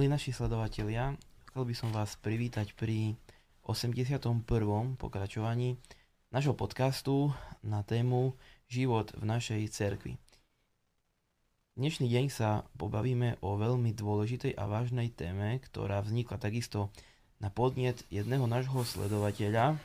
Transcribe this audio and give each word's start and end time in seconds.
Milí 0.00 0.16
naši 0.16 0.32
sledovatelia, 0.32 1.12
chcel 1.52 1.68
by 1.68 1.74
som 1.76 1.92
vás 1.92 2.16
privítať 2.24 2.72
pri 2.72 3.20
81. 3.68 4.16
pokračovaní 4.96 5.76
našho 6.32 6.56
podcastu 6.56 7.36
na 7.60 7.84
tému 7.84 8.32
Život 8.64 9.12
v 9.12 9.28
našej 9.28 9.60
cerkvi. 9.68 10.16
Dnešný 11.76 12.08
deň 12.08 12.32
sa 12.32 12.64
pobavíme 12.80 13.44
o 13.44 13.60
veľmi 13.60 13.92
dôležitej 13.92 14.56
a 14.56 14.64
vážnej 14.72 15.12
téme, 15.12 15.60
ktorá 15.68 16.00
vznikla 16.00 16.40
takisto 16.40 16.88
na 17.36 17.52
podnet 17.52 18.00
jedného 18.08 18.48
nášho 18.48 18.80
sledovateľa 18.80 19.76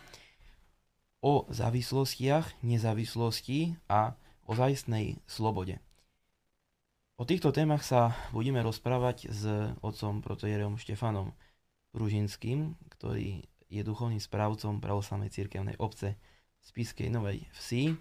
o 1.20 1.44
závislostiach, 1.52 2.64
nezávislosti 2.64 3.76
a 3.92 4.16
ozajstnej 4.48 5.20
slobode. 5.28 5.76
O 7.16 7.24
týchto 7.24 7.56
témach 7.56 7.88
sa 7.88 8.12
budeme 8.36 8.60
rozprávať 8.60 9.32
s 9.32 9.48
otcom 9.80 10.20
protojerom 10.20 10.76
Štefanom 10.76 11.32
Ružinským, 11.96 12.76
ktorý 12.92 13.48
je 13.72 13.82
duchovným 13.88 14.20
správcom 14.20 14.84
pravoslavnej 14.84 15.32
cirkevnej 15.32 15.80
obce 15.80 16.20
Spiskej 16.60 17.08
Novej 17.08 17.48
Vsi, 17.56 17.96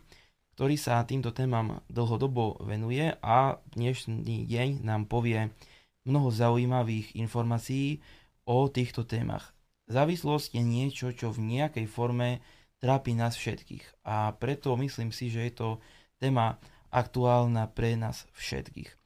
ktorý 0.59 0.75
sa 0.75 0.99
týmto 1.07 1.31
témam 1.31 1.79
dlhodobo 1.87 2.59
venuje 2.67 3.15
a 3.23 3.63
dnešný 3.79 4.51
deň 4.51 4.83
nám 4.83 5.07
povie 5.07 5.47
mnoho 6.03 6.35
zaujímavých 6.35 7.15
informácií 7.15 8.03
o 8.51 8.67
týchto 8.67 9.07
témach. 9.07 9.55
Závislosť 9.87 10.59
je 10.59 10.63
niečo, 10.67 11.15
čo 11.15 11.31
v 11.31 11.55
nejakej 11.55 11.87
forme 11.87 12.43
trápi 12.83 13.15
nás 13.15 13.39
všetkých 13.39 14.03
a 14.11 14.35
preto 14.35 14.75
myslím 14.75 15.15
si, 15.15 15.31
že 15.31 15.47
je 15.47 15.53
to 15.55 15.69
téma 16.19 16.59
aktuálna 16.91 17.71
pre 17.71 17.95
nás 17.95 18.27
všetkých. 18.35 19.04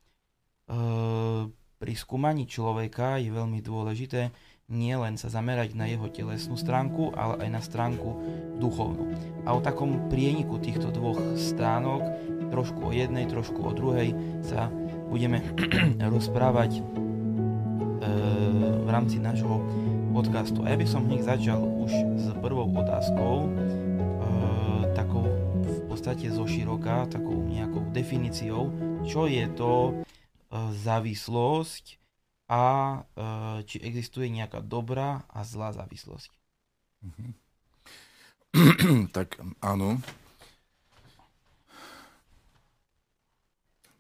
Ehm, 0.69 1.53
pri 1.79 1.95
skúmaní 1.97 2.45
človeka 2.45 3.17
je 3.17 3.33
veľmi 3.33 3.65
dôležité 3.65 4.31
nielen 4.69 5.17
sa 5.17 5.33
zamerať 5.33 5.73
na 5.73 5.89
jeho 5.89 6.13
telesnú 6.13 6.61
stránku, 6.61 7.17
ale 7.17 7.49
aj 7.49 7.49
na 7.49 7.61
stránku 7.65 8.21
duchovnú. 8.61 9.17
A 9.49 9.57
o 9.57 9.65
takom 9.65 10.13
prieniku 10.13 10.61
týchto 10.61 10.93
dvoch 10.93 11.17
stránok, 11.41 12.05
trošku 12.53 12.93
o 12.93 12.93
jednej, 12.93 13.25
trošku 13.25 13.65
o 13.65 13.73
druhej, 13.73 14.13
sa 14.45 14.69
budeme 15.09 15.41
rozprávať 16.15 16.71
e, 16.79 16.83
v 18.85 18.89
rámci 18.93 19.17
nášho 19.17 19.65
podcastu. 20.13 20.61
A 20.69 20.73
ja 20.73 20.77
by 20.77 20.85
som 20.85 21.09
hneď 21.09 21.25
začal 21.25 21.65
už 21.65 21.93
s 22.21 22.27
prvou 22.45 22.69
otázkou, 22.69 23.49
e, 23.49 23.51
takou 24.93 25.25
v 25.65 25.81
podstate 25.89 26.29
zo 26.29 26.45
široka, 26.45 27.09
takou 27.09 27.41
nejakou 27.49 27.89
definíciou, 27.97 28.69
čo 29.09 29.25
je 29.25 29.49
to 29.57 29.97
závislosť 30.53 31.99
a 32.49 32.65
e, 32.65 32.99
či 33.69 33.77
existuje 33.85 34.33
nejaká 34.33 34.65
dobrá 34.65 35.29
a 35.29 35.45
zlá 35.45 35.77
závislosť. 35.77 36.33
Mm-hmm. 37.05 37.31
tak 39.17 39.37
áno. 39.61 40.01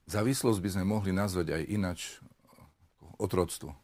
Závislosť 0.08 0.60
by 0.64 0.70
sme 0.72 0.84
mohli 0.88 1.12
nazvať 1.12 1.52
aj 1.52 1.62
inač 1.68 2.00
otroctvo. 3.20 3.76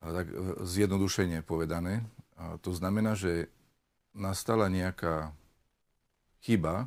Tak 0.00 0.26
e, 0.32 0.34
zjednodušenie 0.64 1.44
povedané. 1.44 2.08
To 2.36 2.68
znamená, 2.68 3.16
že 3.16 3.48
nastala 4.12 4.68
nejaká 4.68 5.32
chyba, 6.44 6.84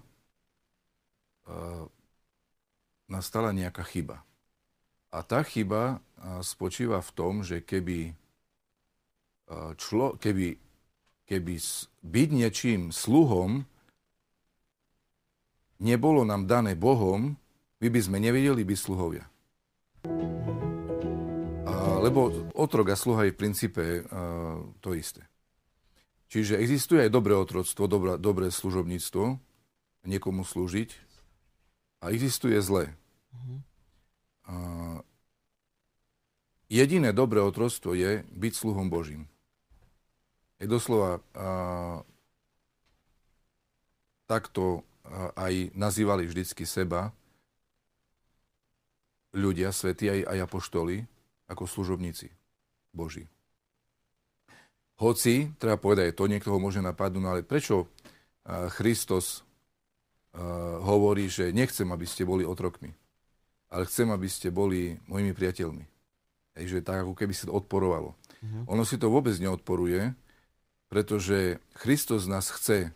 nastala 3.09 3.49
nejaká 3.49 3.81
chyba. 3.81 4.21
A 5.09 5.25
tá 5.25 5.41
chyba 5.41 6.05
spočíva 6.45 7.01
v 7.01 7.11
tom, 7.17 7.41
že 7.41 7.65
keby, 7.65 8.13
člo, 9.81 10.13
keby, 10.21 10.61
keby 11.25 11.53
byť 12.05 12.29
niečím 12.29 12.93
sluhom 12.93 13.65
nebolo 15.81 16.21
nám 16.27 16.45
dané 16.45 16.77
Bohom, 16.77 17.33
my 17.81 17.87
by 17.89 17.99
sme 18.03 18.21
nevedeli 18.21 18.61
byť 18.61 18.77
sluhovia. 18.77 19.25
Lebo 21.99 22.51
otrok 22.53 22.93
a 22.93 22.95
sluha 22.99 23.25
je 23.25 23.33
v 23.33 23.39
princípe 23.39 23.83
to 24.83 24.93
isté. 24.93 25.25
Čiže 26.29 26.61
existuje 26.61 27.01
aj 27.01 27.11
dobré 27.11 27.33
otroctvo, 27.33 27.89
dobré, 27.89 28.13
dobré 28.21 28.53
služobníctvo, 28.53 29.41
niekomu 30.05 30.45
slúžiť, 30.45 30.93
a 32.05 32.13
existuje 32.13 32.61
zlé. 32.61 32.93
Uh-huh 33.33 33.68
jediné 36.69 37.09
dobré 37.13 37.41
otroctvo 37.41 37.97
je 37.97 38.21
byť 38.29 38.53
sluhom 38.53 38.89
Božím. 38.93 39.25
Je 40.59 40.67
doslova 40.67 41.23
takto 44.29 44.85
aj 45.33 45.73
nazývali 45.73 46.29
vždycky 46.29 46.67
seba 46.69 47.09
ľudia, 49.33 49.73
svety 49.73 50.05
aj, 50.09 50.19
aj 50.29 50.39
apoštoli, 50.45 51.05
ako 51.49 51.63
služobníci 51.65 52.29
Boží. 52.93 53.25
Hoci, 54.99 55.55
treba 55.55 55.79
povedať, 55.79 56.11
to 56.11 56.27
niekto 56.27 56.51
ho 56.51 56.59
môže 56.59 56.83
napadnúť, 56.83 57.23
no 57.23 57.31
ale 57.31 57.41
prečo 57.47 57.87
Christos 58.75 59.47
hovorí, 60.83 61.31
že 61.31 61.55
nechcem, 61.55 61.87
aby 61.87 62.03
ste 62.03 62.27
boli 62.27 62.43
otrokmi 62.43 62.91
ale 63.69 63.85
chcem, 63.85 64.09
aby 64.09 64.25
ste 64.25 64.49
boli 64.49 64.97
mojimi 65.05 65.31
priateľmi. 65.33 65.85
Hej, 66.57 66.65
že 66.77 66.85
tak, 66.85 67.05
ako 67.05 67.13
keby 67.13 67.33
si 67.37 67.45
to 67.45 67.53
odporovalo. 67.53 68.17
Uh-huh. 68.17 68.63
Ono 68.75 68.83
si 68.83 68.97
to 68.97 69.13
vôbec 69.13 69.37
neodporuje, 69.37 70.11
pretože 70.89 71.61
Kristus 71.77 72.25
nás 72.25 72.49
chce 72.49 72.89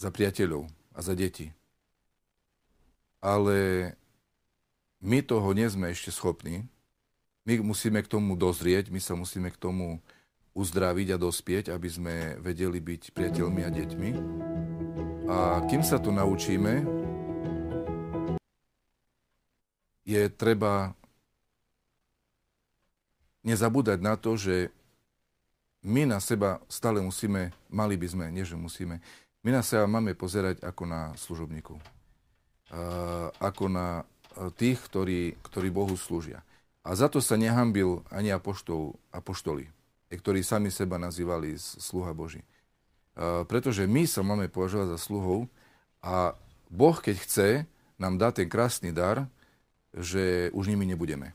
za 0.00 0.08
priateľov 0.08 0.68
a 0.96 0.98
za 1.04 1.12
deti. 1.12 1.52
Ale 3.20 3.92
my 5.04 5.20
toho 5.20 5.52
nie 5.52 5.68
sme 5.68 5.92
ešte 5.92 6.08
schopní. 6.08 6.64
My 7.44 7.60
musíme 7.60 8.00
k 8.00 8.10
tomu 8.10 8.34
dozrieť, 8.34 8.88
my 8.88 8.98
sa 8.98 9.14
musíme 9.14 9.52
k 9.52 9.60
tomu 9.60 10.00
uzdraviť 10.56 11.08
a 11.12 11.20
dospieť, 11.20 11.64
aby 11.68 11.88
sme 11.92 12.14
vedeli 12.40 12.80
byť 12.80 13.12
priateľmi 13.12 13.60
a 13.60 13.70
deťmi. 13.70 14.10
A 15.28 15.60
kým 15.68 15.84
sa 15.84 16.00
to 16.00 16.08
naučíme, 16.08 16.95
je 20.06 20.30
treba 20.30 20.94
nezabúdať 23.42 23.98
na 23.98 24.14
to, 24.14 24.38
že 24.38 24.70
my 25.82 26.06
na 26.06 26.22
seba 26.22 26.62
stále 26.70 27.02
musíme, 27.02 27.50
mali 27.70 27.98
by 27.98 28.06
sme, 28.06 28.24
nie 28.30 28.46
že 28.46 28.54
musíme, 28.54 29.02
my 29.42 29.50
na 29.50 29.62
seba 29.62 29.86
máme 29.86 30.14
pozerať 30.18 30.62
ako 30.62 30.82
na 30.86 31.14
služobníkov. 31.14 31.78
Ako 33.38 33.70
na 33.70 34.02
tých, 34.58 34.82
ktorí, 34.90 35.38
ktorí 35.46 35.70
Bohu 35.70 35.94
slúžia. 35.94 36.42
A 36.82 36.98
za 36.98 37.06
to 37.06 37.22
sa 37.22 37.38
nehambil 37.38 38.02
ani 38.10 38.34
apoštol, 38.34 38.98
apoštoli, 39.14 39.70
ktorí 40.10 40.42
sami 40.42 40.74
seba 40.74 40.98
nazývali 40.98 41.54
sluha 41.58 42.10
Boží. 42.10 42.42
Pretože 43.46 43.86
my 43.86 44.06
sa 44.10 44.26
máme 44.26 44.50
považovať 44.50 44.94
za 44.94 44.98
sluhov 44.98 45.46
a 46.02 46.34
Boh, 46.66 46.98
keď 46.98 47.16
chce, 47.22 47.48
nám 47.96 48.18
dá 48.18 48.34
ten 48.34 48.50
krásny 48.50 48.90
dar, 48.90 49.30
že 49.96 50.52
už 50.52 50.68
nimi 50.68 50.84
nebudeme. 50.84 51.32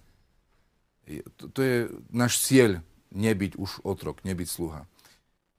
To, 1.38 1.50
to 1.50 1.60
je 1.66 1.78
náš 2.14 2.46
cieľ, 2.46 2.80
nebyť 3.12 3.58
už 3.58 3.84
otrok, 3.84 4.24
nebyť 4.24 4.48
sluha. 4.48 4.88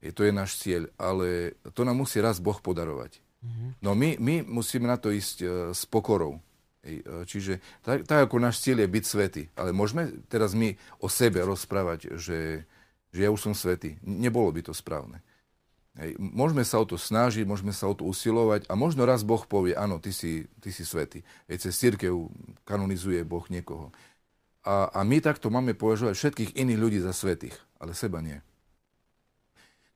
To 0.02 0.22
je 0.26 0.32
náš 0.34 0.58
cieľ, 0.58 0.90
ale 0.98 1.58
to 1.74 1.86
nám 1.86 2.02
musí 2.02 2.18
raz 2.18 2.42
Boh 2.42 2.58
podarovať. 2.58 3.22
Mm-hmm. 3.42 3.70
No 3.82 3.94
my, 3.94 4.18
my 4.18 4.34
musíme 4.46 4.86
na 4.86 4.98
to 4.98 5.10
ísť 5.10 5.36
uh, 5.42 5.50
s 5.74 5.86
pokorou. 5.86 6.42
E, 6.82 6.98
čiže 7.26 7.62
tak, 7.86 8.02
tak 8.06 8.26
ako 8.26 8.42
náš 8.42 8.58
cieľ 8.58 8.82
je 8.82 8.88
byť 8.90 9.04
svetý. 9.06 9.42
Ale 9.54 9.70
môžeme 9.70 10.10
teraz 10.26 10.54
my 10.54 10.74
o 10.98 11.06
sebe 11.06 11.38
rozprávať, 11.46 12.18
že, 12.18 12.66
že 13.14 13.20
ja 13.22 13.30
už 13.30 13.38
som 13.38 13.54
svetý. 13.54 13.98
Nebolo 14.02 14.50
by 14.50 14.66
to 14.66 14.74
správne. 14.74 15.22
Hej. 15.92 16.16
Môžeme 16.16 16.64
sa 16.64 16.80
o 16.80 16.88
to 16.88 16.96
snažiť, 16.96 17.44
môžeme 17.44 17.76
sa 17.76 17.84
o 17.84 17.92
to 17.92 18.08
usilovať 18.08 18.64
a 18.68 18.72
možno 18.72 19.04
raz 19.04 19.20
Boh 19.20 19.44
povie, 19.44 19.76
áno, 19.76 20.00
ty 20.00 20.08
si, 20.08 20.48
ty 20.64 20.72
si 20.72 20.88
svetý. 20.88 21.20
Hej, 21.52 21.68
cez 21.68 21.76
církev 21.76 22.32
kanonizuje 22.64 23.20
Boh 23.28 23.44
niekoho. 23.52 23.92
A, 24.64 24.88
a 24.88 25.00
my 25.04 25.20
takto 25.20 25.52
máme 25.52 25.76
považovať 25.76 26.16
všetkých 26.16 26.50
iných 26.56 26.80
ľudí 26.80 26.98
za 27.02 27.12
svetých, 27.12 27.58
ale 27.76 27.92
seba 27.92 28.24
nie. 28.24 28.40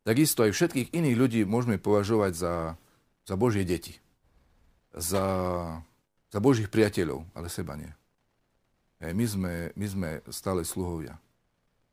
Takisto 0.04 0.44
aj 0.44 0.52
všetkých 0.52 0.92
iných 0.92 1.16
ľudí 1.16 1.40
môžeme 1.48 1.80
považovať 1.80 2.32
za, 2.36 2.54
za 3.24 3.34
Božie 3.34 3.64
deti. 3.64 3.96
Za, 4.92 5.24
za 6.28 6.38
Božích 6.38 6.68
priateľov, 6.68 7.24
ale 7.32 7.48
seba 7.48 7.74
nie. 7.74 7.90
Hej, 9.00 9.12
my, 9.16 9.26
sme, 9.26 9.52
my 9.72 9.86
sme 9.88 10.10
stále 10.28 10.60
sluhovia. 10.60 11.16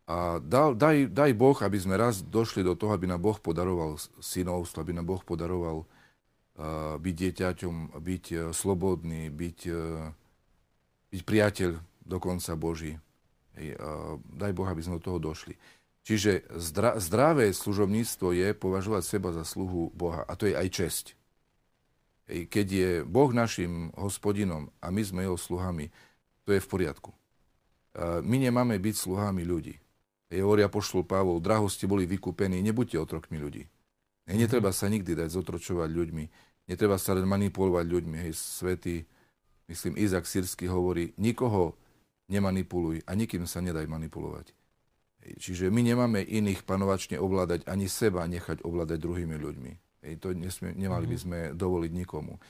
A 0.03 0.43
dal, 0.43 0.75
daj, 0.75 1.15
daj 1.15 1.31
Boh, 1.31 1.55
aby 1.55 1.79
sme 1.79 1.95
raz 1.95 2.19
došli 2.19 2.59
do 2.59 2.75
toho, 2.75 2.91
aby 2.91 3.07
nám 3.07 3.23
Boh 3.23 3.39
podaroval 3.39 3.95
synovstvo, 4.19 4.83
aby 4.83 4.91
nám 4.91 5.07
Boh 5.07 5.23
podaroval 5.23 5.87
uh, 5.87 6.99
byť 6.99 7.15
dieťaťom, 7.15 7.95
byť 8.03 8.25
uh, 8.35 8.39
slobodný, 8.51 9.31
byť, 9.31 9.59
uh, 9.71 10.11
byť 11.07 11.21
priateľ 11.23 11.79
dokonca 12.03 12.51
Boží. 12.59 12.99
Hej, 13.53 13.77
daj 14.33 14.51
Boh, 14.57 14.65
aby 14.65 14.81
sme 14.81 14.97
do 14.97 15.05
toho 15.05 15.21
došli. 15.21 15.53
Čiže 16.03 16.49
zdra, 16.57 16.97
zdravé 16.97 17.53
služobníctvo 17.53 18.33
je 18.33 18.49
považovať 18.57 19.05
seba 19.05 19.29
za 19.29 19.45
sluhu 19.45 19.93
Boha. 19.93 20.25
A 20.25 20.33
to 20.33 20.49
je 20.49 20.57
aj 20.57 20.67
česť. 20.73 21.05
Hej, 22.27 22.49
keď 22.49 22.67
je 22.67 22.89
Boh 23.05 23.29
našim 23.29 23.93
hospodinom 23.93 24.73
a 24.81 24.89
my 24.89 25.05
sme 25.05 25.23
jeho 25.23 25.37
sluhami, 25.37 25.93
to 26.43 26.51
je 26.51 26.59
v 26.59 26.67
poriadku. 26.67 27.13
My 28.25 28.41
nemáme 28.41 28.75
byť 28.81 28.95
sluhami 28.97 29.45
ľudí. 29.45 29.82
Hej, 30.33 30.41
hovoria 30.41 30.65
poštol 30.65 31.05
Pavol, 31.05 31.37
drahosti 31.37 31.85
boli 31.85 32.09
vykúpení, 32.09 32.57
nebuďte 32.65 32.97
otrokmi 32.97 33.37
ľudí. 33.37 33.69
Hej, 34.25 34.37
netreba 34.41 34.73
sa 34.73 34.89
nikdy 34.89 35.13
dať 35.13 35.29
zotročovať 35.29 35.93
ľuďmi. 35.93 36.25
Netreba 36.73 36.97
sa 36.97 37.13
len 37.13 37.29
manipulovať 37.29 37.85
ľuďmi. 37.85 38.17
Hej, 38.25 38.33
svetý, 38.33 39.05
myslím, 39.69 39.93
Izak 40.01 40.25
Sirsky 40.25 40.65
hovorí, 40.65 41.13
nikoho 41.21 41.77
nemanipuluj 42.33 43.05
a 43.05 43.13
nikým 43.13 43.45
sa 43.45 43.61
nedaj 43.61 43.85
manipulovať. 43.85 44.57
Čiže 45.37 45.69
my 45.69 45.85
nemáme 45.85 46.25
iných 46.25 46.65
panovačne 46.65 47.21
ovládať, 47.21 47.69
ani 47.69 47.85
seba 47.85 48.25
nechať 48.25 48.65
ovládať 48.65 48.97
druhými 48.99 49.37
ľuďmi. 49.37 49.71
Ej, 50.03 50.13
to 50.17 50.33
nesmie, 50.33 50.73
nemali 50.73 51.05
by 51.07 51.15
mhm. 51.15 51.23
sme 51.23 51.37
dovoliť 51.53 51.91
nikomu. 51.93 52.41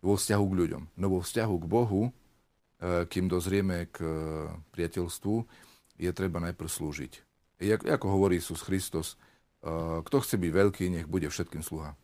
Vo 0.00 0.16
vzťahu 0.16 0.44
k 0.48 0.58
ľuďom. 0.64 0.82
No 0.96 1.06
vo 1.12 1.20
vzťahu 1.20 1.54
k 1.60 1.66
Bohu, 1.68 2.02
e, 2.08 2.10
kým 3.06 3.28
dozrieme 3.28 3.92
k 3.92 3.96
e, 4.00 4.10
priateľstvu, 4.72 5.34
je 5.96 6.10
treba 6.12 6.38
najprv 6.40 6.68
slúžiť. 6.68 7.12
Ej, 7.60 7.80
ako 7.88 8.06
hovorí 8.12 8.38
Isus 8.40 8.60
Kristus, 8.60 9.16
e, 9.64 10.00
kto 10.04 10.16
chce 10.20 10.36
byť 10.36 10.52
veľký, 10.52 10.84
nech 10.92 11.06
bude 11.08 11.28
všetkým 11.28 11.64
sluha. 11.64 11.96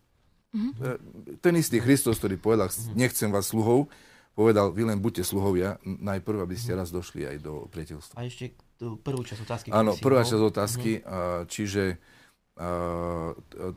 Mm-hmm. 0.53 1.41
Ten 1.41 1.55
istý 1.56 1.81
Kristus, 1.81 2.21
ktorý 2.21 2.37
povedal, 2.37 2.69
mhm. 2.69 2.93
nechcem 2.93 3.33
vás 3.33 3.49
sluhov, 3.49 3.89
povedal, 4.37 4.73
vy 4.73 4.89
len 4.89 5.00
buďte 5.00 5.25
sluhovia, 5.29 5.81
najprv, 5.85 6.44
aby 6.44 6.56
ste 6.56 6.77
raz 6.77 6.89
došli 6.89 7.25
aj 7.25 7.37
do 7.41 7.69
priateľstva. 7.69 8.17
A 8.17 8.25
ešte 8.25 8.56
prvú 8.81 9.25
časť 9.25 9.41
otázky. 9.44 9.69
Áno, 9.73 9.97
prvá 10.00 10.25
časť 10.25 10.43
otázky, 10.43 10.91
uh-huh. 11.00 11.44
čiže 11.49 12.00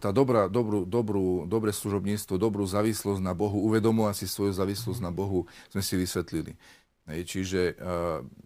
tá 0.03 0.09
dobrá, 0.11 0.51
dobrú, 0.51 0.83
dobrú, 0.83 1.47
dobré 1.47 1.71
služobníctvo, 1.71 2.35
dobrú 2.35 2.67
závislosť 2.67 3.23
na 3.23 3.31
Bohu, 3.31 3.63
uvedomovať 3.71 4.15
si 4.23 4.25
svoju 4.27 4.51
závislosť 4.51 4.99
uh-huh. 4.99 5.11
na 5.11 5.15
Bohu, 5.15 5.47
sme 5.71 5.79
si 5.79 5.95
vysvetlili. 5.95 6.59
Čiže 7.05 7.77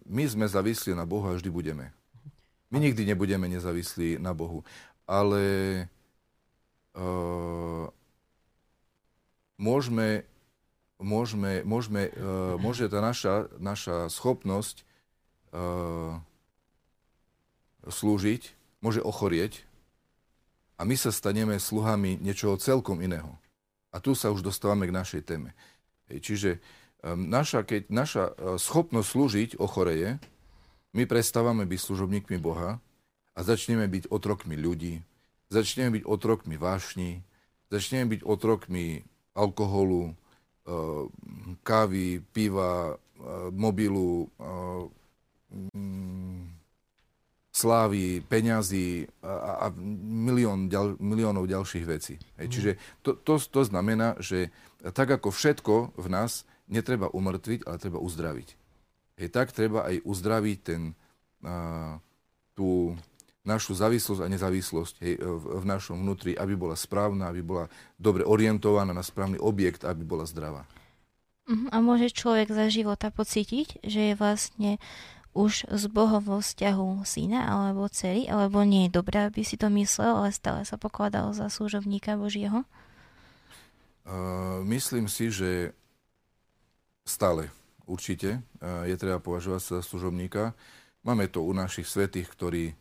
my 0.04 0.24
sme 0.28 0.44
závislí 0.44 0.92
na 0.92 1.08
Bohu 1.08 1.24
a 1.24 1.32
vždy 1.32 1.48
budeme. 1.48 1.96
My 2.68 2.78
nikdy 2.78 3.08
nebudeme 3.08 3.48
nezávislí 3.48 4.20
na 4.20 4.36
Bohu. 4.36 4.62
Ale 5.08 5.42
uh, 6.94 7.88
môžeme 9.56 10.28
môžeme, 11.00 11.64
môžeme, 11.64 12.12
uh, 12.12 12.60
môže 12.60 12.86
tá 12.86 13.00
naša, 13.00 13.48
naša 13.56 14.12
schopnosť 14.12 14.84
uh, 15.56 16.20
slúžiť, 17.88 18.52
môže 18.84 19.00
ochorieť 19.00 19.64
a 20.76 20.84
my 20.84 20.94
sa 20.94 21.08
staneme 21.10 21.56
sluhami 21.56 22.20
niečoho 22.20 22.60
celkom 22.60 23.00
iného. 23.00 23.32
A 23.90 23.98
tu 23.98 24.14
sa 24.14 24.30
už 24.30 24.44
dostávame 24.44 24.86
k 24.86 24.94
našej 24.94 25.22
téme. 25.26 25.50
Čiže 26.06 26.56
um, 26.56 26.60
naša, 27.04 27.64
keď 27.64 27.88
naša 27.88 28.24
uh, 28.28 28.56
schopnosť 28.60 29.08
slúžiť 29.08 29.50
ochoreje, 29.56 30.20
my 30.92 31.06
prestávame 31.06 31.64
byť 31.64 31.80
služobníkmi 31.80 32.36
Boha 32.42 32.82
a 33.32 33.40
začneme 33.40 33.86
byť 33.86 34.10
otrokmi 34.10 34.58
ľudí, 34.58 35.00
začneme 35.48 36.00
byť 36.00 36.04
otrokmi 36.04 36.58
vášni, 36.58 37.22
začneme 37.70 38.18
byť 38.18 38.20
otrokmi 38.26 39.06
alkoholu, 39.38 40.18
Eh, 40.70 41.04
kávy, 41.64 42.20
piva, 42.32 42.94
eh, 42.94 43.20
mobilu, 43.50 44.28
mm, 45.50 46.46
slávy, 47.50 48.22
peňazí 48.22 49.08
a, 49.24 49.66
a 49.66 49.74
milión, 50.06 50.70
ďal, 50.70 50.94
miliónov 51.02 51.50
ďalších 51.50 51.84
vecí. 51.88 52.14
Hej. 52.38 52.46
Mm. 52.46 52.52
Čiže 52.54 52.70
to, 53.02 53.10
to, 53.18 53.34
to 53.42 53.62
znamená, 53.66 54.14
že 54.22 54.54
tak 54.94 55.10
ako 55.10 55.34
všetko 55.34 55.74
v 55.98 56.06
nás 56.06 56.46
netreba 56.70 57.10
umrtviť, 57.10 57.66
ale 57.66 57.76
treba 57.82 57.98
uzdraviť. 57.98 58.48
Hej, 59.20 59.28
tak 59.34 59.52
treba 59.52 59.84
aj 59.90 60.06
uzdraviť 60.06 60.58
ten, 60.62 60.94
a, 61.44 61.98
tú, 62.54 62.94
našu 63.44 63.72
závislosť 63.72 64.20
a 64.20 64.28
nezávislosť 64.30 64.94
hej, 65.00 65.14
v, 65.18 65.44
v 65.60 65.64
našom 65.64 65.96
vnútri, 65.98 66.36
aby 66.36 66.54
bola 66.54 66.76
správna, 66.76 67.32
aby 67.32 67.40
bola 67.40 67.66
dobre 67.96 68.22
orientovaná 68.22 68.92
na 68.92 69.02
správny 69.02 69.40
objekt, 69.40 69.82
aby 69.82 70.04
bola 70.04 70.28
zdravá. 70.28 70.68
Mhm, 71.50 71.74
a 71.74 71.76
môže 71.82 72.14
človek 72.14 72.52
za 72.52 72.70
života 72.70 73.10
pocítiť, 73.10 73.82
že 73.82 74.12
je 74.12 74.14
vlastne 74.14 74.78
už 75.30 75.70
z 75.70 75.84
Bohom 75.90 76.22
vo 76.22 76.38
vzťahu 76.42 77.06
syna 77.06 77.46
alebo 77.46 77.86
dcery, 77.86 78.26
alebo 78.26 78.66
nie 78.66 78.86
je 78.86 78.94
dobré, 78.98 79.30
aby 79.30 79.46
si 79.46 79.54
to 79.54 79.70
myslel, 79.70 80.26
ale 80.26 80.34
stále 80.34 80.66
sa 80.66 80.74
pokladal 80.74 81.30
za 81.34 81.46
služovníka 81.46 82.18
Božieho? 82.18 82.66
Uh, 84.02 84.66
myslím 84.66 85.06
si, 85.06 85.30
že 85.30 85.70
stále 87.10 87.50
určite 87.90 88.38
uh, 88.38 88.86
je 88.86 88.94
treba 88.94 89.18
považovať 89.18 89.60
za 89.60 89.78
služobníka. 89.82 90.54
Máme 91.02 91.26
to 91.26 91.42
u 91.42 91.50
našich 91.56 91.88
svetých, 91.88 92.28
ktorí 92.28 92.76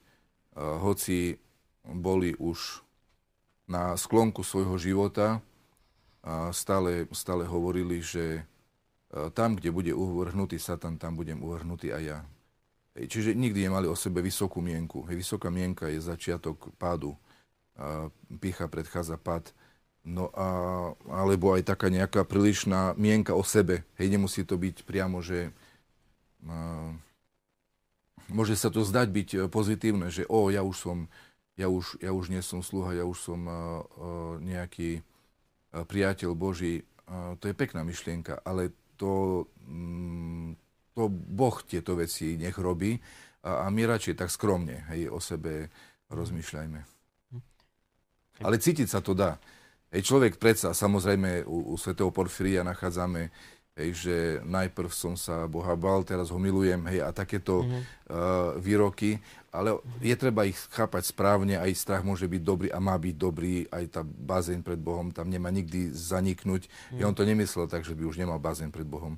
hoci 0.60 1.40
boli 1.88 2.36
už 2.36 2.84
na 3.64 3.96
sklonku 3.96 4.44
svojho 4.44 4.76
života, 4.76 5.40
a 6.20 6.52
stále, 6.52 7.08
stále 7.16 7.48
hovorili, 7.48 8.04
že 8.04 8.44
tam, 9.32 9.56
kde 9.56 9.72
bude 9.72 9.96
uvrhnutý 9.96 10.60
Satan, 10.60 11.00
tam 11.00 11.16
budem 11.16 11.40
uvrhnutý 11.40 11.96
aj 11.96 12.04
ja. 12.04 12.20
Čiže 13.00 13.40
nikdy 13.40 13.72
nemali 13.72 13.88
o 13.88 13.96
sebe 13.96 14.20
vysokú 14.20 14.60
mienku. 14.60 15.08
Vysoká 15.08 15.48
mienka 15.48 15.88
je 15.88 16.04
začiatok 16.04 16.76
pádu. 16.76 17.16
A 17.80 18.12
pícha 18.36 18.68
predchádza 18.68 19.16
pád. 19.16 19.56
No 20.10 20.34
a, 20.34 20.48
alebo 21.06 21.54
aj 21.54 21.70
taká 21.70 21.94
nejaká 21.94 22.26
prílišná 22.26 22.98
mienka 22.98 23.38
o 23.38 23.46
sebe. 23.46 23.86
Hej, 24.02 24.18
nemusí 24.18 24.42
to 24.42 24.58
byť 24.58 24.82
priamo, 24.82 25.22
že 25.22 25.54
a, 26.50 26.90
môže 28.34 28.58
sa 28.58 28.74
to 28.74 28.82
zdať 28.82 29.08
byť 29.14 29.30
e, 29.30 29.38
pozitívne, 29.46 30.10
že 30.10 30.26
o, 30.26 30.50
ja 30.50 30.66
už 30.66 30.76
som, 30.82 30.98
ja 31.62 31.70
už, 31.70 32.02
ja 32.02 32.10
už 32.10 32.34
nie 32.34 32.42
som 32.42 32.66
sluha, 32.66 32.98
ja 32.98 33.06
už 33.06 33.18
som 33.20 33.40
uh, 33.46 33.54
uh, 33.54 34.36
nejaký 34.40 35.04
uh, 35.04 35.84
priateľ 35.84 36.32
Boží. 36.32 36.88
Uh, 37.04 37.36
to 37.38 37.52
je 37.52 37.58
pekná 37.58 37.84
myšlienka, 37.84 38.40
ale 38.48 38.72
to, 38.96 39.44
um, 39.68 40.56
to 40.96 41.12
Boh 41.12 41.60
tieto 41.68 42.00
veci 42.00 42.40
nech 42.40 42.56
robí 42.56 42.96
a, 43.44 43.68
a 43.68 43.72
my 43.72 43.84
radšej 43.84 44.16
tak 44.16 44.32
skromne 44.32 44.88
hej, 44.88 45.12
o 45.12 45.20
sebe 45.20 45.68
rozmýšľajme. 46.08 46.80
Ale 48.40 48.56
cítiť 48.56 48.88
sa 48.88 49.04
to 49.04 49.12
dá. 49.12 49.36
Hej, 49.90 50.02
človek 50.06 50.38
predsa, 50.38 50.78
samozrejme 50.78 51.50
u, 51.50 51.74
u 51.74 51.76
svätého 51.76 52.14
Porfíria 52.14 52.62
nachádzame 52.62 53.34
hej, 53.80 53.90
že 53.96 54.16
najprv 54.44 54.92
som 54.92 55.16
sa 55.16 55.48
Boha 55.48 55.72
bal, 55.80 56.04
teraz 56.04 56.28
ho 56.28 56.38
milujem, 56.38 56.84
hej, 56.92 57.00
a 57.00 57.16
takéto 57.16 57.64
mm-hmm. 57.64 57.82
uh, 58.12 58.52
výroky, 58.60 59.24
ale 59.50 59.80
je 60.04 60.14
treba 60.20 60.44
ich 60.44 60.60
chápať 60.70 61.10
správne, 61.10 61.56
aj 61.56 61.80
strach 61.80 62.04
môže 62.04 62.28
byť 62.28 62.42
dobrý 62.44 62.68
a 62.70 62.78
má 62.84 63.00
byť 63.00 63.16
dobrý, 63.16 63.66
aj 63.72 63.84
tá 63.88 64.02
bazén 64.04 64.60
pred 64.62 64.78
Bohom 64.78 65.16
tam 65.16 65.32
nemá 65.32 65.48
nikdy 65.50 65.90
zaniknúť. 65.96 66.68
Mm-hmm. 66.68 67.00
Ja 67.00 67.08
on 67.08 67.16
to 67.16 67.24
nemyslel 67.24 67.72
tak, 67.72 67.88
že 67.88 67.96
by 67.96 68.04
už 68.04 68.20
nemal 68.20 68.38
bazén 68.38 68.70
pred 68.70 68.86
Bohom 68.86 69.16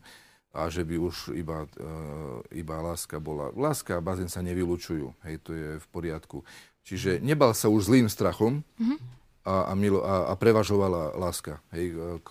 a 0.51 0.67
že 0.67 0.83
by 0.83 0.95
už 0.99 1.33
iba, 1.33 1.65
uh, 1.65 2.39
iba 2.53 2.75
láska 2.83 3.17
bola. 3.17 3.49
Láska 3.55 3.97
a 3.97 4.05
bazén 4.05 4.29
sa 4.29 4.45
nevylučujú, 4.45 5.09
hej, 5.25 5.35
to 5.41 5.51
je 5.57 5.67
v 5.81 5.87
poriadku. 5.89 6.45
Čiže 6.81 7.21
nebal 7.21 7.53
sa 7.57 7.69
už 7.69 7.89
zlým 7.89 8.07
strachom 8.07 8.61
mm-hmm. 8.77 9.20
A, 9.45 9.71
a, 9.71 9.73
milo, 9.73 10.05
a, 10.05 10.29
a 10.29 10.33
prevažovala 10.37 11.17
láska 11.17 11.61
hej, 11.73 11.93
k, 12.21 12.29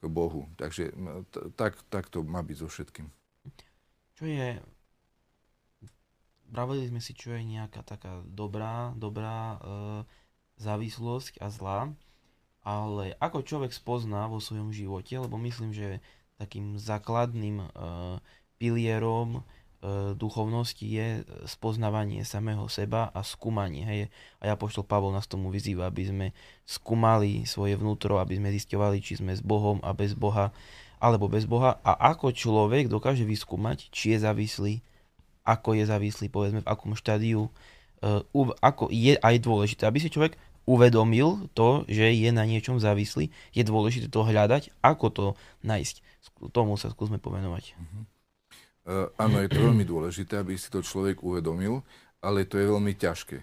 k 0.00 0.02
Bohu. 0.08 0.48
Takže 0.56 0.92
tak, 1.54 1.76
tak 1.92 2.08
to 2.08 2.24
má 2.24 2.40
byť 2.40 2.56
so 2.56 2.68
všetkým. 2.68 3.06
Čo 4.16 4.24
je, 4.28 4.62
pravili 6.52 6.88
sme 6.88 7.00
si, 7.00 7.16
čo 7.16 7.32
je 7.32 7.42
nejaká 7.42 7.82
taká 7.82 8.20
dobrá, 8.28 8.92
dobrá 8.96 9.56
e, 9.56 9.58
závislosť 10.60 11.40
a 11.40 11.48
zlá, 11.48 11.80
ale 12.62 13.18
ako 13.18 13.42
človek 13.42 13.72
spozná 13.74 14.30
vo 14.30 14.38
svojom 14.38 14.70
živote, 14.70 15.18
lebo 15.18 15.40
myslím, 15.40 15.74
že 15.74 15.98
takým 16.38 16.78
základným 16.78 17.64
e, 17.64 17.68
pilierom 18.62 19.42
duchovnosti 20.14 20.86
je 20.86 21.26
spoznávanie 21.44 22.22
samého 22.22 22.70
seba 22.70 23.10
a 23.10 23.26
skúmanie. 23.26 23.82
Hej. 23.82 24.00
A 24.38 24.50
ja 24.50 24.54
poštol 24.54 24.86
Pavol 24.86 25.10
nás 25.10 25.26
tomu 25.26 25.50
vyzýva, 25.50 25.90
aby 25.90 26.06
sme 26.06 26.26
skúmali 26.62 27.42
svoje 27.44 27.74
vnútro, 27.74 28.22
aby 28.22 28.38
sme 28.38 28.54
zistovali, 28.54 29.02
či 29.02 29.18
sme 29.18 29.34
s 29.34 29.42
Bohom 29.42 29.82
a 29.82 29.90
bez 29.90 30.14
Boha, 30.14 30.54
alebo 31.02 31.26
bez 31.26 31.50
Boha. 31.50 31.82
A 31.82 32.14
ako 32.14 32.30
človek 32.30 32.86
dokáže 32.86 33.26
vyskúmať, 33.26 33.90
či 33.90 34.14
je 34.14 34.22
závislý, 34.22 34.74
ako 35.42 35.74
je 35.74 35.84
závislý, 35.90 36.30
povedzme 36.30 36.62
v 36.62 36.70
akom 36.70 36.94
štádiu, 36.94 37.50
uh, 37.50 38.22
ako 38.62 38.86
je 38.94 39.18
aj 39.18 39.34
dôležité, 39.42 39.90
aby 39.90 39.98
si 39.98 40.14
človek 40.14 40.38
uvedomil 40.62 41.50
to, 41.58 41.82
že 41.90 42.14
je 42.14 42.30
na 42.30 42.46
niečom 42.46 42.78
závislý, 42.78 43.34
je 43.50 43.62
dôležité 43.66 44.06
to 44.06 44.22
hľadať, 44.22 44.70
ako 44.78 45.06
to 45.10 45.26
nájsť. 45.66 46.06
Tomu 46.54 46.78
sa 46.78 46.90
skúsme 46.90 47.18
pomenovať. 47.18 47.74
Uh-huh. 47.74 48.11
Áno, 49.18 49.36
je 49.42 49.50
to 49.50 49.60
veľmi 49.62 49.86
dôležité, 49.86 50.42
aby 50.42 50.58
si 50.58 50.70
to 50.70 50.82
človek 50.82 51.22
uvedomil, 51.22 51.82
ale 52.22 52.46
to 52.46 52.58
je 52.58 52.66
veľmi 52.66 52.94
ťažké. 52.98 53.42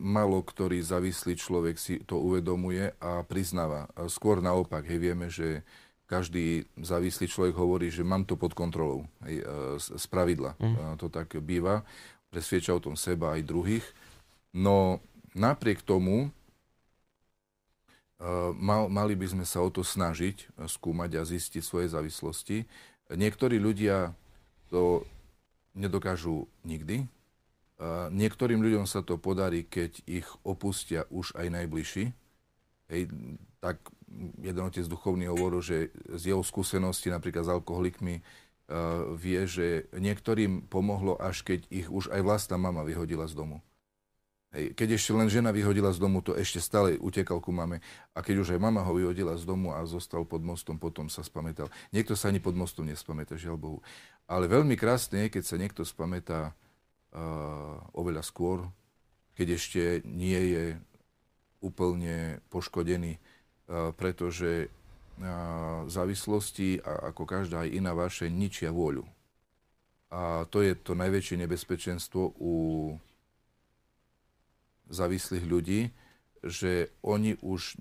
Malo 0.00 0.40
ktorý 0.40 0.80
závislý 0.80 1.36
človek 1.36 1.76
si 1.76 2.00
to 2.04 2.16
uvedomuje 2.16 2.96
a 2.96 3.20
priznáva. 3.28 3.92
Skôr 4.08 4.40
naopak, 4.40 4.88
hej, 4.88 4.96
vieme, 4.96 5.28
že 5.28 5.60
každý 6.08 6.64
závislý 6.80 7.28
človek 7.28 7.54
hovorí, 7.58 7.92
že 7.92 8.06
mám 8.06 8.24
to 8.24 8.40
pod 8.40 8.56
kontrolou, 8.56 9.04
hej, 9.28 9.44
z 9.76 10.06
pravidla. 10.08 10.56
Mm. 10.56 10.96
To 10.96 11.12
tak 11.12 11.36
býva, 11.44 11.84
presvieča 12.32 12.72
o 12.72 12.80
tom 12.80 12.96
seba 12.96 13.36
aj 13.36 13.44
druhých. 13.44 13.86
No 14.56 15.04
napriek 15.36 15.84
tomu 15.84 16.32
mal, 18.56 18.88
mali 18.88 19.12
by 19.12 19.28
sme 19.28 19.44
sa 19.44 19.60
o 19.60 19.68
to 19.68 19.84
snažiť, 19.84 20.56
skúmať 20.56 21.20
a 21.20 21.22
zistiť 21.28 21.60
svoje 21.60 21.92
závislosti. 21.92 22.64
Niektorí 23.12 23.60
ľudia 23.60 24.16
to 24.70 25.06
nedokážu 25.76 26.48
nikdy, 26.64 27.06
Niektorým 28.08 28.64
ľuďom 28.64 28.88
sa 28.88 29.04
to 29.04 29.20
podarí, 29.20 29.68
keď 29.68 30.00
ich 30.08 30.24
opustia 30.48 31.04
už 31.12 31.36
aj 31.36 31.46
najbližší. 31.52 32.08
Hej, 32.88 33.12
tak 33.60 33.84
jeden 34.40 34.64
otec 34.64 34.86
duchovný 34.88 35.28
hovoril, 35.28 35.60
že 35.60 35.92
z 36.08 36.32
jeho 36.32 36.40
skúsenosti 36.40 37.12
napríklad 37.12 37.44
s 37.44 37.52
alkoholikmi 37.52 38.24
vie, 39.20 39.40
že 39.44 39.92
niektorým 39.92 40.72
pomohlo, 40.72 41.20
až 41.20 41.44
keď 41.44 41.68
ich 41.68 41.86
už 41.92 42.08
aj 42.16 42.24
vlastná 42.24 42.56
mama 42.56 42.80
vyhodila 42.80 43.28
z 43.28 43.36
domu. 43.36 43.60
Hej, 44.56 44.72
keď 44.72 44.96
ešte 44.96 45.12
len 45.12 45.28
žena 45.28 45.52
vyhodila 45.52 45.92
z 45.92 46.00
domu, 46.00 46.24
to 46.24 46.32
ešte 46.32 46.64
stále 46.64 46.96
utekal 46.96 47.44
ku 47.44 47.52
mame. 47.52 47.84
A 48.16 48.24
keď 48.24 48.40
už 48.40 48.56
aj 48.56 48.60
mama 48.62 48.80
ho 48.80 48.96
vyhodila 48.96 49.36
z 49.36 49.44
domu 49.44 49.76
a 49.76 49.84
zostal 49.84 50.24
pod 50.24 50.40
mostom, 50.40 50.80
potom 50.80 51.12
sa 51.12 51.20
spamätal. 51.20 51.68
Niekto 51.92 52.16
sa 52.16 52.32
ani 52.32 52.40
pod 52.40 52.56
mostom 52.56 52.88
nespamätá, 52.88 53.36
žiaľ 53.36 53.60
Bohu. 53.60 53.78
Ale 54.26 54.50
veľmi 54.50 54.74
krásne 54.74 55.26
je, 55.26 55.38
keď 55.38 55.42
sa 55.46 55.56
niekto 55.56 55.86
spamätá 55.86 56.50
oveľa 57.94 58.26
skôr, 58.26 58.66
keď 59.38 59.48
ešte 59.54 59.82
nie 60.02 60.40
je 60.52 60.64
úplne 61.62 62.42
poškodený, 62.50 63.16
pretože 63.96 64.68
závislosti, 65.88 66.82
ako 66.82 67.22
každá 67.24 67.64
aj 67.64 67.70
iná 67.72 67.96
vaše, 67.96 68.28
ničia 68.28 68.68
vôľu. 68.68 69.06
A 70.12 70.44
to 70.52 70.60
je 70.62 70.76
to 70.76 70.92
najväčšie 70.92 71.40
nebezpečenstvo 71.40 72.36
u 72.36 72.54
závislých 74.86 75.44
ľudí, 75.46 75.90
že 76.46 76.94
oni 77.02 77.34
už 77.42 77.80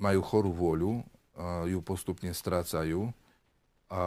majú 0.00 0.20
chorú 0.24 0.50
vôľu, 0.50 0.92
ju 1.70 1.78
postupne 1.84 2.34
strácajú 2.34 3.12
a 3.90 4.02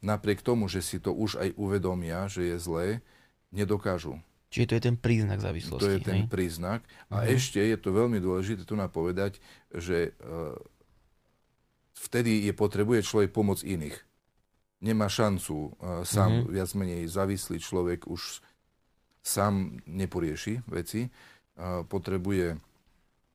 napriek 0.00 0.40
tomu, 0.40 0.72
že 0.72 0.80
si 0.80 0.96
to 0.96 1.12
už 1.12 1.36
aj 1.36 1.52
uvedomia, 1.60 2.24
že 2.32 2.48
je 2.48 2.56
zlé, 2.56 2.86
nedokážu. 3.52 4.16
Čiže 4.48 4.66
to 4.66 4.76
je 4.80 4.84
ten 4.88 4.96
príznak 4.96 5.44
závislosti. 5.44 5.84
To 5.84 5.92
je 5.92 6.00
ten 6.00 6.24
hej? 6.24 6.32
príznak. 6.32 6.80
A 7.12 7.20
uh-huh. 7.20 7.36
ešte 7.36 7.60
je 7.60 7.76
to 7.76 7.92
veľmi 7.92 8.16
dôležité 8.16 8.64
tu 8.64 8.72
napovedať, 8.80 9.36
že 9.68 10.16
uh, 10.24 10.56
vtedy 11.92 12.48
je 12.48 12.56
potrebuje 12.56 13.04
človek 13.04 13.28
pomoc 13.28 13.60
iných. 13.60 14.00
Nemá 14.80 15.12
šancu 15.12 15.76
uh, 15.76 16.00
sám, 16.08 16.48
uh-huh. 16.48 16.52
viac 16.56 16.72
menej 16.72 17.04
závislý 17.12 17.60
človek 17.60 18.08
už 18.08 18.40
sám 19.20 19.84
neporieši 19.84 20.64
veci. 20.64 21.12
Uh, 21.52 21.84
potrebuje 21.84 22.56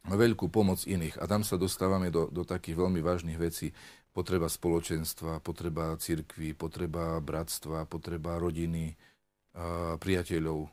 veľkú 0.09 0.49
pomoc 0.49 0.83
iných. 0.83 1.21
A 1.21 1.29
tam 1.29 1.45
sa 1.45 1.61
dostávame 1.61 2.09
do, 2.09 2.27
do 2.33 2.41
takých 2.41 2.75
veľmi 2.81 2.99
vážnych 3.05 3.37
vecí. 3.37 3.69
Potreba 4.13 4.45
spoločenstva, 4.45 5.41
potreba 5.41 5.97
cirkvy, 5.97 6.53
potreba 6.53 7.17
bratstva, 7.17 7.89
potreba 7.89 8.37
rodiny, 8.37 8.93
priateľov, 9.97 10.69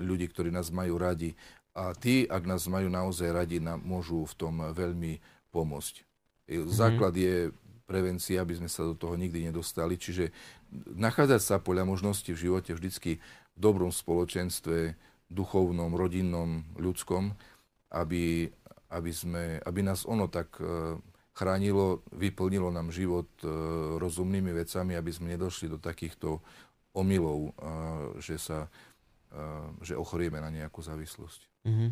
ľudí, 0.00 0.28
ktorí 0.28 0.52
nás 0.52 0.68
majú 0.68 1.00
radi. 1.00 1.32
A 1.72 1.96
tí, 1.96 2.28
ak 2.28 2.44
nás 2.44 2.68
majú 2.68 2.92
naozaj 2.92 3.32
radi, 3.32 3.64
nám 3.64 3.80
môžu 3.80 4.28
v 4.28 4.34
tom 4.36 4.60
veľmi 4.60 5.20
pomôcť. 5.48 5.94
Mhm. 6.50 6.68
Základ 6.68 7.14
je 7.16 7.48
prevencia, 7.90 8.38
aby 8.38 8.54
sme 8.54 8.70
sa 8.70 8.86
do 8.86 8.94
toho 8.94 9.18
nikdy 9.18 9.50
nedostali. 9.50 9.98
Čiže 9.98 10.30
nachádzať 10.94 11.40
sa 11.42 11.56
podľa 11.58 11.90
možností 11.90 12.30
v 12.30 12.46
živote 12.46 12.70
vždycky 12.70 13.18
v 13.18 13.58
dobrom 13.58 13.90
spoločenstve, 13.90 14.94
duchovnom, 15.26 15.94
rodinnom, 15.94 16.62
ľudskom, 16.78 17.34
aby, 17.90 18.46
aby, 18.94 19.10
sme, 19.10 19.58
aby 19.62 19.80
nás 19.82 20.06
ono 20.06 20.30
tak 20.30 20.58
e, 20.62 20.98
chránilo, 21.40 22.04
vyplnilo 22.12 22.68
nám 22.68 22.92
život 22.92 23.32
e, 23.40 23.48
rozumnými 23.96 24.52
vecami, 24.52 24.92
aby 25.00 25.08
sme 25.08 25.32
nedošli 25.32 25.72
do 25.72 25.80
takýchto 25.80 26.44
omylov, 26.92 27.54
že 28.18 28.34
sa 28.34 28.66
že 29.78 29.94
ochorieme 29.94 30.42
na 30.42 30.50
nejakú 30.50 30.82
závislosť. 30.82 31.40
Mm-hmm. 31.62 31.90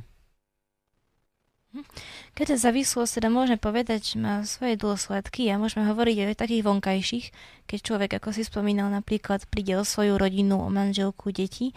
Keď 2.33 2.45
tá 2.49 2.57
závislosť 2.57 3.21
teda 3.21 3.29
môžeme 3.29 3.61
povedať, 3.61 4.01
že 4.01 4.17
má 4.17 4.41
svoje 4.49 4.81
dôsledky 4.81 5.53
a 5.53 5.61
môžeme 5.61 5.85
hovoriť 5.85 6.17
aj 6.25 6.29
o 6.33 6.41
takých 6.41 6.65
vonkajších, 6.65 7.27
keď 7.69 7.79
človek, 7.85 8.11
ako 8.17 8.33
si 8.33 8.43
spomínal, 8.43 8.89
napríklad 8.89 9.45
príde 9.53 9.77
o 9.77 9.85
svoju 9.85 10.17
rodinu, 10.17 10.65
o 10.65 10.73
manželku, 10.73 11.29
deti, 11.29 11.77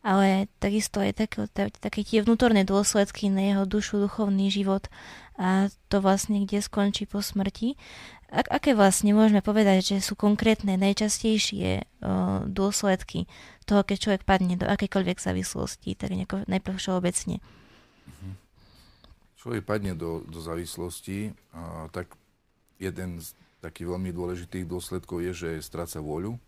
ale 0.00 0.48
takisto 0.60 1.04
aj 1.04 1.12
také, 1.20 1.44
také 1.76 2.00
tie 2.00 2.24
vnútorné 2.24 2.64
dôsledky 2.64 3.28
na 3.28 3.52
jeho 3.52 3.64
dušu, 3.68 4.00
duchovný 4.00 4.48
život 4.48 4.88
a 5.36 5.68
to 5.92 6.00
vlastne 6.00 6.44
kde 6.44 6.64
skončí 6.64 7.04
po 7.04 7.20
smrti. 7.20 7.76
Ak, 8.30 8.46
aké 8.48 8.72
vlastne 8.72 9.12
môžeme 9.12 9.42
povedať, 9.42 9.96
že 9.96 9.96
sú 10.04 10.14
konkrétne, 10.14 10.78
najčastejšie 10.78 11.82
uh, 11.82 12.46
dôsledky 12.46 13.26
toho, 13.66 13.82
keď 13.82 13.96
človek 13.98 14.22
padne 14.22 14.54
do 14.54 14.70
akejkoľvek 14.70 15.18
závislosti, 15.18 15.98
tak 15.98 16.14
nejako 16.14 16.46
najprv 16.46 16.76
všeobecne? 16.78 17.42
Mhm. 18.06 18.30
Človek 19.40 19.62
padne 19.64 19.92
do, 19.96 20.22
do 20.28 20.38
závislosti, 20.38 21.34
uh, 21.52 21.88
tak 21.90 22.14
jeden 22.80 23.20
z 23.20 23.36
takých 23.60 23.92
veľmi 23.92 24.12
dôležitých 24.12 24.64
dôsledkov 24.64 25.20
je, 25.20 25.32
že 25.36 25.50
stráca 25.60 26.00
vôľu. 26.00 26.40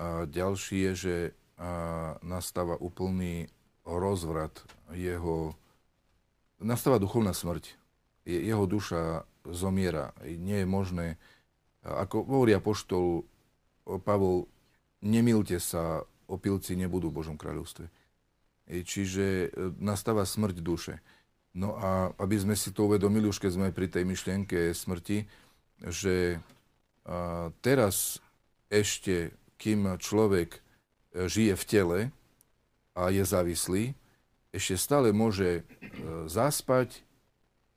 A 0.00 0.24
ďalší 0.24 0.88
je, 0.88 0.92
že 0.96 1.14
uh, 1.60 2.16
nastáva 2.24 2.80
úplný 2.80 3.52
rozvrat 3.84 4.64
jeho... 4.96 5.52
Nastáva 6.60 7.00
duchovná 7.00 7.36
smrť. 7.36 7.76
Je, 8.24 8.36
jeho 8.40 8.64
duša 8.64 9.24
zomiera. 9.48 10.12
Nie 10.24 10.64
je 10.64 10.68
možné, 10.68 11.06
ako 11.84 12.24
hovorí 12.28 12.52
apoštol 12.52 13.24
Pavol, 14.04 14.44
nemilte 15.00 15.56
sa, 15.56 16.04
opilci 16.28 16.76
nebudú 16.76 17.10
v 17.10 17.24
Božom 17.24 17.36
kráľovstve. 17.40 17.88
Čiže 18.70 19.26
e, 19.26 19.48
nastáva 19.82 20.22
smrť 20.22 20.62
duše. 20.62 21.02
No 21.56 21.74
a 21.74 22.14
aby 22.22 22.38
sme 22.38 22.54
si 22.54 22.70
to 22.70 22.86
uvedomili, 22.86 23.26
už 23.26 23.42
keď 23.42 23.50
sme 23.58 23.74
pri 23.74 23.90
tej 23.90 24.06
myšlienke 24.06 24.70
smrti, 24.70 25.26
že 25.82 26.38
teraz 27.64 28.20
ešte, 28.70 29.34
kým 29.58 29.98
človek 29.98 30.54
e, 30.54 30.60
žije 31.14 31.54
v 31.58 31.64
tele 31.66 31.98
a 32.94 33.10
je 33.10 33.24
závislý, 33.24 33.84
ešte 34.50 34.74
stále 34.74 35.14
môže 35.14 35.60
e, 35.60 35.62
zaspať 36.26 37.02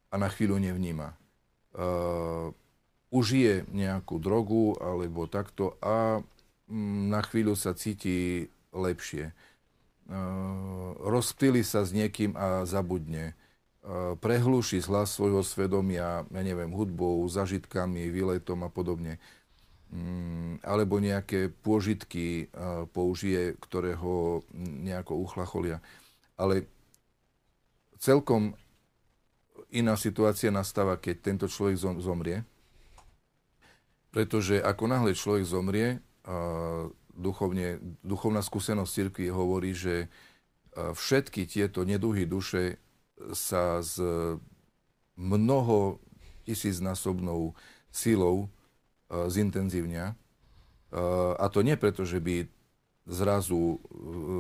a 0.10 0.18
na 0.18 0.30
chvíľu 0.30 0.62
nevníma 0.62 1.18
uh, 1.74 2.54
užije 3.10 3.66
nejakú 3.70 4.18
drogu 4.22 4.78
alebo 4.78 5.30
takto 5.30 5.78
a 5.82 6.22
um, 6.22 7.10
na 7.10 7.22
chvíľu 7.26 7.58
sa 7.58 7.78
cíti 7.78 8.50
lepšie. 8.74 9.34
Rozptýli 11.00 11.62
sa 11.64 11.86
s 11.86 11.96
niekým 11.96 12.36
a 12.36 12.68
zabudne. 12.68 13.38
Prehluší 14.20 14.84
hlas 14.90 15.16
svojho 15.16 15.46
svedomia, 15.46 16.28
ja 16.28 16.42
neviem, 16.44 16.74
hudbou, 16.74 17.24
zažitkami, 17.30 18.12
výletom 18.12 18.68
a 18.68 18.70
podobne. 18.74 19.22
Um, 19.94 20.58
alebo 20.66 20.98
nejaké 20.98 21.54
pôžitky 21.54 22.50
uh, 22.50 22.90
použije, 22.90 23.54
ktoré 23.62 23.94
ho 23.94 24.42
nejako 24.58 25.22
uchlacholia. 25.22 25.78
Ale 26.34 26.66
celkom 28.02 28.58
Iná 29.74 29.98
situácia 29.98 30.54
nastáva, 30.54 31.02
keď 31.02 31.16
tento 31.18 31.46
človek 31.50 31.82
zomrie. 31.98 32.46
Pretože 34.14 34.62
ako 34.62 34.86
náhle 34.86 35.18
človek 35.18 35.42
zomrie, 35.50 35.98
duchovne, 37.18 37.82
duchovná 38.06 38.46
skúsenosť 38.46 38.94
cirkvi 38.94 39.34
hovorí, 39.34 39.74
že 39.74 40.14
všetky 40.78 41.50
tieto 41.50 41.82
neduhy 41.90 42.30
duše 42.30 42.78
sa 43.34 43.82
s 43.82 43.98
mnoho 45.18 45.98
tisícnásobnou 46.46 47.58
silou 47.90 48.53
zintenzívňa. 49.30 50.06
A 51.38 51.46
to 51.50 51.66
nie 51.66 51.74
preto, 51.78 52.06
že 52.06 52.22
by 52.22 52.46
zrazu 53.10 53.82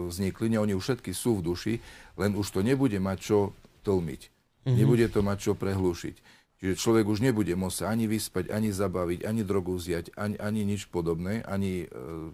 vznikli, 0.08 0.53
nie, 0.53 0.60
oni 0.62 0.74
už 0.77 0.84
všetky 0.84 1.12
sú 1.12 1.42
v 1.42 1.46
duši, 1.51 1.74
len 2.15 2.38
už 2.38 2.48
to 2.53 2.60
nebude 2.63 2.96
mať 2.96 3.18
čo 3.20 3.39
tlmiť. 3.84 4.22
Mm-hmm. 4.63 4.77
Nebude 4.80 5.06
to 5.12 5.20
mať 5.20 5.38
čo 5.50 5.53
prehlušiť. 5.60 6.15
Čiže 6.63 6.80
človek 6.80 7.06
už 7.12 7.20
nebude 7.20 7.51
môcť 7.60 7.75
sa 7.84 7.92
ani 7.92 8.08
vyspať, 8.08 8.48
ani 8.48 8.72
zabaviť, 8.72 9.27
ani 9.27 9.44
drogu 9.44 9.75
vziať, 9.75 10.15
ani, 10.15 10.39
ani 10.39 10.63
nič 10.63 10.88
podobné, 10.88 11.44
ani 11.44 11.84
e, 11.84 11.88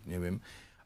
neviem, 0.06 0.38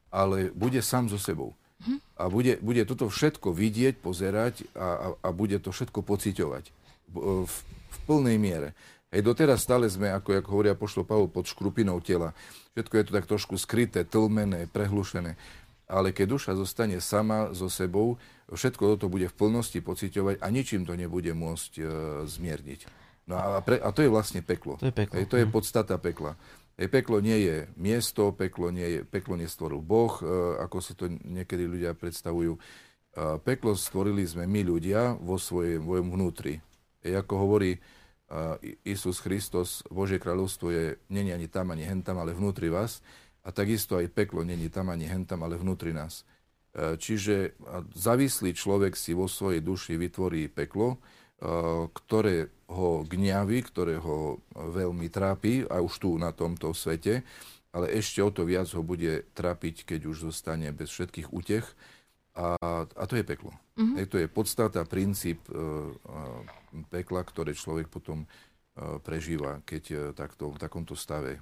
ale 0.07 0.47
bude 0.55 0.79
sám 0.79 1.11
so 1.11 1.19
sebou. 1.19 1.51
Hm? 1.83 1.99
A 2.15 2.31
bude, 2.31 2.55
bude 2.63 2.87
toto 2.87 3.11
všetko 3.11 3.51
vidieť, 3.51 3.99
pozerať 3.99 4.63
a, 4.71 4.87
a, 4.95 5.07
a 5.19 5.29
bude 5.35 5.59
to 5.59 5.75
všetko 5.75 5.99
pociťovať 6.07 6.71
v, 7.11 7.43
v 7.43 7.97
plnej 8.07 8.39
miere. 8.39 8.71
Hej, 9.13 9.29
doteraz 9.29 9.61
stále 9.61 9.85
sme, 9.85 10.09
ako, 10.09 10.41
ako 10.41 10.49
hovoria 10.49 10.73
pošlo 10.73 11.05
Pavol, 11.05 11.29
pod 11.29 11.45
škrupinou 11.45 12.01
tela. 12.01 12.33
Všetko 12.73 12.93
je 12.97 13.03
to 13.05 13.11
tak 13.13 13.29
trošku 13.29 13.61
skryté, 13.61 14.01
tlmené, 14.01 14.65
prehlušené. 14.73 15.37
Ale 15.85 16.09
keď 16.09 16.33
duša 16.33 16.51
zostane 16.57 16.97
sama 16.97 17.53
so 17.53 17.69
sebou, 17.69 18.17
všetko 18.49 18.97
toto 18.97 19.13
bude 19.13 19.29
v 19.29 19.37
plnosti 19.37 19.77
pociťovať 19.77 20.41
a 20.41 20.47
ničím 20.49 20.89
to 20.89 20.97
nebude 20.97 21.29
môcť 21.29 21.71
e, 21.77 21.83
zmierniť. 22.25 22.89
No 23.29 23.37
a, 23.37 23.61
pre, 23.61 23.77
a 23.77 23.93
to 23.93 24.01
je 24.01 24.09
vlastne 24.09 24.41
peklo. 24.41 24.81
To 24.81 24.89
je 24.89 24.95
peklo. 24.95 25.13
Hej, 25.13 25.29
to 25.29 25.37
je 25.37 25.45
podstata 25.45 26.01
pekla. 26.01 26.33
Hej, 26.81 26.89
peklo 26.89 27.21
nie 27.21 27.37
je 27.37 27.69
miesto, 27.77 28.33
peklo, 28.33 28.73
nie 28.73 28.97
je, 28.97 28.99
peklo 29.05 29.37
nestvoril 29.37 29.85
Boh, 29.85 30.17
e, 30.25 30.25
ako 30.57 30.77
si 30.81 30.97
to 30.97 31.05
niekedy 31.05 31.69
ľudia 31.69 31.93
predstavujú. 31.93 32.57
E, 32.57 32.59
peklo 33.45 33.77
stvorili 33.77 34.25
sme 34.25 34.49
my 34.49 34.65
ľudia 34.65 35.13
vo 35.21 35.37
svojom, 35.37 35.85
vnútri. 36.01 36.57
Hej, 37.05 37.21
ako 37.21 37.33
hovorí 37.45 37.77
e, 37.77 37.79
Isus 38.87 39.21
Kristus, 39.21 39.85
Božie 39.93 40.17
kráľovstvo 40.17 40.73
je, 40.73 40.97
není 41.13 41.29
ani 41.29 41.45
tam, 41.45 41.69
ani 41.69 41.85
hentam, 41.85 42.17
ale 42.17 42.33
vnútri 42.33 42.71
vás. 42.71 43.03
A 43.43 43.51
takisto 43.51 43.99
aj 43.99 44.09
peklo 44.09 44.41
není 44.41 44.71
tam, 44.71 44.89
ani 44.89 45.05
hentam, 45.05 45.43
ale 45.43 45.59
vnútri 45.59 45.91
nás. 45.91 46.23
E, 46.73 46.95
čiže 46.95 47.59
závislý 47.93 48.55
človek 48.55 48.95
si 48.95 49.13
vo 49.13 49.27
svojej 49.27 49.59
duši 49.59 49.99
vytvorí 49.99 50.47
peklo, 50.47 50.95
e, 50.95 50.97
ktoré 51.91 52.49
ho 52.71 53.03
gňaví, 53.05 53.59
ktoré 53.69 53.99
ho 53.99 54.41
veľmi 54.55 55.11
trápi, 55.11 55.67
a 55.69 55.83
už 55.83 55.93
tu 56.01 56.09
na 56.17 56.33
tomto 56.33 56.73
svete, 56.73 57.21
ale 57.73 57.89
ešte 57.93 58.23
o 58.23 58.29
to 58.33 58.47
viac 58.47 58.69
ho 58.73 58.81
bude 58.81 59.27
trápiť, 59.37 59.85
keď 59.85 60.09
už 60.09 60.33
zostane 60.33 60.73
bez 60.73 60.89
všetkých 60.89 61.29
útech. 61.29 61.65
A, 62.33 62.57
a 62.89 63.03
to 63.05 63.13
je 63.13 63.21
peklo. 63.21 63.53
Mm-hmm. 63.77 63.95
Hej, 64.01 64.05
to 64.09 64.17
je 64.17 64.27
podstata, 64.29 64.81
princíp 64.89 65.45
e, 65.49 65.53
e, 65.53 65.61
pekla, 66.89 67.21
ktoré 67.21 67.53
človek 67.53 67.93
potom 67.93 68.25
e, 68.25 68.27
prežíva, 69.05 69.61
keď 69.61 69.83
e, 69.89 69.95
takto, 70.17 70.49
v 70.49 70.57
takomto 70.57 70.97
stave 70.97 71.37
e, 71.37 71.39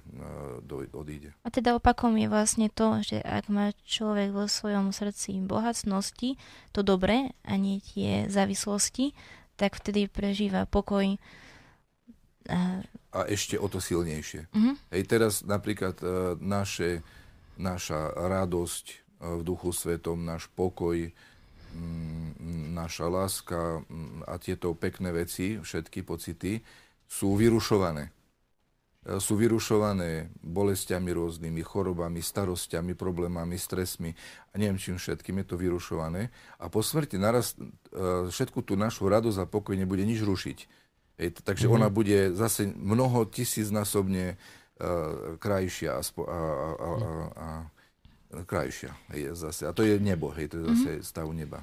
do, 0.60 0.84
odíde. 0.92 1.32
A 1.44 1.48
teda 1.48 1.72
opakom 1.80 2.12
je 2.20 2.28
vlastne 2.28 2.68
to, 2.68 3.00
že 3.00 3.24
ak 3.24 3.48
má 3.48 3.72
človek 3.88 4.36
vo 4.36 4.44
svojom 4.44 4.92
srdci 4.92 5.40
bohatnosti, 5.40 6.36
to 6.76 6.80
dobré 6.84 7.32
a 7.48 7.56
nie 7.56 7.80
tie 7.80 8.28
závislosti, 8.28 9.16
tak 9.56 9.80
vtedy 9.80 10.12
prežíva 10.12 10.68
pokoj. 10.68 11.16
A, 12.52 12.84
a 13.16 13.20
ešte 13.32 13.56
o 13.56 13.64
to 13.70 13.80
silnejšie. 13.80 14.50
Uh-huh. 14.50 14.74
Hej, 14.90 15.02
teraz 15.06 15.32
napríklad 15.46 15.94
uh, 16.02 16.34
naše, 16.42 17.06
naša 17.54 18.10
radosť 18.18 19.02
v 19.22 19.42
duchu 19.46 19.70
svetom, 19.70 20.26
náš 20.26 20.50
pokoj, 20.52 20.98
um, 20.98 22.34
naša 22.74 23.06
láska 23.06 23.86
um, 23.86 24.26
a 24.26 24.34
tieto 24.42 24.74
pekné 24.74 25.14
veci, 25.14 25.62
všetky 25.62 26.02
pocity, 26.02 26.58
sú 27.06 27.38
vyrušované 27.38 28.10
E, 29.02 29.18
sú 29.18 29.34
vyrušované 29.34 30.30
bolestiami 30.38 31.10
rôznymi, 31.10 31.60
chorobami, 31.66 32.22
starostiami, 32.22 32.94
problémami, 32.94 33.58
stresmi 33.58 34.14
a 34.14 34.58
neviem 34.58 34.78
čím 34.78 34.94
všetkým 34.94 35.42
je 35.42 35.46
to 35.50 35.56
vyrušované. 35.58 36.30
A 36.62 36.70
po 36.70 36.86
smrti 36.86 37.18
naraz 37.18 37.58
e, 37.58 37.66
všetku 38.30 38.62
tú 38.62 38.78
našu 38.78 39.10
radosť 39.10 39.42
a 39.42 39.50
pokoj 39.50 39.74
nebude 39.74 40.06
nič 40.06 40.22
rušiť. 40.22 40.58
Ej, 41.18 41.42
takže 41.42 41.66
mm-hmm. 41.66 41.82
ona 41.82 41.88
bude 41.90 42.30
zase 42.32 42.64
mnoho 42.72 43.28
tisícnásobne 43.28 44.34
uh, 44.34 45.36
krajšia 45.36 46.00
a, 46.00 46.02
a, 46.02 46.08
a, 46.08 46.88
a, 46.88 46.90
a 47.36 47.48
krajšia. 48.48 48.92
Hej, 49.12 49.36
zase. 49.36 49.68
A 49.68 49.76
to 49.76 49.84
je 49.84 50.00
nebo, 50.00 50.32
hej, 50.32 50.48
to 50.48 50.60
je 50.60 50.64
zase 50.72 50.90
mm-hmm. 50.98 51.06
stav 51.06 51.28
neba. 51.32 51.60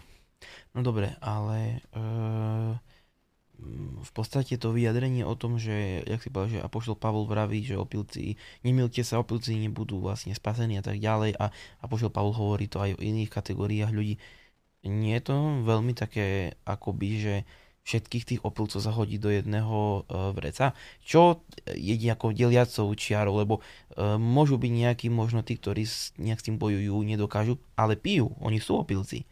No 0.72 0.86
dobre, 0.86 1.18
ale 1.20 1.84
uh 1.98 2.78
v 4.00 4.12
podstate 4.16 4.56
to 4.56 4.72
vyjadrenie 4.72 5.28
o 5.28 5.36
tom, 5.36 5.60
že, 5.60 6.04
jak 6.08 6.24
si 6.24 6.32
povedal, 6.32 6.60
že 6.60 6.66
Apoštol 6.66 6.96
Pavol 6.96 7.28
vraví, 7.28 7.60
že 7.64 7.76
opilci, 7.76 8.40
nemilte 8.64 9.04
sa, 9.04 9.20
opilci 9.20 9.60
nebudú 9.60 10.00
vlastne 10.00 10.32
spasení 10.32 10.80
a 10.80 10.84
tak 10.84 10.98
ďalej 10.98 11.36
a 11.36 11.52
Apoštol 11.84 12.12
Pavol 12.12 12.34
hovorí 12.36 12.72
to 12.72 12.80
aj 12.80 12.96
o 12.96 13.04
iných 13.04 13.32
kategóriách 13.32 13.92
ľudí. 13.92 14.16
Nie 14.88 15.20
je 15.20 15.24
to 15.28 15.36
veľmi 15.68 15.92
také 15.92 16.56
akoby, 16.64 17.10
že 17.20 17.36
všetkých 17.90 18.28
tých 18.30 18.42
opilcov 18.46 18.86
zahodí 18.86 19.18
do 19.18 19.34
jedného 19.34 20.06
uh, 20.06 20.30
vreca, 20.38 20.78
čo 21.02 21.42
je 21.74 21.98
nejakou 21.98 22.30
deliacou 22.38 22.94
čiarou, 22.94 23.42
lebo 23.42 23.66
uh, 23.66 24.22
môžu 24.22 24.62
byť 24.62 24.72
nejakí 24.72 25.08
možno 25.10 25.42
tí, 25.42 25.58
ktorí 25.58 25.90
nejak 26.22 26.38
s 26.38 26.46
tým 26.46 26.62
bojujú, 26.62 27.02
nedokážu, 27.02 27.58
ale 27.74 27.98
pijú, 27.98 28.38
oni 28.38 28.62
sú 28.62 28.78
opilci. 28.78 29.26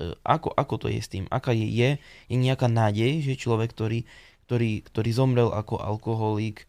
E, 0.00 0.16
ako, 0.24 0.56
ako 0.56 0.74
to 0.80 0.86
je 0.88 1.00
s 1.00 1.12
tým? 1.12 1.28
Aká 1.28 1.52
je, 1.52 1.68
je, 1.68 1.90
je 2.32 2.36
nejaká 2.36 2.72
nádej, 2.72 3.20
že 3.20 3.36
človek, 3.36 3.76
ktorý, 3.76 4.08
ktorý, 4.48 4.80
ktorý 4.88 5.10
zomrel 5.12 5.52
ako 5.52 5.76
alkoholík 5.76 6.64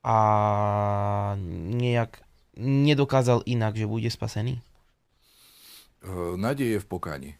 a 0.00 0.18
nejak 1.76 2.24
nedokázal 2.56 3.44
inak, 3.44 3.76
že 3.76 3.84
bude 3.84 4.08
spasený? 4.08 4.56
E, 4.56 4.62
nádej 6.40 6.78
je 6.78 6.78
v 6.80 6.86
pokani. 6.88 7.30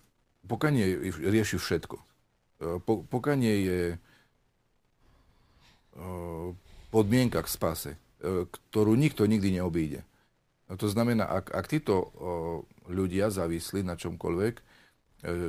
Pokanie 0.45 1.09
rieši 1.09 1.57
všetko. 1.57 2.14
E, 2.65 2.81
po, 2.81 3.05
pokanie 3.05 3.55
je 3.69 3.81
podmienka 6.91 7.39
k 7.39 7.49
spase, 7.55 7.91
ktorú 8.51 8.99
nikto 8.99 9.31
nikdy 9.31 9.63
neobíde. 9.63 10.03
To 10.67 10.91
znamená, 10.91 11.23
ak, 11.23 11.55
ak 11.55 11.71
títo 11.71 12.11
ľudia 12.91 13.31
závislí 13.31 13.87
na 13.87 13.95
čomkoľvek, 13.95 14.55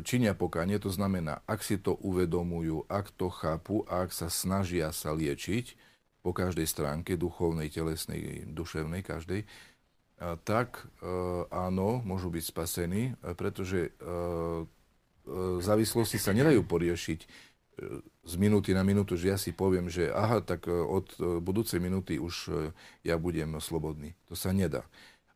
činia 0.05 0.37
pokanie, 0.37 0.77
to 0.77 0.93
znamená, 0.93 1.41
ak 1.49 1.65
si 1.65 1.81
to 1.81 1.97
uvedomujú, 1.97 2.85
ak 2.85 3.09
to 3.17 3.33
chápu 3.33 3.83
ak 3.89 4.13
sa 4.13 4.29
snažia 4.29 4.93
sa 4.93 5.17
liečiť 5.17 5.73
po 6.21 6.29
každej 6.29 6.69
stránke, 6.69 7.17
duchovnej, 7.17 7.73
telesnej, 7.73 8.45
duševnej, 8.45 9.01
každej, 9.01 9.49
tak 10.47 10.87
áno, 11.51 12.05
môžu 12.05 12.31
byť 12.31 12.43
spasení, 12.43 13.03
pretože 13.35 13.91
závislosti 15.61 16.21
sa 16.21 16.31
nedajú 16.31 16.61
poriešiť 16.65 17.19
z 18.25 18.33
minúty 18.39 18.71
na 18.71 18.87
minútu, 18.87 19.19
že 19.19 19.35
ja 19.35 19.37
si 19.37 19.51
poviem, 19.51 19.91
že 19.91 20.07
aha, 20.07 20.39
tak 20.39 20.71
od 20.71 21.11
budúcej 21.43 21.83
minúty 21.83 22.15
už 22.15 22.53
ja 23.03 23.19
budem 23.19 23.59
slobodný. 23.59 24.15
To 24.31 24.33
sa 24.37 24.55
nedá. 24.55 24.87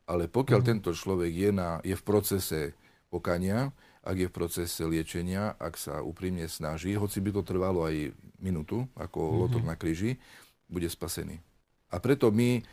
Ale 0.08 0.32
pokiaľ 0.32 0.62
mm. 0.64 0.68
tento 0.68 0.92
človek 0.96 1.32
je, 1.36 1.50
na, 1.52 1.84
je 1.84 1.94
v 1.94 2.04
procese 2.08 2.60
pokania, 3.12 3.76
ak 4.02 4.16
je 4.16 4.28
v 4.32 4.34
procese 4.34 4.82
liečenia, 4.88 5.54
ak 5.60 5.76
sa 5.76 6.00
úprimne 6.02 6.48
snaží, 6.48 6.96
hoci 6.96 7.20
by 7.20 7.30
to 7.36 7.42
trvalo 7.44 7.86
aj 7.86 8.16
minútu, 8.40 8.88
ako 8.96 9.20
mm-hmm. 9.20 9.40
lotor 9.44 9.62
na 9.68 9.76
kríži, 9.76 10.18
bude 10.72 10.88
spasený. 10.88 11.38
A 11.92 12.00
preto 12.00 12.32
my 12.32 12.64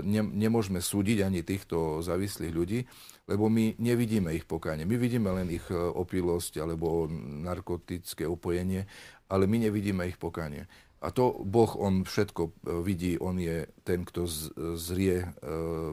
ne, 0.00 0.22
nemôžeme 0.24 0.80
súdiť 0.80 1.24
ani 1.24 1.44
týchto 1.44 2.00
závislých 2.00 2.52
ľudí, 2.52 2.80
lebo 3.28 3.52
my 3.52 3.76
nevidíme 3.76 4.32
ich 4.32 4.48
pokánie. 4.48 4.88
My 4.88 4.96
vidíme 4.96 5.28
len 5.28 5.52
ich 5.52 5.68
uh, 5.68 5.92
opilosť 5.92 6.64
alebo 6.64 7.04
narkotické 7.44 8.24
opojenie, 8.24 8.88
ale 9.28 9.44
my 9.44 9.68
nevidíme 9.68 10.08
ich 10.08 10.16
pokánie. 10.16 10.64
A 10.98 11.14
to 11.14 11.30
Boh, 11.46 11.78
on 11.78 12.02
všetko 12.02 12.42
e, 12.42 12.52
vidí, 12.82 13.14
on 13.22 13.38
je 13.38 13.70
ten, 13.86 14.02
kto 14.02 14.26
zrie 14.74 15.22
e, 15.22 15.26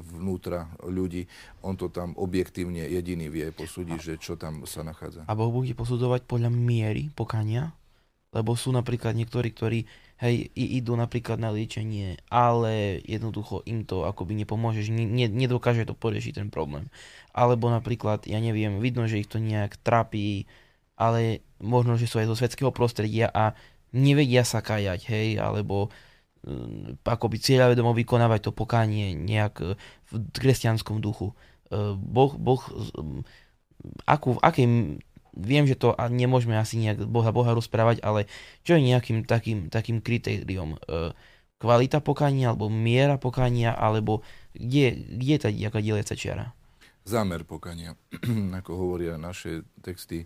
vnútra 0.02 0.74
ľudí. 0.82 1.30
On 1.62 1.78
to 1.78 1.94
tam 1.94 2.18
objektívne 2.18 2.90
jediný 2.90 3.30
vie 3.30 3.54
posúdiť, 3.54 4.00
že 4.02 4.14
čo 4.18 4.34
tam 4.34 4.66
sa 4.66 4.82
nachádza. 4.82 5.30
A 5.30 5.38
Boh 5.38 5.54
bude 5.54 5.78
posudzovať 5.78 6.26
podľa 6.26 6.50
miery 6.50 7.14
pokania? 7.14 7.78
Lebo 8.34 8.58
sú 8.58 8.74
napríklad 8.74 9.14
niektorí, 9.14 9.54
ktorí 9.54 9.80
hej, 10.24 10.48
idú 10.56 10.96
napríklad 10.96 11.36
na 11.36 11.52
liečenie, 11.52 12.20
ale 12.32 13.04
jednoducho 13.04 13.66
im 13.68 13.84
to 13.84 14.08
akoby 14.08 14.36
nepomôže, 14.40 14.88
že 14.88 14.92
ne, 14.96 15.28
nedokáže 15.28 15.84
to 15.84 15.96
poriešiť 15.96 16.40
ten 16.40 16.50
problém. 16.52 16.88
Alebo 17.36 17.68
napríklad, 17.68 18.24
ja 18.24 18.40
neviem, 18.40 18.80
vidno, 18.80 19.06
že 19.12 19.20
ich 19.20 19.28
to 19.28 19.44
nejak 19.44 19.76
trápi, 19.84 20.48
ale 20.96 21.44
možno, 21.60 22.00
že 22.00 22.08
sú 22.08 22.24
aj 22.24 22.32
zo 22.32 22.40
svetského 22.40 22.72
prostredia 22.72 23.28
a 23.28 23.52
nevedia 23.92 24.48
sa 24.48 24.64
kajať, 24.64 25.02
hej, 25.12 25.28
alebo 25.40 25.92
um, 26.48 26.96
akoby 27.04 27.40
cieľavedomo 27.40 27.92
vykonávať 27.92 28.48
to 28.48 28.52
pokánie 28.56 29.12
nejak 29.16 29.60
e, 29.60 29.76
v 30.08 30.12
kresťanskom 30.32 31.04
duchu. 31.04 31.36
Uh, 31.68 31.98
boh, 31.98 32.38
boh 32.40 32.62
akú, 34.06 34.38
v 34.38 34.40
akej, 34.42 34.66
viem, 35.36 35.68
že 35.68 35.76
to 35.76 35.94
nemôžeme 35.96 36.56
asi 36.56 36.80
nejak 36.80 37.04
Boha, 37.06 37.30
Boha 37.36 37.52
rozprávať, 37.54 38.02
ale 38.02 38.32
čo 38.64 38.80
je 38.80 38.88
nejakým 38.88 39.28
takým, 39.28 39.68
takým 39.68 40.00
kritériom? 40.00 40.80
Uh, 40.88 41.12
kvalita 41.60 42.04
pokania, 42.04 42.52
alebo 42.52 42.68
miera 42.68 43.16
pokania, 43.16 43.76
alebo 43.76 44.24
kde, 44.56 44.96
kde 45.20 45.34
je 45.36 45.42
tá 45.42 45.50
nejaká 45.52 45.80
deliaca 45.80 46.16
čiara? 46.16 46.46
Zámer 47.06 47.46
pokania, 47.46 47.96
ako 48.60 48.72
hovoria 48.76 49.16
naše 49.16 49.64
texty, 49.86 50.26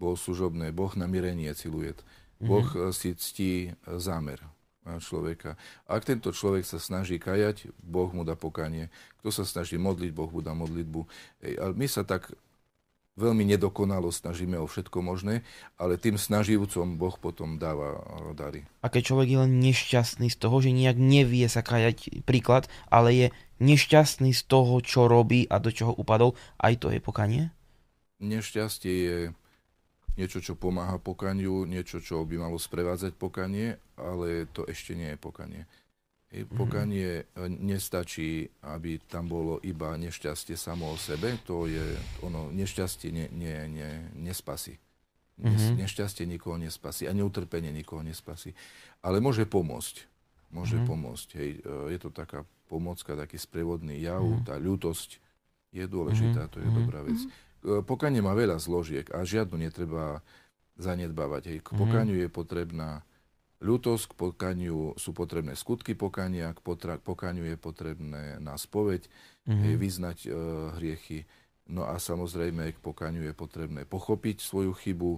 bol 0.00 0.18
služobné, 0.18 0.74
Boh 0.74 0.90
na 0.98 1.06
mirenie 1.06 1.52
cilujet. 1.54 2.02
Boh 2.42 2.66
mm-hmm. 2.66 2.92
si 2.92 3.14
ctí 3.14 3.52
e, 3.70 3.98
zámer. 4.02 4.42
človeka. 4.84 5.56
Ak 5.88 6.04
tento 6.04 6.28
človek 6.28 6.60
sa 6.68 6.76
snaží 6.76 7.16
kajať, 7.16 7.72
Boh 7.80 8.12
mu 8.12 8.20
dá 8.20 8.36
pokanie. 8.36 8.92
Kto 9.24 9.32
sa 9.32 9.44
snaží 9.48 9.80
modliť, 9.80 10.12
Boh 10.12 10.28
mu 10.28 10.44
dá 10.44 10.52
modlitbu. 10.52 11.08
Ej, 11.40 11.54
ale 11.56 11.72
my 11.72 11.86
sa 11.88 12.04
tak 12.04 12.36
veľmi 13.14 13.46
nedokonalo 13.46 14.10
snažíme 14.10 14.58
o 14.58 14.66
všetko 14.66 14.98
možné, 14.98 15.46
ale 15.78 15.98
tým 15.98 16.18
snaživcom 16.18 16.98
Boh 16.98 17.14
potom 17.14 17.58
dáva 17.58 18.02
dary. 18.34 18.66
A 18.82 18.90
keď 18.90 19.14
človek 19.14 19.28
je 19.30 19.38
len 19.38 19.52
nešťastný 19.62 20.28
z 20.30 20.36
toho, 20.38 20.56
že 20.58 20.74
nejak 20.74 20.98
nevie 20.98 21.46
sa 21.46 21.62
kajať, 21.62 22.26
príklad, 22.26 22.66
ale 22.90 23.08
je 23.14 23.26
nešťastný 23.62 24.34
z 24.34 24.42
toho, 24.50 24.82
čo 24.82 25.06
robí 25.06 25.46
a 25.46 25.62
do 25.62 25.70
čoho 25.70 25.94
upadol, 25.94 26.34
aj 26.58 26.74
to 26.82 26.90
je 26.90 26.98
pokanie? 26.98 27.42
Nešťastie 28.18 28.94
je 28.94 29.18
niečo, 30.18 30.38
čo 30.42 30.54
pomáha 30.58 30.98
pokaniu, 30.98 31.66
niečo, 31.66 31.98
čo 31.98 32.22
by 32.22 32.38
malo 32.38 32.58
sprevádzať 32.58 33.14
pokanie, 33.14 33.78
ale 33.98 34.46
to 34.50 34.66
ešte 34.66 34.94
nie 34.94 35.14
je 35.14 35.18
pokanie. 35.18 35.62
Pokanie 36.42 37.22
e, 37.22 37.46
nestačí, 37.46 38.50
aby 38.66 38.98
tam 39.06 39.30
bolo 39.30 39.62
iba 39.62 39.94
nešťastie 39.94 40.58
samo 40.58 40.90
o 40.90 40.96
sebe, 40.98 41.38
to 41.46 41.70
je, 41.70 41.94
ono, 42.26 42.50
nešťastie 42.50 43.14
ne, 43.14 43.26
ne, 43.30 43.54
ne, 43.70 43.90
nespasí. 44.18 44.74
Mm-hmm. 45.38 45.78
Nešťastie 45.82 46.26
nikoho 46.26 46.58
nespasí 46.58 47.06
a 47.06 47.14
neutrpenie 47.14 47.70
nikoho 47.70 48.02
nespasí. 48.02 48.54
Ale 49.02 49.22
môže 49.22 49.46
pomôcť. 49.46 50.06
Môže 50.54 50.78
mm-hmm. 50.78 50.90
pomôcť. 50.90 51.28
Hej. 51.38 51.50
E, 51.62 51.94
je 51.94 51.98
to 52.02 52.10
taká 52.10 52.42
pomocka, 52.66 53.14
taký 53.14 53.38
sprevodný 53.38 54.02
jav, 54.02 54.22
mm-hmm. 54.22 54.46
tá 54.46 54.58
ľutosť 54.58 55.22
je 55.70 55.84
dôležitá, 55.86 56.50
mm-hmm. 56.50 56.54
to 56.54 56.58
je 56.62 56.68
dobrá 56.70 57.00
vec. 57.06 57.18
Mm-hmm. 57.18 57.86
Pokanie 57.86 58.20
má 58.20 58.34
veľa 58.34 58.60
zložiek 58.60 59.08
a 59.14 59.22
žiadnu 59.22 59.56
netreba 59.56 60.20
zanedbávať. 60.78 61.42
Hej. 61.54 61.58
K 61.62 61.68
pokaniu 61.78 62.18
mm-hmm. 62.18 62.30
je 62.30 62.36
potrebná 62.36 62.90
ľutosť, 63.64 64.12
k 64.12 64.14
pokaniu 64.14 64.92
sú 65.00 65.16
potrebné 65.16 65.56
skutky 65.56 65.96
pokania, 65.96 66.52
k 66.52 66.60
potra- 66.60 67.00
pokaniu 67.00 67.48
je 67.48 67.56
potrebné 67.56 68.36
na 68.38 68.60
spoveď, 68.60 69.08
mm-hmm. 69.48 69.74
vyznať 69.80 70.18
e, 70.24 70.30
hriechy. 70.76 71.18
No 71.72 71.88
a 71.88 71.96
samozrejme 71.96 72.76
k 72.76 72.78
pokaniu 72.84 73.24
je 73.24 73.32
potrebné 73.32 73.88
pochopiť 73.88 74.44
svoju 74.44 74.76
chybu 74.76 75.12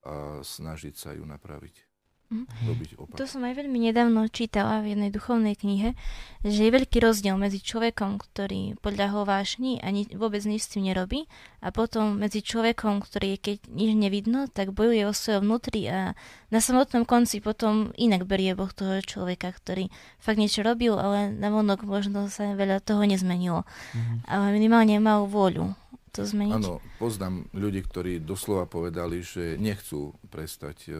a 0.00 0.40
snažiť 0.40 0.96
sa 0.96 1.12
ju 1.12 1.28
napraviť. 1.28 1.89
Mm. 2.30 2.46
robiť 2.46 2.90
opak. 2.94 3.18
To 3.18 3.26
som 3.26 3.42
aj 3.42 3.58
veľmi 3.58 3.90
nedávno 3.90 4.22
čítala 4.30 4.78
v 4.86 4.94
jednej 4.94 5.10
duchovnej 5.10 5.58
knihe, 5.58 5.98
že 6.46 6.62
je 6.62 6.70
veľký 6.70 7.02
rozdiel 7.02 7.34
medzi 7.34 7.58
človekom, 7.58 8.22
ktorý 8.22 8.78
podľahol 8.78 9.26
vášni 9.26 9.82
a 9.82 9.90
ni- 9.90 10.06
vôbec 10.14 10.38
nič 10.46 10.62
s 10.62 10.70
tým 10.78 10.86
nerobí 10.86 11.26
a 11.58 11.74
potom 11.74 12.22
medzi 12.22 12.38
človekom, 12.38 13.02
ktorý 13.02 13.34
keď 13.34 13.66
nič 13.66 13.98
nevidno, 13.98 14.46
tak 14.46 14.70
bojuje 14.70 15.10
o 15.10 15.12
svoje 15.12 15.42
vnútri 15.42 15.90
a 15.90 16.14
na 16.54 16.62
samotnom 16.62 17.02
konci 17.02 17.42
potom 17.42 17.90
inak 17.98 18.30
berie 18.30 18.54
Boh 18.54 18.70
toho 18.70 19.02
človeka, 19.02 19.50
ktorý 19.50 19.90
fakt 20.22 20.38
niečo 20.38 20.62
robil, 20.62 20.94
ale 20.94 21.34
na 21.34 21.50
vonok 21.50 21.82
možno 21.82 22.30
sa 22.30 22.54
veľa 22.54 22.78
toho 22.78 23.02
nezmenilo. 23.10 23.66
Mm-hmm. 23.66 24.18
Ale 24.30 24.54
minimálne 24.54 25.02
mal 25.02 25.26
vôľu 25.26 25.74
to 26.14 26.26
zmeniť. 26.26 26.62
Áno, 26.62 26.82
poznám 26.98 27.46
ľudí, 27.54 27.86
ktorí 27.86 28.22
doslova 28.22 28.66
povedali, 28.66 29.22
že 29.22 29.54
nechcú 29.58 30.14
prestať 30.30 30.90
uh, 30.90 30.98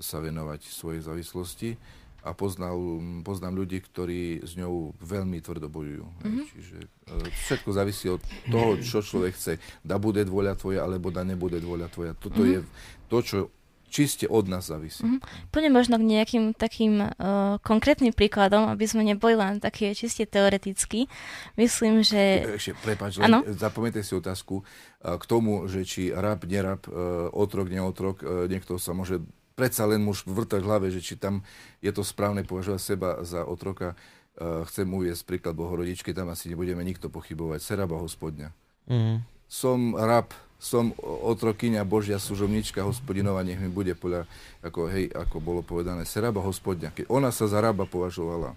sa 0.00 0.20
venovať 0.20 0.60
svojej 0.66 1.02
závislosti 1.04 1.70
a 2.26 2.34
poznal, 2.34 2.74
poznám 3.22 3.54
ľudí, 3.62 3.78
ktorí 3.86 4.42
s 4.42 4.58
ňou 4.58 4.98
veľmi 4.98 5.38
tvrdo 5.38 5.70
bojujú. 5.70 6.02
Mm-hmm. 6.02 6.44
Čiže 6.50 6.78
e, 6.82 6.88
všetko 7.30 7.68
závisí 7.70 8.10
od 8.10 8.18
toho, 8.50 8.74
čo 8.82 8.98
človek 8.98 9.38
chce. 9.38 9.62
Da 9.86 10.02
bude 10.02 10.26
dôľa 10.26 10.58
tvoja, 10.58 10.82
alebo 10.82 11.14
da 11.14 11.22
nebude 11.22 11.62
dôľa 11.62 11.86
tvoja. 11.86 12.18
Toto 12.18 12.42
mm-hmm. 12.42 12.66
je 12.66 13.06
to, 13.06 13.18
čo 13.22 13.38
čiste 13.86 14.26
od 14.26 14.50
nás 14.50 14.66
závisí. 14.66 15.06
Mm-hmm. 15.06 15.54
Poďme 15.54 15.70
možno 15.70 15.94
k 16.02 16.10
nejakým 16.10 16.44
takým 16.58 16.98
uh, 16.98 17.62
konkrétnym 17.62 18.10
príkladom, 18.10 18.66
aby 18.66 18.82
sme 18.90 19.06
neboli 19.06 19.38
len 19.38 19.62
také 19.62 19.94
čiste 19.94 20.26
teoreticky. 20.26 21.06
Myslím, 21.54 22.02
že... 22.02 22.58
Ešte, 22.58 22.74
prepáč, 22.82 23.22
len 23.22 23.46
zapamätaj 23.54 24.02
si 24.02 24.18
otázku 24.18 24.66
uh, 24.66 25.14
k 25.14 25.24
tomu, 25.30 25.70
že 25.70 25.86
či 25.86 26.10
rab, 26.10 26.42
nerab, 26.42 26.82
uh, 26.90 27.30
otrok, 27.30 27.70
neotrok, 27.70 28.26
uh, 28.26 28.50
niekto 28.50 28.82
sa 28.82 28.90
môže 28.90 29.22
predsa 29.56 29.88
len 29.88 30.04
muž 30.04 30.22
vrtať 30.28 30.60
hlave, 30.60 30.92
že 30.92 31.00
či 31.00 31.16
tam 31.16 31.40
je 31.80 31.88
to 31.90 32.04
správne 32.04 32.44
považovať 32.44 32.80
seba 32.80 33.10
za 33.24 33.42
otroka. 33.42 33.96
Uh, 34.36 34.68
chcem 34.68 34.84
uviesť 34.84 35.24
príklad 35.24 35.56
Bohorodičky, 35.56 36.12
tam 36.12 36.28
asi 36.28 36.52
nebudeme 36.52 36.84
nikto 36.84 37.08
pochybovať. 37.08 37.64
Seraba 37.64 37.96
hospodňa. 37.96 38.52
Mm. 38.84 39.24
Som 39.48 39.96
rab, 39.96 40.36
som 40.60 40.92
otrokyňa 41.00 41.88
Božia 41.88 42.20
služobnička 42.20 42.84
hospodinova, 42.84 43.40
nech 43.40 43.56
mi 43.56 43.72
bude 43.72 43.96
podľa, 43.96 44.28
ako, 44.60 44.92
hej, 44.92 45.08
ako 45.08 45.40
bolo 45.40 45.64
povedané, 45.64 46.04
seraba 46.04 46.44
hospodňa. 46.44 46.92
Keď 46.92 47.04
ona 47.08 47.32
sa 47.32 47.48
za 47.48 47.64
raba 47.64 47.88
považovala, 47.88 48.52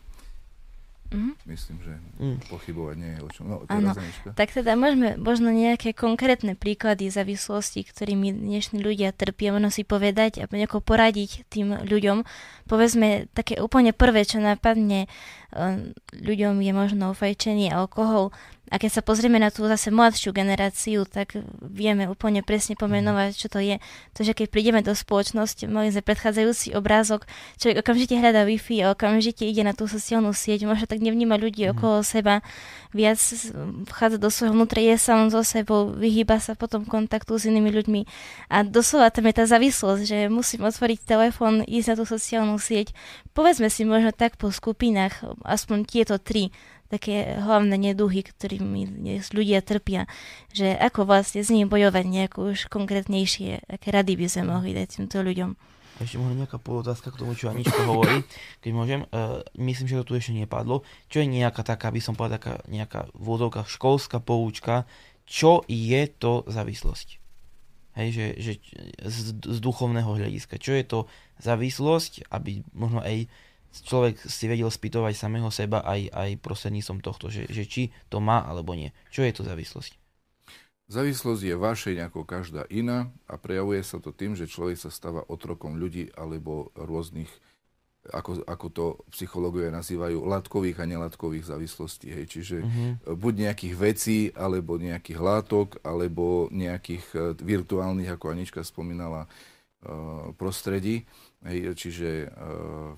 Mm-hmm. 1.10 1.34
Myslím, 1.50 1.78
že 1.82 1.94
mm. 2.22 2.38
pochybovať 2.54 2.96
nie 3.02 3.12
je 3.18 3.20
o 3.26 3.30
čom. 3.34 3.44
No, 3.50 3.56
ano, 3.66 3.98
tak 4.38 4.54
teda 4.54 4.78
môžeme 4.78 5.18
možno 5.18 5.50
nejaké 5.50 5.98
konkrétne 5.98 6.54
príklady 6.54 7.10
závislosti, 7.10 7.82
ktorými 7.82 8.30
dnešní 8.30 8.78
ľudia 8.78 9.10
trpia, 9.10 9.50
možno 9.50 9.74
si 9.74 9.82
povedať 9.82 10.38
a 10.38 10.46
nejako 10.46 10.86
poradiť 10.86 11.50
tým 11.50 11.82
ľuďom. 11.82 12.30
Povedzme, 12.70 13.26
také 13.34 13.58
úplne 13.58 13.90
prvé, 13.90 14.22
čo 14.22 14.38
napadne 14.38 15.10
um, 15.50 15.98
ľuďom 16.14 16.62
je 16.62 16.74
možno 16.78 17.18
fajčenie, 17.18 17.74
alkohol, 17.74 18.30
a 18.70 18.78
keď 18.78 18.90
sa 18.90 19.02
pozrieme 19.02 19.42
na 19.42 19.50
tú 19.50 19.66
zase 19.66 19.90
mladšiu 19.90 20.30
generáciu, 20.30 21.10
tak 21.10 21.34
vieme 21.58 22.06
úplne 22.06 22.46
presne 22.46 22.78
pomenovať, 22.78 23.30
čo 23.34 23.48
to 23.50 23.58
je. 23.58 23.82
To, 24.14 24.22
že 24.22 24.38
keď 24.38 24.48
prídeme 24.54 24.82
do 24.86 24.94
spoločnosti, 24.94 25.66
mali 25.66 25.90
sme 25.90 26.06
predchádzajúci 26.06 26.78
obrázok, 26.78 27.26
človek 27.58 27.82
okamžite 27.82 28.14
hľadá 28.14 28.46
Wi-Fi 28.46 28.86
a 28.86 28.94
okamžite 28.94 29.42
ide 29.42 29.66
na 29.66 29.74
tú 29.74 29.90
sociálnu 29.90 30.30
sieť, 30.38 30.70
možno 30.70 30.86
tak 30.86 31.02
nevníma 31.02 31.42
ľudí 31.42 31.66
mm. 31.66 31.72
okolo 31.74 32.06
seba, 32.06 32.46
viac 32.94 33.18
vchádza 33.90 34.22
do 34.22 34.30
svojho 34.30 34.54
vnútra, 34.54 34.86
je 34.86 34.96
sám 35.02 35.34
so 35.34 35.42
sebou, 35.42 35.90
vyhýba 35.90 36.38
sa 36.38 36.54
potom 36.54 36.86
kontaktu 36.86 37.42
s 37.42 37.50
inými 37.50 37.74
ľuďmi. 37.74 38.02
A 38.54 38.62
doslova 38.62 39.10
tam 39.10 39.26
je 39.26 39.34
tá 39.34 39.46
závislosť, 39.50 40.02
že 40.06 40.18
musím 40.30 40.70
otvoriť 40.70 41.10
telefón, 41.10 41.66
ísť 41.66 41.88
na 41.90 41.96
tú 41.98 42.06
sociálnu 42.06 42.62
sieť. 42.62 42.94
Povedzme 43.34 43.74
si 43.74 43.82
možno 43.82 44.14
tak 44.14 44.38
po 44.38 44.54
skupinách, 44.54 45.26
aspoň 45.42 45.90
tieto 45.90 46.22
tri 46.22 46.54
také 46.90 47.38
hlavné 47.38 47.78
neduhy, 47.78 48.26
ktorými 48.26 48.90
dnes 48.90 49.30
ľudia 49.30 49.62
trpia, 49.62 50.10
že 50.52 50.74
ako 50.74 51.06
vlastne 51.06 51.46
s 51.46 51.54
nimi 51.54 51.70
bojovať 51.70 52.06
nejako 52.10 52.58
už 52.58 52.66
konkrétnejšie, 52.68 53.70
aké 53.70 53.88
rady 53.94 54.18
by 54.18 54.26
sme 54.26 54.50
mohli 54.50 54.74
dať 54.74 55.00
týmto 55.00 55.22
ľuďom. 55.22 55.54
Ešte 56.00 56.16
možno 56.16 56.40
nejaká 56.40 56.58
polotázka 56.64 57.12
k 57.12 57.20
tomu, 57.20 57.36
čo 57.36 57.52
Anička 57.52 57.84
hovorí, 57.84 58.24
keď 58.64 58.72
môžem. 58.72 59.00
Uh, 59.12 59.44
myslím, 59.60 59.86
že 59.92 60.00
to 60.02 60.08
tu 60.10 60.14
ešte 60.16 60.34
nepadlo. 60.34 60.82
Čo 61.12 61.22
je 61.22 61.28
nejaká 61.28 61.62
taká, 61.62 61.92
by 61.92 62.02
som 62.02 62.16
povedal, 62.16 62.40
taká 62.40 62.54
nejaká 62.72 63.12
v 63.14 63.28
školská 63.68 64.24
poučka, 64.24 64.88
čo 65.30 65.62
je 65.68 66.02
to 66.10 66.48
závislosť? 66.50 67.20
Hej, 68.00 68.10
že, 68.16 68.26
že 68.40 68.52
z, 69.04 69.36
z 69.44 69.58
duchovného 69.60 70.08
hľadiska. 70.08 70.56
Čo 70.56 70.72
je 70.72 70.86
to 70.88 71.00
závislosť, 71.44 72.32
aby 72.32 72.64
možno 72.72 73.04
aj 73.04 73.28
človek 73.72 74.18
si 74.26 74.50
vedel 74.50 74.70
spýtovať 74.70 75.14
samého 75.14 75.50
seba 75.54 75.86
aj, 75.86 76.10
aj 76.10 76.30
prostredníctvom 76.42 77.00
tohto, 77.06 77.30
že, 77.30 77.46
že 77.50 77.64
či 77.70 77.94
to 78.10 78.18
má 78.18 78.42
alebo 78.46 78.74
nie. 78.74 78.90
Čo 79.14 79.24
je 79.26 79.34
to 79.34 79.46
závislosť? 79.46 80.00
Závislosť 80.90 81.42
je 81.46 81.54
vašej 81.54 81.96
ako 82.02 82.26
každá 82.26 82.66
iná 82.74 83.14
a 83.30 83.38
prejavuje 83.38 83.86
sa 83.86 84.02
to 84.02 84.10
tým, 84.10 84.34
že 84.34 84.50
človek 84.50 84.74
sa 84.74 84.90
stáva 84.90 85.22
otrokom 85.30 85.78
ľudí 85.78 86.10
alebo 86.18 86.74
rôznych, 86.74 87.30
ako, 88.10 88.42
ako 88.50 88.68
to 88.74 88.86
psychológovia 89.14 89.70
nazývajú, 89.70 90.26
látkových 90.26 90.82
a 90.82 90.90
nelátkových 90.90 91.46
závislostí. 91.46 92.10
Hej. 92.10 92.26
Čiže 92.34 92.58
uh-huh. 92.66 93.14
buď 93.22 93.34
nejakých 93.38 93.76
vecí, 93.78 94.20
alebo 94.34 94.82
nejakých 94.82 95.20
látok, 95.22 95.78
alebo 95.86 96.50
nejakých 96.50 97.06
e, 97.14 97.18
virtuálnych, 97.38 98.10
ako 98.10 98.26
Anička 98.34 98.66
spomínala, 98.66 99.30
uh, 99.86 100.34
prostredí. 100.42 101.06
Hej. 101.46 101.78
Čiže 101.78 102.34
uh, 102.34 102.98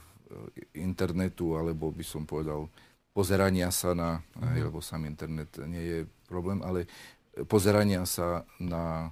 internetu, 0.75 1.55
alebo 1.59 1.91
by 1.91 2.05
som 2.05 2.23
povedal 2.23 2.67
pozerania 3.11 3.67
sa 3.71 3.91
na, 3.91 4.19
mm-hmm. 4.19 4.47
aj, 4.47 4.59
lebo 4.71 4.79
sám 4.79 5.03
internet 5.07 5.51
nie 5.67 5.83
je 5.83 5.99
problém, 6.31 6.63
ale 6.63 6.87
pozerania 7.47 8.07
sa 8.07 8.47
na 8.59 9.11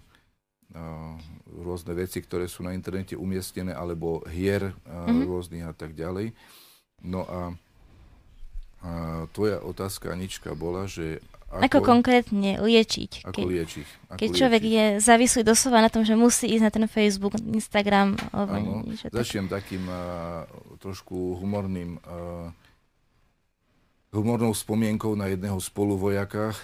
uh, 0.76 1.16
rôzne 1.60 1.92
veci, 1.96 2.24
ktoré 2.24 2.48
sú 2.48 2.64
na 2.64 2.72
internete 2.72 3.20
umiestnené, 3.20 3.76
alebo 3.76 4.24
hier 4.32 4.72
mm-hmm. 4.88 5.28
rôznych 5.28 5.66
a 5.68 5.76
tak 5.76 5.96
ďalej. 5.96 6.32
No 7.04 7.28
a 7.28 7.40
uh, 7.52 9.24
tvoja 9.36 9.60
otázka, 9.64 10.16
Anička, 10.16 10.56
bola, 10.56 10.88
že 10.88 11.20
ako, 11.50 11.66
ako 11.66 11.80
konkrétne 11.82 12.62
liečiť. 12.62 13.26
Ako 13.26 13.34
keď, 13.34 13.46
liečiť. 13.50 13.88
Ako 14.14 14.20
keď 14.22 14.30
človek 14.30 14.64
liečiť. 14.64 14.78
je 14.78 14.86
závislý 15.02 15.42
doslova 15.42 15.82
na 15.82 15.90
tom, 15.90 16.06
že 16.06 16.14
musí 16.14 16.46
ísť 16.46 16.64
na 16.64 16.72
ten 16.72 16.86
Facebook, 16.86 17.34
Instagram. 17.42 18.16
Alebo 18.30 18.86
niečo 18.86 19.10
začnem 19.10 19.50
tak. 19.50 19.66
takým 19.66 19.84
uh, 19.90 20.46
trošku 20.78 21.42
humorným 21.42 21.98
uh, 22.06 22.54
humornou 24.14 24.54
spomienkou 24.54 25.18
na 25.18 25.30
jedného 25.34 25.58
spoluvojaka, 25.58 26.46
uh, 26.50 26.56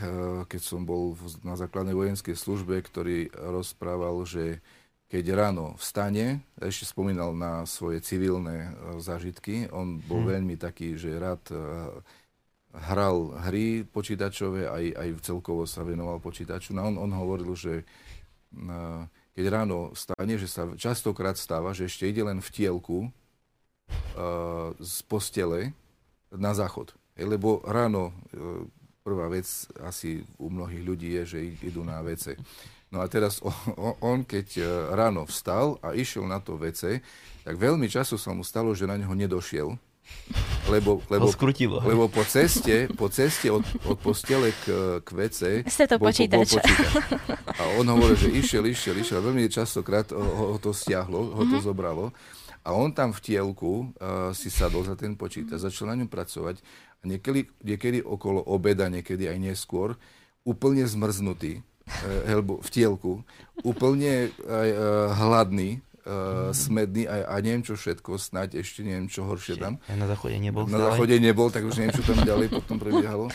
keď 0.45 0.61
som 0.61 0.85
bol 0.85 1.17
v, 1.17 1.33
na 1.41 1.57
základnej 1.57 1.97
vojenskej 1.97 2.37
službe, 2.37 2.77
ktorý 2.85 3.33
rozprával, 3.33 4.21
že 4.29 4.61
keď 5.05 5.25
ráno 5.37 5.77
vstane, 5.77 6.41
ešte 6.57 6.89
spomínal 6.89 7.31
na 7.37 7.63
svoje 7.69 8.01
civilné 8.01 8.67
e, 8.67 8.99
zážitky, 8.99 9.69
on 9.69 10.01
bol 10.01 10.25
hmm. 10.25 10.31
veľmi 10.33 10.55
taký, 10.57 10.97
že 10.97 11.13
rád 11.15 11.45
e, 11.53 11.57
hral 12.75 13.33
hry 13.47 13.87
počítačové, 13.87 14.67
aj, 14.67 14.85
aj 14.95 15.09
celkovo 15.23 15.63
sa 15.63 15.81
venoval 15.81 16.19
počítaču. 16.19 16.75
No 16.75 16.91
on, 16.91 16.95
on 16.99 17.11
hovoril, 17.15 17.51
že 17.55 17.81
e, 17.81 17.83
keď 19.35 19.45
ráno 19.51 19.91
vstane, 19.95 20.35
že 20.35 20.47
sa 20.47 20.67
častokrát 20.75 21.35
stáva, 21.35 21.75
že 21.75 21.87
ešte 21.87 22.07
ide 22.07 22.23
len 22.23 22.39
v 22.39 22.49
tielku 22.51 23.11
z 24.79 24.95
postele 25.05 25.75
na 26.33 26.57
záchod. 26.57 26.95
Lebo 27.19 27.61
ráno 27.67 28.15
prvá 29.05 29.29
vec 29.29 29.45
asi 29.85 30.25
u 30.41 30.49
mnohých 30.49 30.81
ľudí 30.81 31.09
je, 31.21 31.37
že 31.37 31.39
idú 31.61 31.85
na 31.85 32.01
WC. 32.01 32.33
No 32.89 33.05
a 33.05 33.05
teraz 33.05 33.37
on, 34.01 34.25
keď 34.25 34.47
e, 34.57 34.63
ráno 34.97 35.29
vstal 35.29 35.77
a 35.85 35.93
išiel 35.93 36.25
na 36.25 36.41
to 36.41 36.57
WC, 36.57 37.05
tak 37.45 37.55
veľmi 37.59 37.85
často 37.85 38.17
sa 38.17 38.33
mu 38.33 38.41
stalo, 38.41 38.73
že 38.73 38.89
na 38.89 38.97
neho 38.97 39.13
nedošiel. 39.13 39.77
Lebo, 40.65 40.97
lebo, 41.13 41.29
lebo 41.85 42.09
po 42.09 42.25
ceste, 42.25 42.89
po 42.97 43.05
ceste 43.13 43.53
od, 43.53 43.61
od 43.85 43.97
postele 44.01 44.49
k, 44.65 44.97
k 45.05 45.09
WC 45.13 45.41
Ste 45.69 45.85
to 45.85 46.01
bol, 46.01 46.09
počítač. 46.09 46.57
Bol 46.57 46.65
počítač. 46.65 46.89
A 47.61 47.63
on 47.77 47.85
hovoril, 47.85 48.17
že 48.17 48.33
išiel, 48.33 48.65
išiel, 48.65 48.97
išiel. 48.97 49.21
Veľmi 49.21 49.45
častokrát 49.45 50.09
ho, 50.09 50.57
ho 50.57 50.57
to 50.57 50.73
stiahlo, 50.73 51.37
ho 51.37 51.43
to 51.45 51.61
mm-hmm. 51.61 51.61
zobralo. 51.61 52.09
A 52.65 52.73
on 52.73 52.89
tam 52.89 53.13
v 53.13 53.21
tielku 53.21 53.93
uh, 54.01 54.33
si 54.33 54.49
sadol 54.49 54.81
za 54.81 54.97
ten 54.97 55.13
počítač, 55.13 55.61
začal 55.61 55.93
na 55.93 56.01
ňom 56.01 56.09
pracovať. 56.09 56.65
A 56.99 57.03
niekedy, 57.05 57.45
niekedy 57.61 58.01
okolo 58.01 58.41
obeda, 58.41 58.89
niekedy 58.89 59.29
aj 59.29 59.37
neskôr, 59.37 59.93
úplne 60.41 60.81
zmrznutý, 60.81 61.61
uh, 61.61 62.41
v 62.41 62.69
tielku, 62.73 63.21
úplne 63.61 64.33
uh, 64.41 65.13
hladný, 65.13 65.85
uh, 66.05 66.53
smedný 66.55 67.09
a, 67.09 67.33
a 67.33 67.41
neviem 67.41 67.65
čo 67.65 67.75
všetko, 67.75 68.21
snáď 68.21 68.61
ešte 68.61 68.85
neviem 68.85 69.09
čo 69.09 69.25
horšie 69.25 69.57
tam. 69.57 69.81
Ja 69.89 69.97
na 69.97 70.07
záchode 70.07 70.37
nebol. 70.37 70.69
Na 70.69 70.93
záchode 70.93 71.17
nebol, 71.19 71.49
tak 71.49 71.65
už 71.65 71.81
neviem, 71.81 71.97
čo 71.97 72.05
tam 72.05 72.21
ďalej 72.21 72.53
potom 72.53 72.77
prebiehalo. 72.77 73.27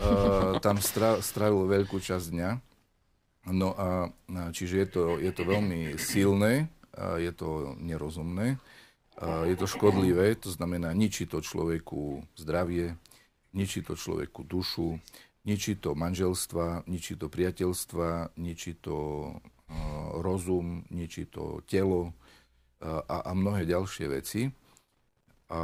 Uh, 0.00 0.56
tam 0.64 0.80
stra, 0.80 1.20
strávil 1.20 1.68
veľkú 1.68 2.00
časť 2.00 2.26
dňa. 2.32 2.50
No 3.46 3.70
a 3.78 4.10
čiže 4.50 4.74
je 4.82 4.88
to, 4.90 5.02
je 5.22 5.30
to 5.30 5.46
veľmi 5.46 5.94
silné, 6.02 6.66
je 6.98 7.30
to 7.30 7.78
nerozumné, 7.78 8.58
je 9.22 9.54
to 9.54 9.70
škodlivé, 9.70 10.34
to 10.34 10.50
znamená 10.50 10.90
ničí 10.90 11.30
to 11.30 11.38
človeku 11.38 12.26
zdravie, 12.34 12.98
ničí 13.54 13.86
to 13.86 13.94
človeku 13.94 14.42
dušu, 14.42 14.98
ničí 15.46 15.78
to 15.78 15.94
manželstva, 15.94 16.90
ničí 16.90 17.14
to 17.14 17.30
priateľstva, 17.30 18.34
ničí 18.34 18.74
to 18.82 19.30
rozum, 20.22 20.86
ničí 20.90 21.26
to 21.26 21.62
telo 21.66 22.14
a, 22.80 23.26
a 23.26 23.30
mnohé 23.34 23.66
ďalšie 23.66 24.06
veci. 24.10 24.48
A 25.46 25.60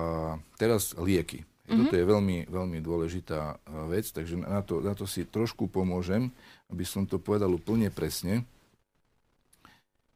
teraz 0.59 0.95
lieky. 0.95 1.43
Mm-hmm. 1.43 1.79
Toto 1.79 1.95
je 1.95 2.05
veľmi, 2.07 2.39
veľmi 2.51 2.79
dôležitá 2.83 3.59
vec, 3.87 4.07
takže 4.11 4.39
na 4.39 4.63
to, 4.63 4.83
na 4.83 4.95
to 4.95 5.07
si 5.07 5.27
trošku 5.27 5.71
pomôžem, 5.71 6.31
aby 6.71 6.83
som 6.87 7.07
to 7.07 7.23
povedal 7.23 7.51
úplne 7.55 7.91
presne. 7.91 8.47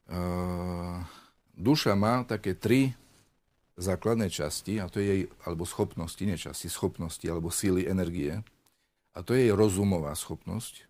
Uh, 0.07 1.03
duša 1.55 1.99
má 1.99 2.23
také 2.23 2.55
tri 2.55 2.95
základné 3.75 4.31
časti, 4.31 4.79
a 4.79 4.87
to 4.87 5.03
je 5.03 5.05
jej, 5.05 5.21
alebo 5.43 5.67
schopnosti, 5.67 6.19
nie 6.23 6.39
časti, 6.39 6.71
schopnosti, 6.71 7.23
alebo 7.27 7.51
síly 7.51 7.85
energie. 7.85 8.39
A 9.13 9.19
to 9.21 9.35
je 9.35 9.47
jej 9.47 9.53
rozumová 9.53 10.15
schopnosť. 10.15 10.86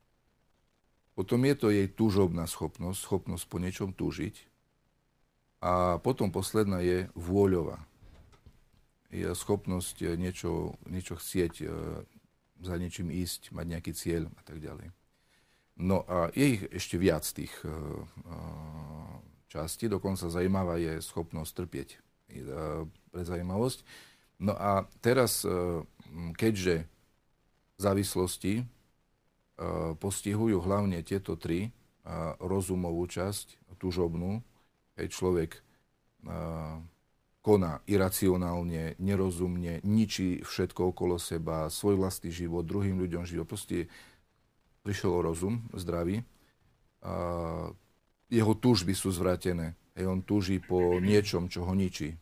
Potom 1.17 1.41
je 1.49 1.55
to 1.57 1.73
jej 1.73 1.89
túžobná 1.89 2.45
schopnosť, 2.45 2.99
schopnosť 3.01 3.43
po 3.49 3.57
niečom 3.57 3.89
túžiť. 3.89 4.37
A 5.65 5.97
potom 5.97 6.29
posledná 6.29 6.85
je 6.85 7.09
vôľová. 7.17 7.81
Je 9.09 9.25
schopnosť 9.33 10.13
niečo, 10.13 10.77
niečo 10.85 11.17
chcieť, 11.17 11.53
e, 11.65 11.65
za 12.61 12.75
niečím 12.77 13.09
ísť, 13.09 13.49
mať 13.49 13.65
nejaký 13.65 13.91
cieľ 13.97 14.29
a 14.29 14.41
tak 14.45 14.61
ďalej. 14.61 14.93
No 15.81 16.05
a 16.05 16.29
je 16.37 16.45
ich 16.57 16.63
ešte 16.69 16.97
viac 16.97 17.21
tých 17.21 17.53
uh, 17.61 18.01
častí, 19.45 19.85
dokonca 19.85 20.25
zaujímavá 20.25 20.81
je 20.81 20.97
schopnosť 21.05 21.51
trpieť 21.53 21.89
pre 23.13 23.21
zaujímavosť. 23.21 23.85
No 24.41 24.57
a 24.57 24.89
teraz, 25.05 25.45
keďže 26.33 26.89
závislosti 27.77 28.65
postihujú 29.97 30.61
hlavne 30.61 31.01
tieto 31.01 31.33
tri, 31.33 31.69
uh, 31.69 32.37
rozumovú 32.37 33.09
časť, 33.09 33.77
túžobnú, 33.81 34.41
keď 34.97 35.07
človek 35.09 35.51
uh, 36.25 36.81
koná 37.41 37.79
iracionálne, 37.87 38.99
nerozumne, 38.99 39.79
ničí 39.87 40.43
všetko 40.43 40.91
okolo 40.91 41.15
seba, 41.15 41.71
svoj 41.71 41.95
vlastný 41.95 42.27
život, 42.27 42.67
druhým 42.67 42.99
ľuďom 42.99 43.23
život. 43.23 43.47
Proste 43.47 43.87
prišiel 44.83 45.15
o 45.15 45.23
rozum, 45.23 45.63
zdravý. 45.71 46.27
Jeho 48.27 48.53
túžby 48.59 48.91
sú 48.91 49.15
zvrátené. 49.15 49.79
Hej, 49.95 50.11
on 50.11 50.27
túži 50.27 50.59
po 50.59 50.99
niečom, 50.99 51.47
čo 51.47 51.63
ho 51.63 51.71
ničí 51.71 52.19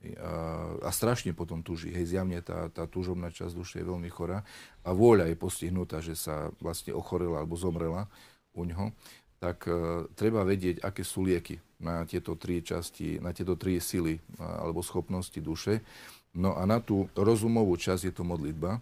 a, 0.00 0.88
a 0.88 0.90
strašne 0.90 1.36
potom 1.36 1.60
tuží. 1.60 1.92
Hej, 1.92 2.16
zjavne 2.16 2.40
tá, 2.40 2.72
tá 2.72 2.88
túžobná 2.88 3.28
časť 3.28 3.52
duše 3.52 3.76
je 3.84 3.88
veľmi 3.88 4.08
chorá 4.08 4.40
a 4.80 4.90
vôľa 4.96 5.28
je 5.28 5.36
postihnutá, 5.36 6.00
že 6.00 6.16
sa 6.16 6.48
vlastne 6.56 6.96
ochorela 6.96 7.44
alebo 7.44 7.56
zomrela 7.56 8.08
u 8.56 8.64
ňoho, 8.64 8.96
tak 9.40 9.68
uh, 9.68 10.08
treba 10.16 10.44
vedieť, 10.44 10.84
aké 10.84 11.04
sú 11.04 11.24
lieky 11.24 11.60
na 11.80 12.04
tieto 12.04 12.36
tri 12.36 12.60
časti, 12.60 13.20
na 13.20 13.32
tieto 13.32 13.56
tri 13.56 13.80
sily 13.80 14.16
uh, 14.16 14.64
alebo 14.64 14.84
schopnosti 14.84 15.36
duše. 15.40 15.84
No 16.32 16.56
a 16.56 16.64
na 16.64 16.80
tú 16.80 17.08
rozumovú 17.16 17.76
časť 17.76 18.08
je 18.08 18.14
to 18.14 18.24
modlitba. 18.24 18.80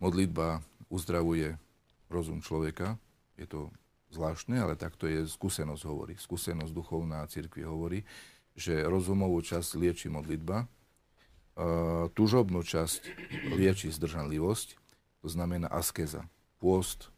Modlitba 0.00 0.64
uzdravuje 0.88 1.56
rozum 2.08 2.40
človeka. 2.40 2.96
Je 3.36 3.44
to 3.48 3.72
zvláštne, 4.10 4.58
ale 4.58 4.74
takto 4.74 5.06
je 5.06 5.24
skúsenosť 5.24 5.82
hovorí. 5.86 6.14
Skúsenosť 6.18 6.72
duchovná 6.74 7.24
cirkvi 7.30 7.62
hovorí, 7.62 8.02
že 8.58 8.84
rozumovú 8.84 9.40
časť 9.40 9.78
lieči 9.78 10.08
modlitba, 10.12 10.66
túžobnú 12.16 12.64
časť 12.64 13.00
lieči 13.52 13.92
zdržanlivosť, 13.92 14.68
to 15.20 15.28
znamená 15.28 15.68
askeza, 15.68 16.24
pôst, 16.56 17.12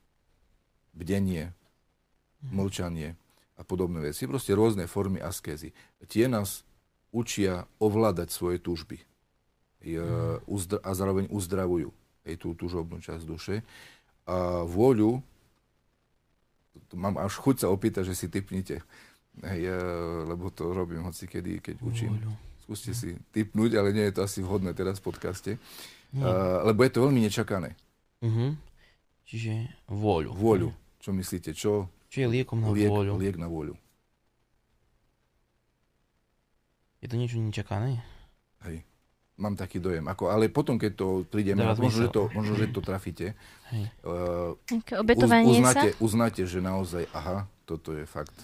bdenie, 0.93 1.55
mlčanie 2.43 3.15
a 3.55 3.63
podobné 3.63 4.03
veci. 4.03 4.27
Proste 4.27 4.53
rôzne 4.59 4.91
formy 4.91 5.23
askézy. 5.23 5.71
Tie 6.11 6.27
nás 6.27 6.67
učia 7.15 7.71
ovládať 7.79 8.35
svoje 8.35 8.59
túžby 8.59 8.99
a 10.83 10.91
zároveň 10.95 11.31
uzdravujú 11.31 11.95
aj 12.27 12.35
tú 12.39 12.55
túžobnú 12.59 12.99
časť 12.99 13.23
duše. 13.23 13.63
A 14.27 14.67
vôľu, 14.67 15.23
mám 16.95 17.19
až 17.19 17.35
chuť 17.39 17.67
sa 17.67 17.69
opýtať, 17.71 18.11
že 18.11 18.19
si 18.19 18.27
typnite 18.31 18.83
Hej, 19.41 19.73
lebo 20.29 20.53
to 20.53 20.77
robím 20.77 21.09
hoci 21.09 21.25
kedy, 21.25 21.65
keď 21.65 21.77
učím. 21.81 22.13
Vôľu. 22.13 22.33
Skúste 22.63 22.93
si 22.93 23.17
typnúť, 23.33 23.81
ale 23.81 23.91
nie 23.97 24.05
je 24.07 24.15
to 24.15 24.23
asi 24.23 24.45
vhodné 24.45 24.77
teraz 24.77 25.01
v 25.01 25.09
podcaste. 25.09 25.51
Uh, 26.13 26.61
lebo 26.69 26.85
je 26.85 26.93
to 26.93 27.01
veľmi 27.09 27.25
nečakané. 27.25 27.73
Uh-huh. 28.21 28.53
Čiže 29.25 29.73
vôľu. 29.89 30.37
Vôľu. 30.37 30.69
Čo 31.01 31.11
myslíte? 31.17 31.57
Čo? 31.57 31.89
Čo 32.13 32.17
je 32.23 32.29
liekom 32.29 32.61
na 32.61 32.69
liek, 32.71 32.93
vôľu? 32.93 33.17
Liek 33.17 33.41
na 33.41 33.49
vôľu. 33.49 33.75
Je 37.01 37.09
to 37.09 37.17
niečo 37.17 37.41
nečakané? 37.41 38.05
Hej. 38.69 38.85
Mám 39.41 39.59
taký 39.59 39.83
dojem. 39.83 40.07
Ako, 40.07 40.31
ale 40.31 40.53
potom, 40.53 40.79
keď 40.79 40.93
to 40.95 41.07
prídeme, 41.27 41.67
možno, 41.67 41.89
že 41.91 42.13
to, 42.13 42.29
možno, 42.31 42.55
že 42.55 42.71
to 42.71 42.79
trafíte. 42.85 43.35
Hej. 43.75 43.91
Uh, 44.07 44.55
Obetovanie 45.01 45.59
uznáte, 45.59 45.89
sa? 45.91 45.99
uznáte, 45.99 46.43
že 46.47 46.63
naozaj, 46.63 47.09
aha, 47.11 47.49
toto 47.67 47.97
je 47.97 48.07
fakt 48.07 48.37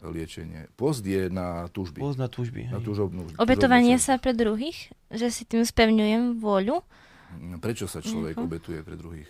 liečenie. 0.00 0.72
Post 0.80 1.04
je 1.04 1.28
na 1.28 1.68
túžby. 1.68 2.00
Post 2.00 2.16
na 2.16 2.32
túžby. 2.32 2.72
Na 2.72 2.80
túžobnú, 2.80 3.28
Obetovanie 3.36 4.00
sa 4.00 4.16
pre 4.16 4.32
druhých? 4.32 4.88
Že 5.12 5.26
si 5.28 5.42
tým 5.44 5.62
spevňujem 5.66 6.40
vôľu? 6.40 6.80
Mm, 7.36 7.60
prečo 7.60 7.84
sa 7.84 8.00
človek 8.00 8.36
uh-huh. 8.36 8.48
obetuje 8.48 8.80
pre 8.80 8.96
druhých? 8.96 9.28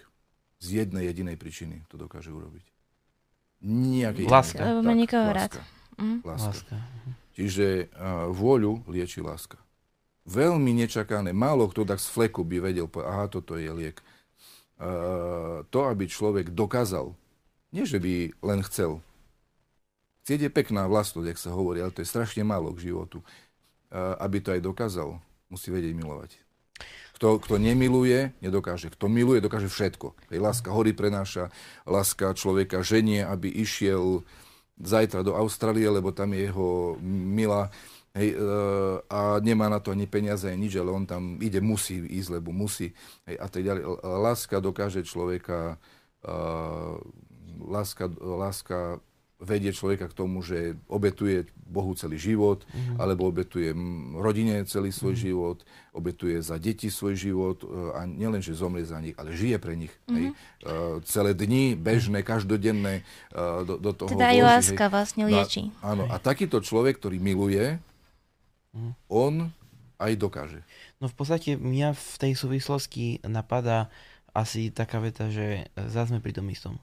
Z 0.63 0.85
jednej 0.87 1.11
jedinej 1.11 1.35
príčiny 1.35 1.83
to 1.91 1.99
dokáže 1.99 2.31
urobiť. 2.31 2.65
Nejakej 3.67 4.27
láska. 4.31 4.63
Lebo 4.63 4.81
má 4.87 4.95
nikoho 4.95 5.27
rád. 5.33 5.59
Mm. 5.99 6.23
Láska. 6.23 6.65
láska. 6.65 6.77
Čiže 7.35 7.91
uh, 7.97 8.31
vôľu 8.31 8.87
lieči 8.89 9.21
láska. 9.21 9.59
Veľmi 10.29 10.77
nečakané. 10.77 11.35
Málo 11.35 11.67
kto 11.67 11.83
tak 11.89 11.99
z 11.99 12.09
fleku 12.13 12.45
by 12.45 12.61
vedel, 12.61 12.87
aha, 12.87 13.27
toto 13.27 13.57
je 13.57 13.73
liek. 13.73 13.99
Uh, 14.81 15.65
to, 15.69 15.89
aby 15.89 16.09
človek 16.09 16.53
dokázal, 16.53 17.13
nie 17.73 17.85
že 17.85 18.01
by 18.01 18.33
len 18.45 18.61
chcel, 18.65 19.05
Chcieť 20.31 20.47
je 20.47 20.59
pekná 20.62 20.87
vlastnosť, 20.87 21.27
jak 21.27 21.43
sa 21.43 21.51
hovorí, 21.51 21.83
ale 21.83 21.90
to 21.90 22.07
je 22.07 22.12
strašne 22.14 22.47
málo 22.47 22.71
k 22.71 22.87
životu. 22.87 23.19
Aby 23.90 24.38
to 24.38 24.55
aj 24.55 24.62
dokázal, 24.62 25.19
musí 25.51 25.75
vedieť 25.75 25.90
milovať. 25.99 26.38
Kto, 27.19 27.43
kto 27.43 27.59
nemiluje, 27.59 28.31
nedokáže. 28.38 28.95
Kto 28.95 29.11
miluje, 29.11 29.43
dokáže 29.43 29.66
všetko. 29.66 30.14
Hej, 30.31 30.38
láska 30.38 30.71
hory 30.71 30.95
prenáša, 30.95 31.51
láska 31.83 32.31
človeka 32.38 32.79
ženie, 32.87 33.27
aby 33.27 33.51
išiel 33.51 34.23
zajtra 34.79 35.27
do 35.27 35.35
Austrálie, 35.35 35.90
lebo 35.90 36.14
tam 36.14 36.31
je 36.31 36.47
jeho 36.47 36.95
milá 37.03 37.75
hej, 38.14 38.31
e, 38.31 38.47
a 39.11 39.43
nemá 39.43 39.66
na 39.66 39.83
to 39.83 39.90
ani 39.90 40.07
peniaze, 40.07 40.47
ani 40.47 40.71
nič, 40.71 40.79
ale 40.79 40.95
on 40.95 41.11
tam 41.11 41.43
ide, 41.43 41.59
musí 41.59 42.07
ísť, 42.07 42.38
lebo 42.38 42.55
musí. 42.55 42.95
Hej, 43.27 43.35
a 43.35 43.47
tak 43.51 43.66
ďalej. 43.66 43.83
Láska 44.07 44.62
dokáže 44.62 45.03
človeka, 45.03 45.75
uh, 46.23 47.03
láska, 47.66 48.07
láska 48.23 49.03
vedie 49.40 49.72
človeka 49.72 50.12
k 50.12 50.14
tomu, 50.14 50.44
že 50.44 50.76
obetuje 50.85 51.48
Bohu 51.64 51.96
celý 51.96 52.20
život, 52.20 52.68
mm-hmm. 52.68 52.96
alebo 53.00 53.33
obetuje 53.33 53.72
rodine 54.20 54.68
celý 54.68 54.92
svoj 54.92 55.16
mm-hmm. 55.16 55.26
život, 55.33 55.59
obetuje 55.96 56.37
za 56.44 56.61
deti 56.61 56.92
svoj 56.92 57.16
život 57.16 57.64
e, 57.64 57.66
a 57.96 58.05
nielen, 58.05 58.44
že 58.44 58.53
zomrie 58.53 58.85
za 58.85 59.00
nich, 59.00 59.16
ale 59.16 59.33
žije 59.33 59.57
pre 59.57 59.74
nich. 59.81 59.92
Mm-hmm. 60.07 60.16
Hej. 60.16 60.26
Uh, 60.61 61.00
celé 61.09 61.33
dni, 61.33 61.72
bežné, 61.72 62.20
každodenné 62.20 63.00
uh, 63.33 63.64
do, 63.64 63.81
do 63.81 63.90
toho 63.96 64.12
Teda 64.12 64.29
aj 64.29 64.40
láska 64.44 64.85
hej. 64.87 64.92
vlastne 64.92 65.22
lieči. 65.24 65.72
A, 65.81 65.96
áno, 65.96 66.05
a 66.12 66.20
takýto 66.20 66.61
človek, 66.61 67.00
ktorý 67.00 67.16
miluje, 67.16 67.81
mm. 68.76 68.92
on 69.09 69.48
aj 69.96 70.12
dokáže. 70.20 70.61
No 71.00 71.09
v 71.09 71.16
podstate 71.16 71.57
mňa 71.57 71.96
v 71.96 72.14
tej 72.20 72.33
súvislosti 72.37 73.24
napadá 73.24 73.88
asi 74.37 74.68
taká 74.68 75.00
veta, 75.00 75.33
že 75.33 75.72
zase 75.74 76.12
sme 76.12 76.20
pri 76.20 76.37
tom 76.37 76.46
istom 76.53 76.76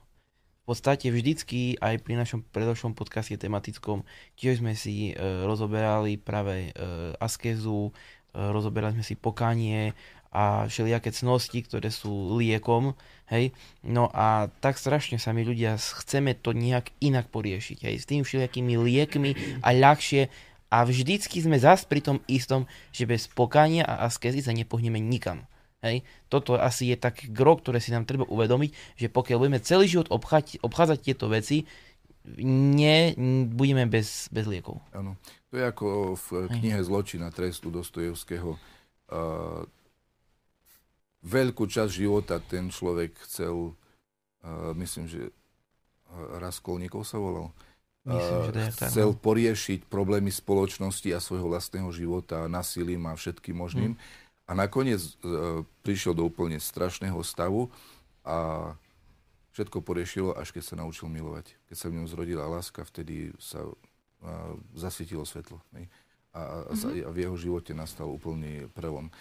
podstate 0.68 1.08
vždycky 1.08 1.80
aj 1.80 2.04
pri 2.04 2.20
našom 2.20 2.44
predošlom 2.52 2.92
podcaste 2.92 3.40
tematickom 3.40 4.04
tiež 4.36 4.60
sme 4.60 4.76
si 4.76 5.12
e, 5.12 5.44
rozoberali 5.48 6.20
práve 6.20 6.76
e, 6.76 6.82
askezu, 7.24 7.90
e, 7.90 7.92
rozoberali 8.36 9.00
sme 9.00 9.08
si 9.08 9.16
pokanie 9.16 9.96
a 10.28 10.68
všelijaké 10.68 11.16
cnosti, 11.16 11.64
ktoré 11.64 11.88
sú 11.88 12.36
liekom, 12.36 13.00
hej. 13.32 13.56
No 13.80 14.12
a 14.12 14.52
tak 14.60 14.76
strašne 14.76 15.16
sa 15.24 15.32
my 15.32 15.48
ľudia 15.48 15.80
chceme 15.80 16.36
to 16.36 16.52
nejak 16.52 16.92
inak 17.00 17.32
poriešiť, 17.32 17.88
hej, 17.88 17.96
s 18.04 18.06
tým 18.06 18.28
všelijakými 18.28 18.76
liekmi 18.76 19.64
a 19.64 19.72
ľahšie 19.72 20.28
a 20.68 20.84
vždycky 20.84 21.40
sme 21.40 21.56
zás 21.56 21.88
pri 21.88 22.04
tom 22.04 22.20
istom, 22.28 22.68
že 22.92 23.08
bez 23.08 23.32
pokania 23.32 23.88
a 23.88 24.04
askezy 24.04 24.44
sa 24.44 24.52
nepohneme 24.52 25.00
nikam. 25.00 25.48
Hej. 25.86 26.02
Toto 26.26 26.58
asi 26.58 26.90
je 26.90 26.98
taký 26.98 27.30
gro, 27.30 27.54
ktoré 27.54 27.78
si 27.78 27.94
nám 27.94 28.10
treba 28.10 28.26
uvedomiť, 28.26 28.98
že 28.98 29.08
pokiaľ 29.14 29.38
budeme 29.38 29.62
celý 29.62 29.86
život 29.86 30.10
obchádzať, 30.10 30.66
obchádzať 30.66 31.00
tieto 31.06 31.30
veci, 31.30 31.70
nie, 32.44 33.16
budeme 33.48 33.88
bez, 33.88 34.28
bez 34.34 34.50
liekov. 34.50 34.84
Áno. 34.92 35.16
To 35.48 35.54
je 35.56 35.64
ako 35.64 35.88
v 36.20 36.28
knihe 36.60 36.84
Zločina 36.84 37.32
trestu 37.32 37.72
Dostojevského. 37.72 38.60
Uh, 39.08 39.64
veľkú 41.24 41.64
časť 41.64 41.92
života 41.94 42.44
ten 42.44 42.68
človek 42.68 43.16
chcel, 43.24 43.72
uh, 44.44 44.76
myslím, 44.76 45.08
že 45.08 45.32
Raskolníkov 46.42 47.08
sa 47.08 47.20
volal, 47.20 47.52
Myslím, 48.08 48.56
že 48.56 48.88
chcel 48.88 49.12
no. 49.12 49.20
poriešiť 49.20 49.92
problémy 49.92 50.32
spoločnosti 50.32 51.12
a 51.12 51.20
svojho 51.20 51.52
vlastného 51.52 51.92
života 51.92 52.48
násilím 52.48 53.04
a 53.12 53.20
všetkým 53.20 53.52
možným. 53.52 54.00
Hmm 54.00 54.26
a 54.48 54.52
nakoniec 54.56 55.04
e, 55.04 55.12
prišiel 55.84 56.16
do 56.16 56.24
úplne 56.24 56.56
strašného 56.58 57.20
stavu 57.20 57.68
a 58.24 58.72
všetko 59.52 59.84
poriešilo, 59.84 60.32
až 60.40 60.56
keď 60.56 60.64
sa 60.64 60.76
naučil 60.80 61.12
milovať. 61.12 61.52
Keď 61.68 61.76
sa 61.76 61.88
v 61.92 62.00
ňom 62.00 62.08
zrodila 62.08 62.48
láska, 62.48 62.88
vtedy 62.88 63.36
sa 63.38 63.60
e, 63.68 63.70
zasvietilo 64.74 65.28
svetlo. 65.28 65.60
Ne? 65.76 65.92
A, 66.32 66.64
mm-hmm. 66.72 67.04
a 67.04 67.10
v 67.12 67.18
jeho 67.28 67.36
živote 67.36 67.76
nastal 67.76 68.08
úplný 68.08 68.72
prelom. 68.72 69.12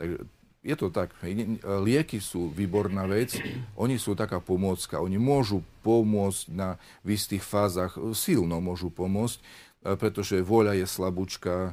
Takže 0.00 0.24
je 0.60 0.76
to 0.76 0.92
tak. 0.92 1.16
Lieky 1.64 2.20
sú 2.20 2.52
výborná 2.52 3.08
vec, 3.08 3.32
oni 3.80 3.96
sú 3.96 4.12
taká 4.12 4.44
pomôcka. 4.44 5.00
Oni 5.00 5.16
môžu 5.16 5.64
pomôcť 5.80 6.52
na 6.52 6.76
v 7.00 7.16
istých 7.16 7.40
fázach, 7.40 7.96
silno 8.12 8.60
môžu 8.60 8.92
pomôcť, 8.92 9.40
pretože 9.80 10.44
voľa 10.44 10.76
je 10.76 10.86
slabúčka, 10.86 11.72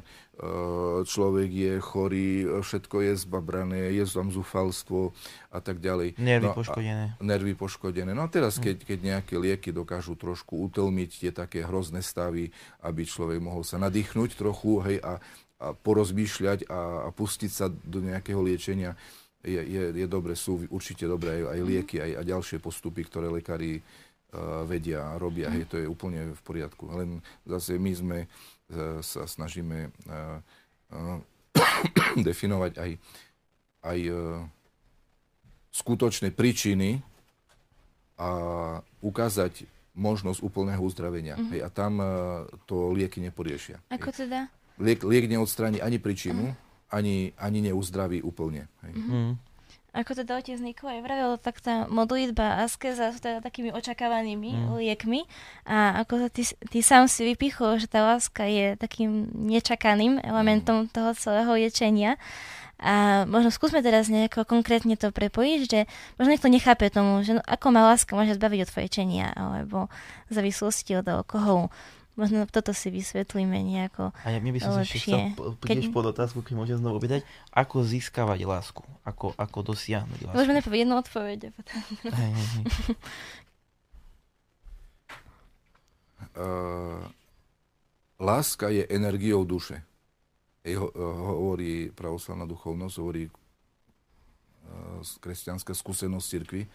človek 1.04 1.50
je 1.52 1.72
chorý, 1.76 2.30
všetko 2.64 2.96
je 3.04 3.12
zbabrané, 3.20 3.92
je 3.92 4.04
tam 4.08 4.32
zúfalstvo 4.32 5.12
a 5.52 5.60
tak 5.60 5.84
ďalej. 5.84 6.16
Nervy 6.16 6.48
no, 6.48 6.56
poškodené. 6.56 7.04
Nervy 7.20 7.52
poškodené. 7.52 8.16
No 8.16 8.24
a 8.24 8.32
teraz, 8.32 8.56
hm. 8.56 8.62
keď, 8.64 8.76
keď 8.88 8.98
nejaké 9.04 9.34
lieky 9.36 9.70
dokážu 9.76 10.16
trošku 10.16 10.56
utlmiť 10.72 11.10
tie 11.20 11.30
také 11.36 11.68
hrozné 11.68 12.00
stavy, 12.00 12.48
aby 12.80 13.02
človek 13.04 13.44
mohol 13.44 13.60
sa 13.60 13.76
nadýchnuť 13.76 14.30
trochu 14.40 14.80
hej, 14.88 14.98
a, 15.04 15.20
a 15.60 15.66
porozmýšľať 15.76 16.64
a, 16.72 17.06
a 17.06 17.08
pustiť 17.12 17.50
sa 17.52 17.68
do 17.68 18.00
nejakého 18.00 18.40
liečenia, 18.40 18.96
je, 19.44 19.60
je, 19.62 19.82
je 19.94 20.06
dobre, 20.10 20.34
sú 20.34 20.66
určite 20.66 21.06
dobré 21.06 21.44
aj, 21.44 21.44
aj 21.54 21.60
lieky, 21.62 21.96
aj, 22.02 22.10
a 22.18 22.22
ďalšie 22.26 22.58
postupy, 22.58 23.06
ktoré 23.06 23.30
lekári 23.30 23.84
vedia 24.68 25.14
a 25.14 25.16
robia. 25.16 25.48
Hej, 25.48 25.72
to 25.72 25.76
je 25.80 25.88
úplne 25.88 26.36
v 26.36 26.40
poriadku. 26.44 26.84
Len 26.92 27.24
zase 27.48 27.80
my 27.80 27.92
sme 27.96 28.18
e, 28.24 28.26
sa 29.00 29.24
snažíme 29.24 29.88
e, 29.88 29.90
e, 30.92 32.20
definovať 32.28 32.72
aj, 32.76 32.90
aj 33.88 33.98
skutočné 35.72 36.34
príčiny 36.34 37.00
a 38.18 38.30
ukázať 39.00 39.64
možnosť 39.96 40.44
úplného 40.44 40.82
uzdravenia. 40.82 41.34
Mm-hmm. 41.38 41.50
Hej, 41.54 41.60
a 41.64 41.68
tam 41.72 41.92
to 42.68 42.94
lieky 42.94 43.22
neporiešia. 43.22 43.80
Ako 43.90 44.10
teda? 44.12 44.50
Liek, 44.78 45.02
liek 45.02 45.26
neodstráni 45.26 45.82
ani 45.82 45.98
príčinu, 45.98 46.54
uh-huh. 46.54 46.94
ani, 46.94 47.34
ani 47.34 47.58
neuzdraví 47.66 48.22
úplne. 48.22 48.70
Hej. 48.86 48.94
Mm-hmm 48.94 49.47
ako 49.96 50.12
teda 50.20 50.36
otec 50.36 50.60
Nikolaj 50.60 51.00
vravel, 51.00 51.40
tak 51.40 51.64
tá 51.64 51.88
modlitba 51.88 52.60
a 52.60 52.68
askeza 52.68 53.08
sú 53.10 53.24
teda 53.24 53.40
takými 53.40 53.72
očakávanými 53.72 54.50
mm. 54.52 54.66
liekmi 54.76 55.24
a 55.64 56.04
ako 56.04 56.28
ty, 56.28 56.44
ty 56.44 56.78
sám 56.84 57.08
si 57.08 57.24
vypichol, 57.24 57.80
že 57.80 57.88
tá 57.88 58.04
láska 58.04 58.44
je 58.44 58.76
takým 58.76 59.32
nečakaným 59.32 60.20
elementom 60.20 60.86
mm. 60.86 60.92
toho 60.92 61.10
celého 61.16 61.50
liečenia. 61.56 62.20
A 62.78 63.26
možno 63.26 63.50
skúsme 63.50 63.82
teraz 63.82 64.06
nejako 64.06 64.46
konkrétne 64.46 64.94
to 64.94 65.10
prepojiť, 65.10 65.60
že 65.66 65.80
možno 66.14 66.30
niekto 66.30 66.46
nechápe 66.46 66.86
tomu, 66.94 67.26
že 67.26 67.34
no, 67.34 67.42
ako 67.42 67.74
má 67.74 67.90
láska 67.90 68.14
môže 68.14 68.38
zbaviť 68.38 68.70
od 68.70 68.70
fajčenia 68.70 69.34
alebo 69.34 69.90
závislosti 70.30 71.02
od 71.02 71.06
alkoholu. 71.10 71.74
Možno 72.18 72.42
toto 72.50 72.74
si 72.74 72.90
vysvetlíme 72.90 73.62
nejako 73.62 74.10
A 74.26 74.34
ja, 74.34 74.42
by 74.42 74.58
som 74.58 74.74
sa 74.74 74.82
ešte 74.82 75.06
chcel 75.06 75.38
keď... 75.62 75.94
pod 75.94 76.10
otázku, 76.10 76.42
keď 76.42 76.54
môžem 76.58 76.76
znovu 76.82 76.98
opýtať, 76.98 77.22
ako 77.54 77.86
získavať 77.86 78.42
lásku? 78.42 78.82
Ako, 79.06 79.38
ako 79.38 79.58
dosiahnuť 79.70 80.26
lásku? 80.26 80.34
Môžeme 80.34 80.58
nepovedať 80.58 80.82
jednu 80.82 80.96
odpoveď. 80.98 81.38
Potom... 81.54 81.78
Hej, 82.10 82.32
hej, 82.34 82.48
hej. 82.50 82.64
Uh, 86.34 87.06
láska 88.34 88.66
je 88.74 88.82
energiou 88.90 89.46
duše. 89.46 89.78
Jej 90.66 90.74
ho, 90.82 90.90
uh, 90.90 90.98
hovorí 91.38 91.94
pravoslavná 91.94 92.50
duchovnosť, 92.50 92.94
hovorí 92.98 93.30
uh, 93.30 95.06
kresťanská 95.22 95.70
skúsenosť 95.70 96.26
cirkvi. 96.26 96.66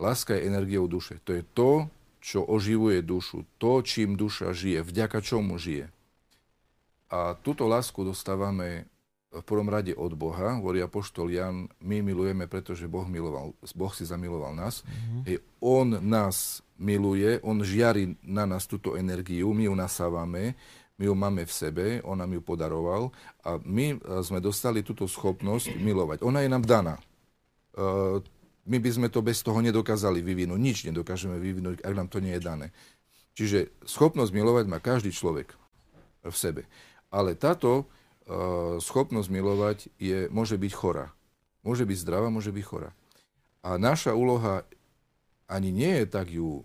Láska 0.00 0.32
je 0.40 0.48
energiou 0.48 0.88
duše. 0.88 1.20
To 1.28 1.36
je 1.36 1.44
to, 1.52 1.84
čo 2.24 2.40
oživuje 2.40 3.04
dušu, 3.04 3.44
to, 3.60 3.84
čím 3.84 4.16
duša 4.16 4.56
žije, 4.56 4.80
vďaka 4.80 5.20
čomu 5.20 5.60
žije. 5.60 5.92
A 7.12 7.36
túto 7.36 7.68
lásku 7.68 8.00
dostávame 8.00 8.88
v 9.28 9.44
prvom 9.44 9.68
rade 9.68 9.92
od 9.92 10.16
Boha, 10.16 10.56
hovorí 10.56 10.80
apoštol 10.80 11.28
Jan, 11.28 11.68
my 11.84 12.00
milujeme, 12.00 12.48
pretože 12.48 12.88
Boh, 12.88 13.04
miloval, 13.04 13.52
boh 13.76 13.92
si 13.92 14.08
zamiloval 14.08 14.56
nás. 14.56 14.80
Mm-hmm. 14.86 15.22
Hej, 15.28 15.38
on 15.60 15.88
nás 16.00 16.64
miluje, 16.80 17.42
on 17.44 17.60
žiari 17.60 18.16
na 18.24 18.48
nás 18.48 18.64
túto 18.64 18.96
energiu, 18.96 19.52
my 19.52 19.68
ju 19.68 19.74
nasávame, 19.76 20.56
my 20.94 21.04
ju 21.10 21.14
máme 21.18 21.42
v 21.44 21.52
sebe, 21.52 21.86
on 22.06 22.22
nám 22.22 22.30
ju 22.30 22.40
podaroval 22.40 23.10
a 23.42 23.58
my 23.58 23.98
sme 24.22 24.38
dostali 24.38 24.86
túto 24.86 25.10
schopnosť 25.10 25.74
milovať. 25.76 26.22
Ona 26.22 26.46
je 26.46 26.48
nám 26.48 26.64
daná. 26.64 26.94
Uh, 27.74 28.22
my 28.64 28.78
by 28.80 28.90
sme 28.90 29.08
to 29.12 29.20
bez 29.20 29.44
toho 29.44 29.60
nedokázali 29.60 30.24
vyvinúť. 30.24 30.60
Nič 30.60 30.78
nedokážeme 30.88 31.36
vyvinúť, 31.36 31.84
ak 31.84 31.92
nám 31.92 32.08
to 32.08 32.20
nie 32.20 32.32
je 32.36 32.42
dané. 32.42 32.66
Čiže 33.34 33.74
schopnosť 33.84 34.30
milovať 34.32 34.64
má 34.70 34.78
každý 34.80 35.12
človek 35.12 35.52
v 36.24 36.36
sebe. 36.36 36.62
Ale 37.12 37.36
táto 37.36 37.84
uh, 37.84 38.80
schopnosť 38.80 39.28
milovať 39.28 39.78
je, 40.00 40.30
môže 40.32 40.56
byť 40.56 40.72
chorá. 40.72 41.12
Môže 41.60 41.84
byť 41.84 41.98
zdravá, 42.00 42.32
môže 42.32 42.54
byť 42.54 42.64
chorá. 42.64 42.90
A 43.64 43.76
naša 43.76 44.16
úloha 44.16 44.64
ani 45.44 45.72
nie 45.72 46.04
je 46.04 46.06
tak 46.08 46.32
ju 46.32 46.64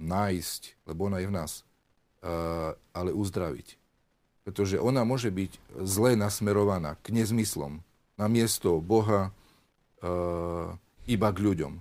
nájsť, 0.00 0.88
lebo 0.88 1.12
ona 1.12 1.20
je 1.20 1.28
v 1.28 1.36
nás, 1.36 1.52
uh, 2.24 2.72
ale 2.96 3.12
uzdraviť. 3.12 3.76
Pretože 4.48 4.80
ona 4.80 5.04
môže 5.04 5.30
byť 5.30 5.60
zle 5.84 6.16
nasmerovaná 6.16 6.98
k 7.04 7.14
nezmyslom. 7.14 7.84
Na 8.16 8.26
miesto 8.26 8.82
Boha, 8.82 9.30
uh, 10.02 10.74
iba 11.08 11.28
k 11.30 11.38
ľuďom. 11.42 11.72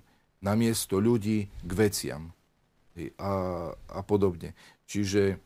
Namiesto 0.42 0.98
ľudí 0.98 1.48
k 1.48 1.72
veciam. 1.72 2.34
A, 3.18 3.34
a 3.76 4.02
podobne. 4.04 4.58
Čiže 4.90 5.40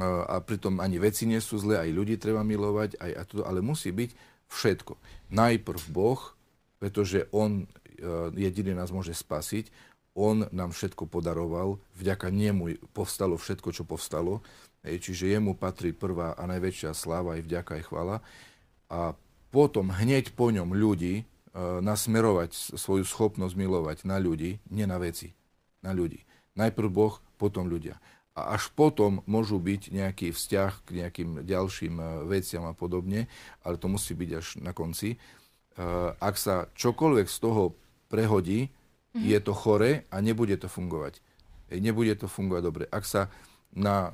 a 0.00 0.40
pritom 0.40 0.80
ani 0.80 0.96
veci 0.96 1.28
nie 1.28 1.36
sú 1.36 1.60
zlé, 1.60 1.84
aj 1.84 1.90
ľudí 1.92 2.16
treba 2.16 2.40
milovať, 2.40 2.96
aj, 2.96 3.12
aj 3.12 3.24
to, 3.28 3.44
ale 3.44 3.60
musí 3.60 3.92
byť 3.92 4.10
všetko. 4.48 4.96
Najprv 5.36 5.82
Boh, 5.92 6.20
pretože 6.80 7.28
On 7.32 7.60
e, 7.60 7.66
jediný 8.32 8.72
nás 8.72 8.88
môže 8.88 9.12
spasiť, 9.12 9.68
on 10.16 10.48
nám 10.52 10.72
všetko 10.72 11.08
podaroval, 11.08 11.80
vďaka 11.96 12.28
nemu 12.28 12.92
povstalo 12.92 13.36
všetko, 13.36 13.68
čo 13.72 13.84
povstalo, 13.84 14.44
čiže 14.84 15.32
jemu 15.32 15.56
patrí 15.56 15.92
prvá 15.96 16.36
a 16.36 16.44
najväčšia 16.48 16.92
sláva, 16.92 17.36
aj 17.36 17.44
vďaka, 17.48 17.70
aj 17.80 17.84
chvala. 17.88 18.16
A 18.92 19.16
potom 19.52 19.92
hneď 19.92 20.32
po 20.32 20.48
ňom 20.48 20.72
ľudí 20.72 21.20
e, 21.20 21.24
nasmerovať 21.56 22.76
svoju 22.80 23.04
schopnosť 23.04 23.54
milovať 23.56 23.98
na 24.08 24.16
ľudí, 24.16 24.64
nie 24.72 24.88
na 24.88 24.96
veci, 24.96 25.36
na 25.84 25.92
ľudí. 25.92 26.24
Najprv 26.56 26.88
Boh, 26.88 27.14
potom 27.36 27.68
ľudia. 27.68 28.00
A 28.32 28.56
až 28.56 28.72
potom 28.72 29.20
môžu 29.28 29.60
byť 29.60 29.92
nejaký 29.92 30.32
vzťah 30.32 30.72
k 30.88 31.04
nejakým 31.04 31.44
ďalším 31.44 32.00
e, 32.00 32.04
veciam 32.32 32.64
a 32.64 32.72
podobne, 32.72 33.28
ale 33.60 33.76
to 33.76 33.92
musí 33.92 34.16
byť 34.16 34.30
až 34.32 34.46
na 34.64 34.72
konci. 34.72 35.16
E, 35.16 35.18
ak 36.16 36.40
sa 36.40 36.72
čokoľvek 36.72 37.28
z 37.28 37.38
toho 37.44 37.76
prehodí, 38.08 38.72
mm-hmm. 38.72 39.28
je 39.28 39.38
to 39.44 39.52
chore 39.52 40.08
a 40.08 40.16
nebude 40.24 40.56
to 40.56 40.72
fungovať. 40.72 41.20
Nebude 41.72 42.16
to 42.16 42.24
fungovať 42.24 42.62
dobre. 42.64 42.84
Ak 42.88 43.04
sa, 43.08 43.32
na, 43.72 44.12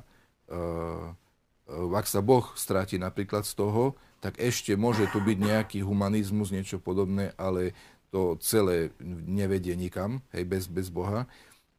ak 1.67 2.07
sa 2.07 2.23
Boh 2.23 2.47
stráti 2.55 2.95
napríklad 2.95 3.43
z 3.43 3.51
toho, 3.51 3.99
tak 4.19 4.39
ešte 4.39 4.75
môže 4.75 5.07
tu 5.11 5.23
byť 5.23 5.37
nejaký 5.39 5.79
humanizmus, 5.83 6.51
niečo 6.51 6.79
podobné, 6.79 7.31
ale 7.39 7.71
to 8.11 8.35
celé 8.43 8.91
nevedie 9.27 9.73
nikam, 9.79 10.19
hej, 10.35 10.43
bez, 10.43 10.63
bez 10.67 10.91
Boha. 10.91 11.23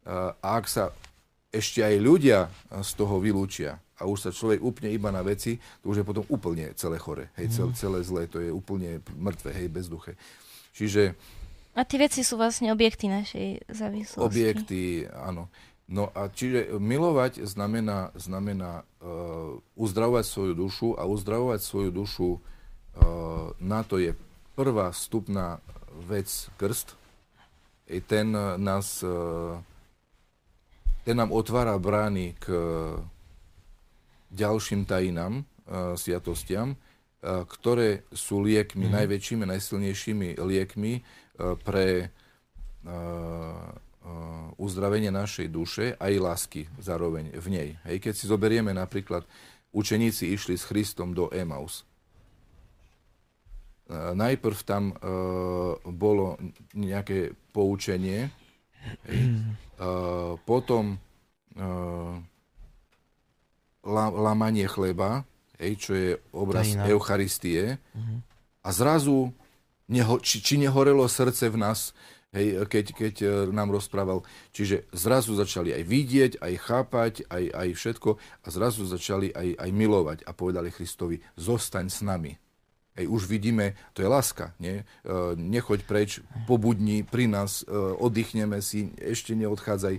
A 0.06 0.32
ak 0.40 0.64
sa 0.66 0.94
ešte 1.50 1.82
aj 1.82 1.96
ľudia 1.98 2.48
z 2.70 2.90
toho 2.94 3.18
vylúčia 3.18 3.76
a 3.98 4.06
už 4.06 4.18
sa 4.18 4.30
človek 4.30 4.62
úplne 4.62 4.90
iba 4.94 5.10
na 5.12 5.20
veci, 5.20 5.58
to 5.82 5.92
už 5.92 6.00
je 6.00 6.08
potom 6.08 6.24
úplne 6.30 6.72
celé 6.78 6.96
chore, 6.96 7.28
hej, 7.36 7.52
celé, 7.52 7.70
mhm. 7.74 7.78
celé 7.78 7.98
zlé, 8.06 8.22
to 8.30 8.38
je 8.40 8.50
úplne 8.54 9.02
mŕtve, 9.18 9.50
hej, 9.52 9.68
bezduché. 9.68 10.14
Čiže 10.72 11.18
a 11.70 11.86
tie 11.86 12.02
veci 12.02 12.26
sú 12.26 12.34
vlastne 12.34 12.74
objekty 12.74 13.06
našej 13.06 13.70
závislosti. 13.70 14.26
Objekty, 14.26 15.06
áno. 15.06 15.46
No 15.90 16.06
a 16.14 16.30
čiže 16.30 16.78
milovať 16.78 17.42
znamená, 17.42 18.14
znamená 18.14 18.86
uh, 19.02 19.58
uzdravovať 19.74 20.24
svoju 20.24 20.54
dušu 20.54 20.88
a 20.94 21.02
uzdravovať 21.02 21.60
svoju 21.60 21.90
dušu 21.90 22.28
uh, 22.30 22.40
na 23.58 23.82
to 23.82 23.98
je 23.98 24.14
prvá 24.54 24.94
vstupná 24.94 25.58
vec 26.06 26.30
krst. 26.54 26.94
I 27.90 27.98
ten 27.98 28.30
nás 28.62 29.02
uh, 29.02 29.58
ten 31.02 31.18
nám 31.18 31.34
otvára 31.34 31.74
brány 31.74 32.38
k 32.38 32.54
ďalším 34.30 34.86
tajinám, 34.86 35.42
uh, 35.42 35.98
sviatostiam, 35.98 36.78
uh, 36.78 37.42
ktoré 37.50 38.06
sú 38.14 38.46
liekmi, 38.46 38.86
mm. 38.86 38.94
najväčšími, 38.94 39.42
najsilnejšími 39.42 40.38
liekmi 40.38 41.02
pre 41.64 41.86
e, 41.96 42.06
e, 42.84 42.96
uzdravenie 44.56 45.12
našej 45.12 45.46
duše 45.52 45.92
aj 46.00 46.12
lásky 46.16 46.62
zároveň 46.80 47.36
v 47.36 47.46
nej. 47.52 47.68
Hej, 47.84 47.96
keď 48.00 48.12
si 48.16 48.24
zoberieme 48.24 48.72
napríklad, 48.72 49.28
učeníci 49.76 50.32
išli 50.32 50.56
s 50.56 50.64
Christom 50.64 51.12
do 51.12 51.28
Emaus. 51.30 51.84
E, 53.88 54.14
najprv 54.16 54.58
tam 54.64 54.96
bolo 55.84 56.40
nejaké 56.72 57.36
poučenie, 57.52 58.32
hej, 59.04 59.20
potom 60.48 60.96
lamanie 63.84 64.68
chleba, 64.68 65.24
hej, 65.60 65.72
čo 65.76 65.92
je 65.92 66.10
obraz 66.32 66.68
Tajina. 66.68 66.88
Eucharistie, 66.88 67.76
uh-huh. 67.76 68.18
a 68.64 68.68
zrazu 68.72 69.32
neho, 69.88 70.20
či, 70.20 70.40
či 70.40 70.60
nehorelo 70.60 71.04
srdce 71.08 71.48
v 71.48 71.60
nás, 71.60 71.96
hej, 72.34 72.66
keď, 72.66 72.86
keď 72.94 73.14
e, 73.22 73.26
nám 73.50 73.74
rozprával. 73.74 74.22
Čiže 74.54 74.90
zrazu 74.94 75.34
začali 75.34 75.74
aj 75.74 75.82
vidieť, 75.86 76.32
aj 76.38 76.54
chápať, 76.62 77.12
aj, 77.26 77.44
aj 77.50 77.68
všetko 77.74 78.10
a 78.18 78.46
zrazu 78.50 78.86
začali 78.86 79.34
aj, 79.34 79.58
aj 79.58 79.70
milovať 79.70 80.18
a 80.26 80.30
povedali 80.34 80.70
Christovi, 80.70 81.22
zostaň 81.34 81.86
s 81.90 82.00
nami. 82.02 82.34
Hej, 82.98 83.06
už 83.06 83.30
vidíme, 83.30 83.78
to 83.94 84.02
je 84.02 84.10
láska, 84.10 84.50
nie? 84.58 84.82
E, 84.82 84.84
nechoď 85.38 85.86
preč, 85.86 86.10
pobudni 86.50 87.06
pri 87.06 87.30
nás, 87.30 87.62
e, 87.62 87.70
oddychneme 87.98 88.58
si, 88.58 88.90
ešte 88.98 89.38
neodchádzaj. 89.38 89.94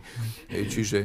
Hej, 0.52 0.64
čiže 0.72 1.00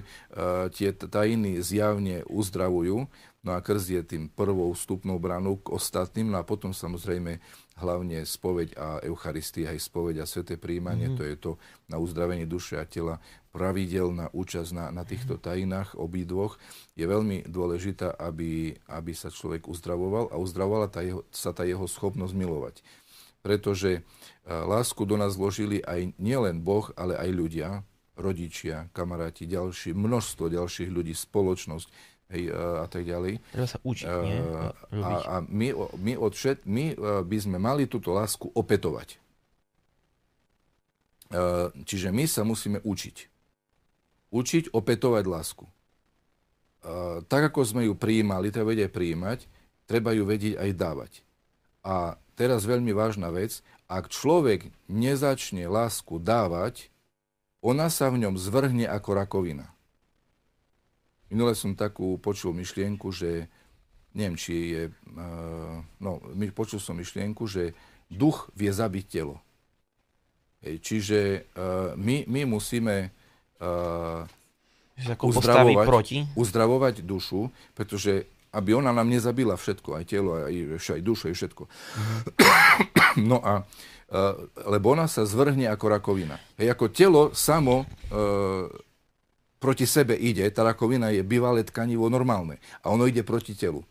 tie 0.75 0.91
tajiny 0.93 1.63
zjavne 1.63 2.27
uzdravujú, 2.27 3.07
no 3.47 3.51
a 3.55 3.63
krz 3.63 3.95
je 3.95 4.03
tým 4.03 4.27
prvou 4.27 4.75
vstupnou 4.75 5.23
branou 5.23 5.63
k 5.63 5.71
ostatným, 5.71 6.35
no 6.35 6.43
a 6.43 6.45
potom 6.45 6.75
samozrejme 6.75 7.39
hlavne 7.77 8.25
spoveď 8.25 8.69
a 8.77 8.87
Eucharistia, 9.05 9.73
aj 9.73 9.85
spoveď 9.85 10.25
a 10.25 10.27
sveté 10.27 10.57
príjmanie, 10.57 11.13
mm-hmm. 11.13 11.21
to 11.21 11.23
je 11.29 11.37
to 11.37 11.53
na 11.93 12.01
uzdravenie 12.01 12.49
duše 12.49 12.81
a 12.81 12.89
tela, 12.89 13.21
pravidelná 13.53 14.29
účasť 14.37 14.71
na, 14.77 14.87
na 14.93 15.05
týchto 15.09 15.41
mhm. 15.41 15.43
tajinách 15.45 15.91
obidvoch 15.97 16.61
je 16.93 17.09
veľmi 17.09 17.49
dôležitá, 17.49 18.13
aby, 18.21 18.77
aby 18.85 19.13
sa 19.17 19.33
človek 19.33 19.65
uzdravoval 19.65 20.29
a 20.29 20.37
uzdravovala 20.37 20.93
tá 20.93 21.01
jeho, 21.01 21.25
sa 21.33 21.57
tá 21.57 21.65
jeho 21.65 21.89
schopnosť 21.89 22.37
milovať. 22.37 22.85
Pretože 23.41 24.05
lásku 24.45 24.99
do 25.07 25.17
nás 25.17 25.39
vložili 25.39 25.81
aj 25.81 26.13
nielen 26.21 26.61
Boh, 26.61 26.91
ale 26.99 27.17
aj 27.17 27.31
ľudia, 27.31 27.69
rodičia, 28.19 28.91
kamaráti, 28.93 29.47
ďalší, 29.47 29.93
množstvo 29.95 30.51
ďalších 30.51 30.91
ľudí, 30.91 31.15
spoločnosť, 31.15 31.89
hej, 32.33 32.51
a 32.55 32.87
tak 32.91 33.07
ďalej. 33.07 33.39
Treba 33.55 33.69
sa 33.71 33.79
učiť, 33.83 34.07
nie? 34.27 34.39
A, 35.01 35.13
a 35.27 35.35
my, 35.47 35.69
my, 36.01 36.13
od 36.19 36.33
všet, 36.35 36.67
my 36.67 36.99
by 37.23 37.39
sme 37.39 37.59
mali 37.63 37.87
túto 37.87 38.11
lásku 38.11 38.51
opetovať. 38.51 39.19
Čiže 41.83 42.15
my 42.15 42.25
sa 42.31 42.47
musíme 42.47 42.79
učiť. 42.83 43.17
Učiť 44.31 44.75
opetovať 44.75 45.25
lásku. 45.27 45.67
Tak 47.27 47.51
ako 47.51 47.61
sme 47.67 47.87
ju 47.91 47.99
prijímali, 47.99 48.55
treba 48.55 48.71
vedieť 48.71 48.91
prijímať, 48.95 49.39
treba 49.91 50.15
ju 50.15 50.23
vedieť 50.23 50.55
aj 50.59 50.71
dávať. 50.75 51.13
A 51.87 52.19
teraz 52.39 52.67
veľmi 52.67 52.91
vážna 52.95 53.31
vec, 53.35 53.63
ak 53.87 54.11
človek 54.11 54.71
nezačne 54.91 55.67
lásku 55.71 56.19
dávať, 56.19 56.91
ona 57.63 57.91
sa 57.91 58.11
v 58.11 58.27
ňom 58.27 58.35
zvrhne 58.39 58.87
ako 58.87 59.11
rakovina. 59.15 59.71
Minule 61.31 61.59
som 61.59 61.75
takú 61.75 62.19
počul 62.23 62.55
myšlienku, 62.55 63.11
že 63.11 63.51
neviem, 64.15 64.39
či 64.39 64.55
je... 64.73 64.83
Uh, 65.13 65.83
no, 66.01 66.23
počul 66.57 66.81
som 66.81 66.97
myšlienku, 66.97 67.45
že 67.51 67.77
duch 68.09 68.49
vie 68.55 68.71
zabiť 68.71 69.05
telo. 69.11 69.37
Hej, 70.65 70.77
čiže 70.81 71.19
uh, 71.53 71.93
my, 71.99 72.25
my 72.27 72.43
musíme 72.49 73.13
uh, 73.61 74.25
uzdravovať, 75.21 75.87
proti? 75.87 76.19
uzdravovať 76.33 76.95
dušu, 77.05 77.53
pretože 77.77 78.25
aby 78.57 78.73
ona 78.73 78.89
nám 78.89 79.13
nezabila 79.13 79.53
všetko, 79.53 80.01
aj 80.01 80.05
telo, 80.09 80.33
aj, 80.49 80.81
aj 80.81 81.01
dušu, 81.05 81.25
aj 81.31 81.35
všetko. 81.37 81.63
No 83.17 83.41
a 83.41 83.65
uh, 83.65 84.37
lebo 84.69 84.93
ona 84.93 85.09
sa 85.09 85.25
zvrhne 85.25 85.73
ako 85.73 85.89
rakovina. 85.89 86.37
Hej, 86.61 86.77
ako 86.77 86.85
telo 86.93 87.23
samo 87.33 87.89
uh, 87.89 88.69
proti 89.67 89.83
sebe 89.83 90.15
ide, 90.15 90.47
tá 90.55 90.63
rakovina 90.63 91.11
je 91.11 91.27
bývalé 91.27 91.67
tkanivo 91.67 92.07
normálne 92.07 92.63
a 92.87 92.95
ono 92.95 93.11
ide 93.11 93.27
proti 93.27 93.59
telu. 93.59 93.83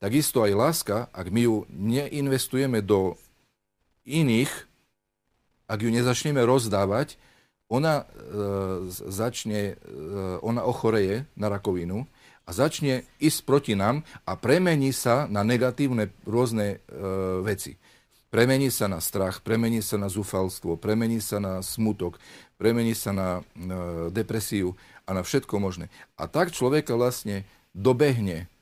Takisto 0.00 0.40
aj 0.40 0.56
láska, 0.56 0.96
ak 1.12 1.28
my 1.28 1.44
ju 1.44 1.68
neinvestujeme 1.68 2.80
do 2.80 3.20
iných, 4.08 4.48
ak 5.68 5.84
ju 5.84 5.92
nezačneme 5.92 6.40
rozdávať, 6.48 7.20
ona 7.68 8.08
e, 8.08 8.84
začne, 8.88 9.76
e, 9.76 10.00
ona 10.40 10.64
ochoreje 10.64 11.28
na 11.36 11.52
rakovinu 11.52 12.08
a 12.48 12.50
začne 12.56 13.04
ísť 13.20 13.44
proti 13.44 13.76
nám 13.76 14.08
a 14.24 14.32
premení 14.40 14.96
sa 14.96 15.28
na 15.28 15.44
negatívne 15.44 16.08
rôzne 16.24 16.80
e, 16.80 16.96
veci. 17.44 17.76
Premení 18.32 18.72
sa 18.72 18.88
na 18.88 19.04
strach, 19.04 19.44
premení 19.44 19.84
sa 19.84 20.00
na 20.00 20.08
zúfalstvo, 20.08 20.80
premení 20.80 21.20
sa 21.20 21.40
na 21.40 21.60
smutok, 21.60 22.16
premení 22.56 22.96
sa 22.96 23.12
na 23.12 23.28
e, 23.40 23.42
depresiu 24.08 24.72
a 25.08 25.16
na 25.16 25.24
všetko 25.24 25.56
možné. 25.56 25.88
A 26.20 26.28
tak 26.28 26.52
človeka 26.52 26.92
vlastne 26.92 27.48
dobehne 27.72 28.52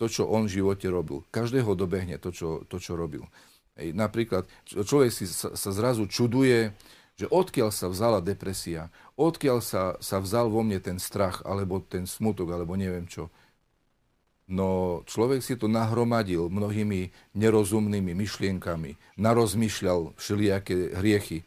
to, 0.00 0.08
čo 0.08 0.24
on 0.24 0.48
v 0.48 0.56
živote 0.58 0.88
robil. 0.88 1.20
Každého 1.28 1.76
dobehne 1.76 2.16
to, 2.16 2.32
čo, 2.32 2.64
to, 2.64 2.80
čo 2.80 2.96
robil. 2.96 3.28
Ej, 3.76 3.92
napríklad 3.92 4.48
človek 4.64 5.12
si 5.12 5.28
sa, 5.28 5.52
sa 5.52 5.70
zrazu 5.70 6.08
čuduje, 6.08 6.72
že 7.14 7.30
odkiaľ 7.30 7.70
sa 7.70 7.86
vzala 7.86 8.18
depresia, 8.18 8.90
odkiaľ 9.14 9.62
sa, 9.62 9.94
sa 10.02 10.18
vzal 10.18 10.50
vo 10.50 10.66
mne 10.66 10.82
ten 10.82 10.98
strach, 10.98 11.46
alebo 11.46 11.78
ten 11.78 12.10
smutok, 12.10 12.50
alebo 12.50 12.74
neviem 12.74 13.06
čo. 13.06 13.30
No 14.50 15.00
človek 15.08 15.40
si 15.40 15.56
to 15.56 15.70
nahromadil 15.70 16.52
mnohými 16.52 17.08
nerozumnými 17.38 18.12
myšlienkami, 18.12 19.16
narozmýšľal 19.16 20.12
všelijaké 20.20 21.00
hriechy. 21.00 21.40
E, 21.40 21.46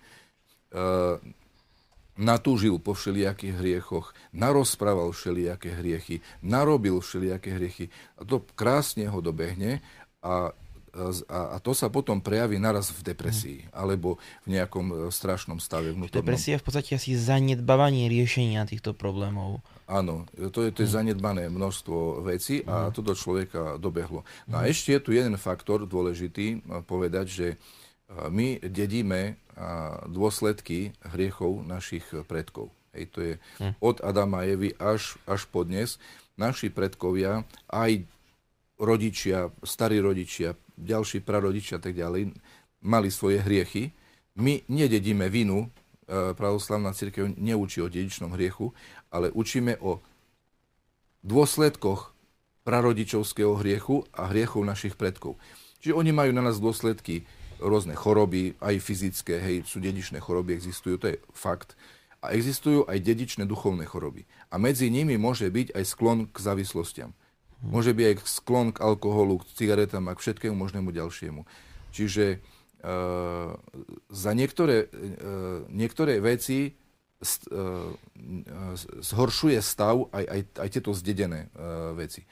natúžil 2.18 2.82
po 2.82 2.98
všelijakých 2.98 3.56
hriechoch, 3.62 4.12
narozprával 4.34 5.14
všelijaké 5.14 5.78
hriechy, 5.78 6.20
narobil 6.42 7.00
všelijaké 7.00 7.56
hriechy 7.56 7.86
a 8.18 8.26
to 8.26 8.44
krásne 8.58 9.08
ho 9.08 9.22
dobehne 9.22 9.80
a 10.26 10.52
a, 11.30 11.40
a 11.54 11.58
to 11.62 11.78
sa 11.78 11.94
potom 11.94 12.18
prejaví 12.18 12.58
naraz 12.58 12.90
v 12.90 13.14
depresii 13.14 13.60
mm. 13.70 13.72
alebo 13.76 14.18
v 14.50 14.58
nejakom 14.58 14.86
e, 14.90 14.96
strašnom 15.14 15.62
stave 15.62 15.94
vnútornom. 15.94 16.26
Depresia 16.26 16.58
je 16.58 16.62
v 16.62 16.66
podstate 16.66 16.92
asi 16.98 17.14
zanedbávanie 17.14 18.10
riešenia 18.10 18.66
týchto 18.66 18.98
problémov. 18.98 19.62
Áno, 19.86 20.26
to 20.34 20.68
je, 20.68 20.70
to 20.74 20.84
je 20.84 20.90
mm. 20.90 20.96
zanedbané 20.98 21.44
množstvo 21.54 22.26
vecí 22.26 22.66
a 22.66 22.90
mm. 22.90 22.98
to 22.98 23.06
do 23.06 23.14
človeka 23.14 23.78
dobehlo. 23.78 24.26
No 24.50 24.58
a 24.58 24.66
ešte 24.66 24.98
je 24.98 25.02
tu 25.04 25.12
jeden 25.14 25.38
faktor 25.38 25.86
dôležitý 25.86 26.66
povedať, 26.90 27.26
že 27.30 27.48
my 28.10 28.64
dedíme 28.64 29.36
dôsledky 30.08 30.96
hriechov 31.04 31.66
našich 31.68 32.06
predkov. 32.30 32.72
Hej, 32.96 33.06
to 33.12 33.20
je 33.22 33.34
mm. 33.60 33.74
od 33.84 34.00
Adama 34.00 34.48
Evy 34.48 34.72
až, 34.80 35.20
až 35.28 35.46
po 35.50 35.68
dnes. 35.68 36.00
Naši 36.38 36.70
predkovia, 36.70 37.44
aj 37.68 38.06
rodičia, 38.78 39.50
starí 39.66 39.98
rodičia, 39.98 40.54
ďalší 40.78 41.26
prarodičia 41.26 41.78
a 41.78 41.84
tak 41.84 41.98
ďalej, 41.98 42.38
mali 42.86 43.10
svoje 43.10 43.42
hriechy. 43.42 43.90
My 44.38 44.62
nededíme 44.70 45.28
vinu, 45.34 45.74
pravoslavná 46.08 46.94
církev 46.94 47.36
neučí 47.36 47.82
o 47.82 47.90
dedičnom 47.90 48.32
hriechu, 48.38 48.72
ale 49.12 49.34
učíme 49.34 49.82
o 49.82 50.00
dôsledkoch 51.26 52.14
prarodičovského 52.64 53.58
hriechu 53.60 54.06
a 54.14 54.30
hriechov 54.30 54.64
našich 54.64 54.96
predkov. 54.96 55.36
Čiže 55.82 55.98
oni 55.98 56.12
majú 56.14 56.32
na 56.32 56.46
nás 56.46 56.62
dôsledky 56.62 57.26
rôzne 57.62 57.98
choroby, 57.98 58.58
aj 58.62 58.76
fyzické, 58.82 59.42
hej, 59.42 59.66
sú 59.66 59.82
dedičné 59.82 60.22
choroby, 60.22 60.54
existujú, 60.54 60.98
to 60.98 61.08
je 61.14 61.18
fakt. 61.34 61.74
A 62.22 62.34
existujú 62.34 62.86
aj 62.90 62.98
dedičné 62.98 63.46
duchovné 63.46 63.86
choroby. 63.86 64.26
A 64.50 64.58
medzi 64.58 64.90
nimi 64.90 65.22
môže 65.22 65.46
byť 65.50 65.78
aj 65.78 65.84
sklon 65.86 66.20
k 66.26 66.38
závislostiam. 66.42 67.12
Môže 67.62 67.94
byť 67.94 68.06
aj 68.06 68.16
sklon 68.26 68.68
k 68.74 68.82
alkoholu, 68.82 69.42
k 69.42 69.50
cigaretám 69.54 70.06
a 70.10 70.16
k 70.18 70.22
všetkému 70.22 70.54
možnému 70.58 70.90
ďalšiemu. 70.94 71.46
Čiže 71.94 72.38
uh, 72.38 73.54
za 74.10 74.32
niektoré, 74.34 74.90
uh, 74.90 75.66
niektoré 75.70 76.22
veci 76.22 76.78
st, 77.22 77.50
uh, 77.50 77.94
zhoršuje 79.02 79.58
stav 79.62 80.10
aj, 80.14 80.26
aj, 80.26 80.42
aj 80.62 80.70
tieto 80.70 80.92
zdedené 80.94 81.50
uh, 81.54 81.94
veci. 81.98 82.26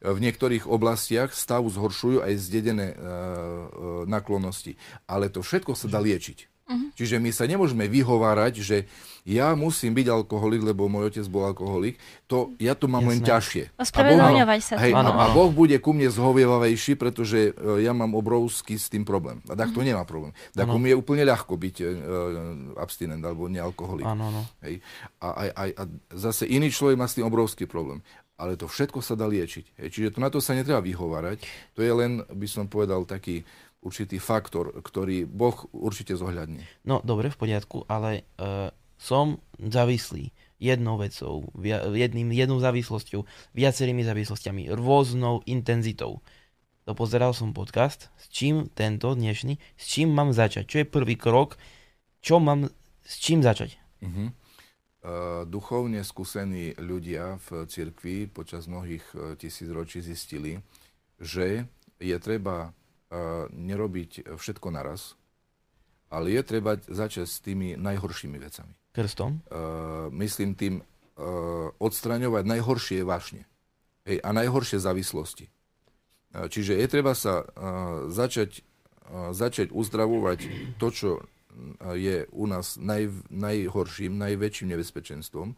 V 0.00 0.16
niektorých 0.16 0.64
oblastiach 0.64 1.36
stav 1.36 1.60
zhoršujú 1.68 2.24
aj 2.24 2.32
zdedené 2.40 2.96
uh, 2.96 2.96
uh, 2.96 3.68
naklonosti. 4.08 4.80
Ale 5.04 5.28
to 5.28 5.44
všetko 5.44 5.76
sa 5.76 5.92
dá 5.92 6.00
liečiť. 6.00 6.48
Uh-huh. 6.70 6.88
Čiže 6.94 7.18
my 7.18 7.34
sa 7.34 7.50
nemôžeme 7.50 7.90
vyhovárať, 7.90 8.62
že 8.62 8.86
ja 9.26 9.52
musím 9.58 9.90
byť 9.90 10.06
alkoholik, 10.06 10.62
lebo 10.62 10.86
môj 10.86 11.10
otec 11.10 11.26
bol 11.26 11.50
alkoholik. 11.50 11.98
To, 12.30 12.54
ja 12.62 12.78
to 12.78 12.86
mám 12.86 13.04
Jasné. 13.04 13.12
len 13.12 13.20
ťažšie. 13.26 13.64
Ospravedlňovať 13.74 14.60
sa. 14.62 14.74
Hej, 14.78 14.94
a 14.94 15.26
Boh 15.34 15.50
bude 15.50 15.74
ku 15.82 15.90
mne 15.90 16.08
zhovievavejší, 16.08 16.94
pretože 16.94 17.52
uh, 17.52 17.82
ja 17.82 17.90
mám 17.90 18.14
obrovský 18.14 18.78
s 18.78 18.86
tým 18.86 19.02
problém. 19.02 19.42
A 19.50 19.58
tak 19.58 19.74
to 19.74 19.82
uh-huh. 19.82 19.90
nemá 19.90 20.06
problém. 20.06 20.30
Tak 20.54 20.70
mi 20.70 20.94
je 20.94 20.96
úplne 20.96 21.26
ľahko 21.26 21.58
byť 21.58 21.76
uh, 21.82 21.88
abstinent 22.78 23.20
alebo 23.26 23.50
nealkoholik. 23.50 24.06
Ano, 24.06 24.30
ano. 24.30 24.42
Hej. 24.62 24.78
A, 25.18 25.28
a, 25.28 25.42
a, 25.50 25.62
a 25.74 25.82
zase 26.14 26.46
iný 26.46 26.70
človek 26.70 26.96
má 26.96 27.10
s 27.10 27.18
tým 27.18 27.26
obrovský 27.26 27.66
problém 27.66 28.00
ale 28.40 28.56
to 28.56 28.64
všetko 28.64 29.04
sa 29.04 29.12
dá 29.12 29.28
liečiť. 29.28 29.76
Hej. 29.84 29.88
Čiže 29.92 30.08
to, 30.16 30.18
na 30.24 30.32
to 30.32 30.40
sa 30.40 30.56
netreba 30.56 30.80
vyhovárať. 30.80 31.44
To 31.76 31.84
je 31.84 31.92
len, 31.92 32.24
by 32.24 32.48
som 32.48 32.64
povedal, 32.66 33.04
taký 33.04 33.44
určitý 33.84 34.16
faktor, 34.16 34.72
ktorý 34.80 35.28
Boh 35.28 35.68
určite 35.76 36.16
zohľadní. 36.16 36.64
No 36.88 37.00
dobre, 37.04 37.28
v 37.28 37.36
poriadku, 37.36 37.84
ale 37.88 38.24
uh, 38.40 38.72
som 39.00 39.40
závislý 39.56 40.32
jednou 40.60 41.00
vecou, 41.00 41.48
jedným, 41.96 42.28
jednou 42.36 42.60
závislosťou, 42.60 43.24
viacerými 43.56 44.04
závislostiami, 44.04 44.68
rôznou 44.76 45.40
intenzitou. 45.48 46.20
To 46.84 46.92
pozeral 46.92 47.32
som 47.32 47.56
podcast, 47.56 48.12
s 48.20 48.28
čím 48.28 48.68
tento 48.76 49.16
dnešný, 49.16 49.56
s 49.56 49.84
čím 49.88 50.12
mám 50.12 50.36
začať, 50.36 50.68
čo 50.68 50.76
je 50.84 50.92
prvý 50.92 51.16
krok, 51.16 51.56
čo 52.20 52.36
mám, 52.36 52.68
s 53.00 53.14
čím 53.16 53.40
začať. 53.40 53.80
Uh-huh. 54.04 54.32
Uh, 55.00 55.48
duchovne 55.48 56.04
skúsení 56.04 56.76
ľudia 56.76 57.40
v 57.48 57.64
cirkvi 57.64 58.28
počas 58.28 58.68
mnohých 58.68 59.04
uh, 59.16 59.32
tisíc 59.40 59.68
ročí 59.72 60.04
zistili, 60.04 60.60
že 61.16 61.64
je 61.96 62.16
treba 62.20 62.76
nerobiť 63.50 64.38
všetko 64.38 64.70
naraz, 64.70 65.18
ale 66.14 66.30
je 66.30 66.42
treba 66.46 66.78
začať 66.78 67.26
s 67.26 67.42
tými 67.42 67.74
najhoršími 67.74 68.38
vecami. 68.38 68.70
Krstom? 68.94 69.42
Myslím 70.14 70.54
tým 70.54 70.78
odstraňovať 71.82 72.44
najhoršie 72.46 73.02
vášne 73.02 73.50
a 74.06 74.30
najhoršie 74.30 74.78
závislosti. 74.78 75.50
Čiže 76.38 76.78
je 76.78 76.86
treba 76.86 77.18
sa 77.18 77.42
začať, 78.06 78.62
začať 79.34 79.74
uzdravovať 79.74 80.38
to, 80.78 80.86
čo 80.94 81.08
je 81.96 82.26
u 82.30 82.44
nás 82.46 82.78
naj, 82.78 83.10
najhorším, 83.30 84.16
najväčším 84.18 84.68
nebezpečenstvom. 84.76 85.54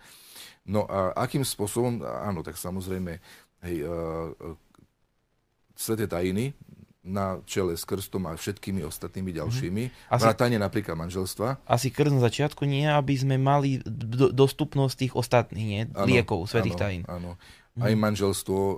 No 0.69 0.81
a 0.87 1.13
akým 1.19 1.43
spôsobom, 1.43 2.03
áno, 2.03 2.47
tak 2.47 2.55
samozrejme, 2.55 3.19
hej, 3.67 3.77
uh, 3.83 4.31
sveté 5.75 6.07
tajiny, 6.07 6.55
na 7.03 7.43
čele 7.51 7.75
s 7.75 7.83
krstom 7.83 8.31
a 8.31 8.39
všetkými 8.39 8.87
ostatnými 8.87 9.35
mhm. 9.35 9.37
ďalšími. 9.43 9.83
Mm-hmm. 9.91 10.15
Asi, 10.15 10.23
vrátanie 10.23 10.59
napríklad 10.63 10.95
manželstva. 10.95 11.67
Asi 11.67 11.91
krst 11.91 12.15
na 12.15 12.23
začiatku 12.23 12.63
nie, 12.63 12.87
aby 12.87 13.19
sme 13.19 13.43
mali 13.43 13.83
do, 13.83 14.31
dostupnosť 14.31 14.95
tých 14.95 15.13
ostatných 15.19 15.67
nie? 15.67 15.83
Ano, 15.91 16.07
liekov, 16.07 16.47
svetých 16.47 16.79
ano, 16.79 16.83
tajín. 16.87 17.03
Áno. 17.11 17.31
Mm-hmm. 17.35 17.83
Aj 17.83 17.93
manželstvo 17.99 18.59
uh, 18.63 18.77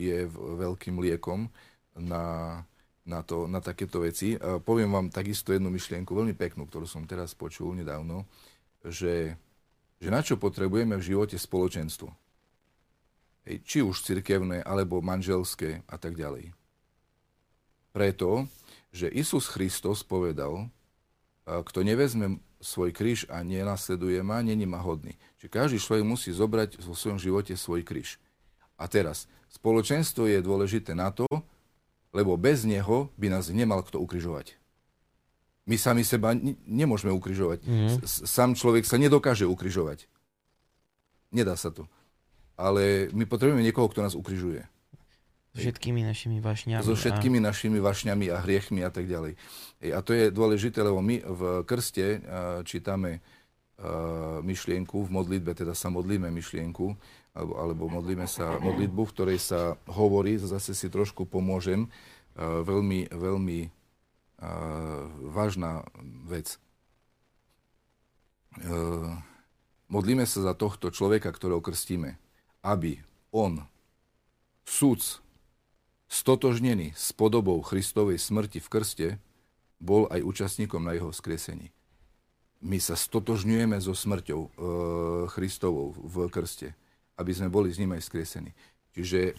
je 0.00 0.24
veľkým 0.32 0.96
liekom 0.96 1.52
na, 2.00 2.24
na, 3.08 3.24
to, 3.24 3.48
na 3.48 3.64
takéto 3.64 4.04
veci. 4.04 4.36
Poviem 4.38 4.92
vám 4.92 5.08
takisto 5.08 5.56
jednu 5.56 5.72
myšlienku, 5.72 6.12
veľmi 6.12 6.36
peknú, 6.36 6.68
ktorú 6.68 6.84
som 6.84 7.08
teraz 7.08 7.32
počul 7.32 7.72
nedávno, 7.72 8.28
že, 8.84 9.32
že 9.96 10.08
na 10.12 10.20
čo 10.20 10.36
potrebujeme 10.36 11.00
v 11.00 11.06
živote 11.08 11.40
spoločenstvo. 11.40 12.12
Či 13.48 13.80
už 13.80 14.04
cirkevné, 14.04 14.60
alebo 14.60 15.00
manželské 15.00 15.80
a 15.88 15.96
tak 15.96 16.20
ďalej. 16.20 16.52
Preto, 17.96 18.44
že 18.92 19.08
Isus 19.08 19.48
Christos 19.48 20.04
povedal, 20.04 20.68
kto 21.48 21.80
nevezme 21.80 22.44
svoj 22.60 22.92
kríž 22.92 23.24
a 23.32 23.40
nenasleduje 23.40 24.20
ma, 24.20 24.44
není 24.44 24.68
ma 24.68 24.84
hodný. 24.84 25.16
Čiže 25.40 25.48
každý 25.48 25.78
človek 25.80 26.04
musí 26.04 26.28
zobrať 26.28 26.76
vo 26.84 26.92
svojom 26.92 27.16
živote 27.16 27.56
svoj 27.56 27.88
kríž. 27.88 28.20
A 28.76 28.84
teraz, 28.84 29.24
spoločenstvo 29.48 30.28
je 30.28 30.44
dôležité 30.44 30.92
na 30.92 31.08
to, 31.08 31.24
lebo 32.18 32.34
bez 32.34 32.66
neho 32.66 33.14
by 33.14 33.30
nás 33.30 33.46
nemal 33.54 33.86
kto 33.86 34.02
ukrižovať. 34.02 34.58
My 35.70 35.78
sami 35.78 36.02
seba 36.02 36.34
nemôžeme 36.66 37.14
ukrižovať. 37.14 37.62
Mm-hmm. 37.62 38.02
Sám 38.26 38.58
človek 38.58 38.82
sa 38.82 38.98
nedokáže 38.98 39.46
ukrižovať. 39.46 40.10
Nedá 41.30 41.54
sa 41.54 41.70
to. 41.70 41.86
Ale 42.58 43.12
my 43.14 43.22
potrebujeme 43.28 43.62
niekoho, 43.62 43.86
kto 43.86 44.02
nás 44.02 44.18
ukrižuje. 44.18 44.66
So 45.54 45.62
všetkými 45.62 46.02
našimi 46.02 46.40
vášňami. 46.40 46.82
So 46.82 46.96
všetkými 46.96 47.38
a... 47.44 47.52
našimi 47.52 47.78
vášňami 47.84 48.26
a 48.32 48.40
hriechmi 48.42 48.80
a 48.82 48.90
tak 48.90 49.06
ďalej. 49.06 49.36
A 49.92 49.98
to 50.00 50.16
je 50.16 50.32
dôležité, 50.32 50.82
lebo 50.82 51.04
my 51.04 51.20
v 51.22 51.42
krste 51.68 52.24
čítame 52.64 53.22
myšlienku, 54.42 55.06
v 55.06 55.10
modlitbe 55.14 55.54
teda 55.54 55.76
sa 55.76 55.92
modlíme 55.92 56.32
myšlienku, 56.34 56.96
alebo, 57.38 57.54
alebo 57.54 57.82
modlíme 57.86 58.26
sa 58.26 58.58
modlitbu, 58.58 59.02
v 59.06 59.14
ktorej 59.14 59.38
sa 59.38 59.78
hovorí, 59.86 60.34
zase 60.42 60.74
si 60.74 60.90
trošku 60.90 61.22
pomôžem, 61.22 61.86
veľmi, 62.38 63.14
veľmi 63.14 63.60
vážna 65.30 65.86
vec. 66.26 66.58
Modlíme 69.88 70.26
sa 70.26 70.38
za 70.42 70.54
tohto 70.58 70.90
človeka, 70.90 71.30
ktorého 71.30 71.62
krstíme, 71.62 72.18
aby 72.66 72.98
on, 73.30 73.66
súc 74.66 75.22
stotožnený 76.08 76.96
s 76.96 77.12
podobou 77.12 77.60
Kristovej 77.60 78.18
smrti 78.18 78.58
v 78.58 78.68
krste, 78.68 79.08
bol 79.78 80.10
aj 80.10 80.24
účastníkom 80.26 80.82
na 80.82 80.96
jeho 80.96 81.14
skriesení. 81.14 81.70
My 82.58 82.82
sa 82.82 82.98
stotožňujeme 82.98 83.78
so 83.78 83.94
smrťou 83.94 84.40
e, 84.42 84.50
Christovou 85.30 85.94
v 85.94 86.26
krste, 86.26 86.74
aby 87.18 87.32
sme 87.34 87.50
boli 87.50 87.74
s 87.74 87.82
ním 87.82 87.92
aj 87.92 88.06
skriesení. 88.06 88.54
Čiže 88.94 89.20
e, 89.20 89.32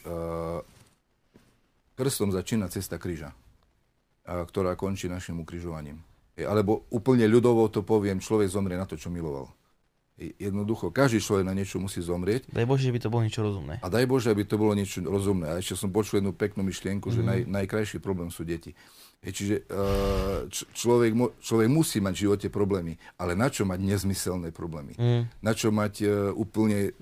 krstom 1.96 2.36
začína 2.36 2.68
cesta 2.68 3.00
kríža, 3.00 3.32
a, 3.32 4.44
ktorá 4.44 4.76
končí 4.76 5.08
našim 5.08 5.40
ukrižovaním. 5.40 6.04
E, 6.36 6.44
alebo 6.44 6.88
úplne 6.92 7.28
ľudovo 7.28 7.68
to 7.72 7.84
poviem, 7.84 8.24
človek 8.24 8.52
zomrie 8.52 8.76
na 8.76 8.88
to, 8.88 9.00
čo 9.00 9.12
miloval. 9.12 9.52
Jednoducho, 10.20 10.92
každý 10.92 11.24
človek 11.24 11.48
na 11.48 11.56
niečo 11.56 11.80
musí 11.80 12.04
zomrieť. 12.04 12.52
Daj 12.52 12.68
Bože, 12.68 12.92
aby 12.92 13.00
to 13.00 13.08
bolo 13.08 13.24
niečo 13.24 13.40
rozumné. 13.40 13.80
A 13.80 13.88
daj 13.88 14.04
Bože, 14.04 14.28
aby 14.28 14.44
to 14.44 14.60
bolo 14.60 14.76
niečo 14.76 15.00
rozumné. 15.00 15.48
A 15.48 15.64
ešte 15.64 15.80
som 15.80 15.96
počul 15.96 16.20
jednu 16.20 16.36
peknú 16.36 16.60
myšlienku, 16.68 17.08
mm. 17.08 17.16
že 17.16 17.22
mhm. 17.24 17.28
naj, 17.28 17.40
najkrajší 17.48 17.98
problém 18.04 18.28
sú 18.28 18.44
deti. 18.44 18.76
Je, 19.20 19.32
čiže 19.36 19.68
uh, 19.68 20.48
človek, 20.52 21.12
človek 21.44 21.68
musí 21.68 22.00
mať 22.00 22.14
v 22.16 22.24
živote 22.24 22.48
problémy, 22.48 22.96
ale 23.20 23.36
na 23.36 23.52
čo 23.52 23.68
mať 23.68 23.80
nezmyselné 23.84 24.56
problémy? 24.56 24.96
Mm. 24.96 25.24
Na 25.44 25.52
čo 25.52 25.76
mať 25.76 25.94
uh, 26.04 26.32
úplne 26.36 26.96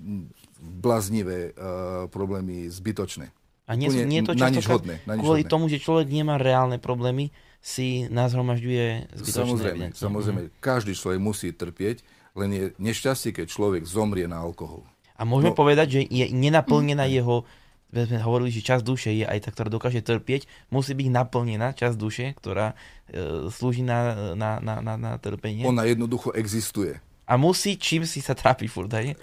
blaznivé 0.60 1.52
uh, 1.52 1.62
problémy 2.08 2.68
zbytočné? 2.68 3.30
A 3.66 3.74
nie, 3.74 3.88
sú- 3.88 4.02
nie 4.02 4.22
je 4.22 4.28
to 4.28 4.36
na 4.36 4.48
nič 4.48 4.64
hodné. 4.66 5.04
Na 5.04 5.14
nič 5.14 5.22
kvôli 5.22 5.44
hodné. 5.44 5.52
tomu, 5.52 5.68
že 5.68 5.78
človek 5.78 6.08
nemá 6.08 6.36
reálne 6.36 6.78
problémy, 6.78 7.30
si 7.60 8.08
nazhromažďuje 8.08 8.86
zbytočné 9.12 9.44
Samozrejme, 9.44 9.76
evidencie. 9.90 10.02
samozrejme, 10.02 10.42
každý 10.58 10.94
človek 10.94 11.20
musí 11.20 11.52
trpieť, 11.52 12.00
len 12.34 12.50
je 12.50 12.64
nešťastie, 12.78 13.34
keď 13.34 13.46
človek 13.46 13.84
zomrie 13.84 14.24
na 14.24 14.38
alkohol. 14.38 14.86
A 15.14 15.26
môžeme 15.26 15.52
No. 15.52 15.58
povedať, 15.58 15.88
že 15.90 16.02
je 16.06 16.30
nenaplnená 16.30 17.10
jeho, 17.10 17.44
veď 17.90 18.04
sme 18.08 18.20
hovorili, 18.22 18.52
že 18.52 18.62
časť 18.62 18.84
duše 18.84 19.10
je 19.12 19.26
aj 19.26 19.40
tá, 19.42 19.50
ktorá 19.50 19.68
dokáže 19.68 20.00
trpieť, 20.00 20.46
musí 20.70 20.94
byť 20.94 21.08
naplnená 21.10 21.74
časť 21.74 21.96
duše, 21.98 22.26
ktorá 22.36 22.78
e, 23.10 23.50
slúži 23.50 23.82
na, 23.82 24.00
na, 24.32 24.60
na, 24.60 24.80
na, 24.80 24.94
na 24.96 25.12
trpenie. 25.18 25.66
Ona 25.66 25.84
jednoducho 25.84 26.30
existuje. 26.32 27.02
A 27.28 27.36
musí 27.36 27.76
čím 27.76 28.08
si 28.08 28.24
sa 28.24 28.32
trápiť 28.32 28.68
furt, 28.72 28.88
hej? 28.96 29.12
E, 29.12 29.16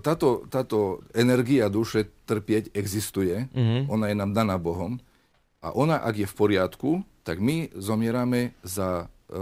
táto, 0.00 0.48
táto 0.48 1.04
energia 1.12 1.68
duše 1.68 2.08
trpieť 2.24 2.72
existuje, 2.72 3.44
Mhm. 3.52 3.92
ona 3.92 4.08
je 4.08 4.16
nám 4.16 4.32
daná 4.32 4.56
Bohom 4.56 4.96
a 5.60 5.68
ona, 5.70 6.00
ak 6.00 6.16
je 6.16 6.26
v 6.26 6.34
poriadku, 6.34 6.90
tak 7.20 7.36
my 7.38 7.68
zomierame 7.76 8.56
za 8.64 9.04
e, 9.30 9.36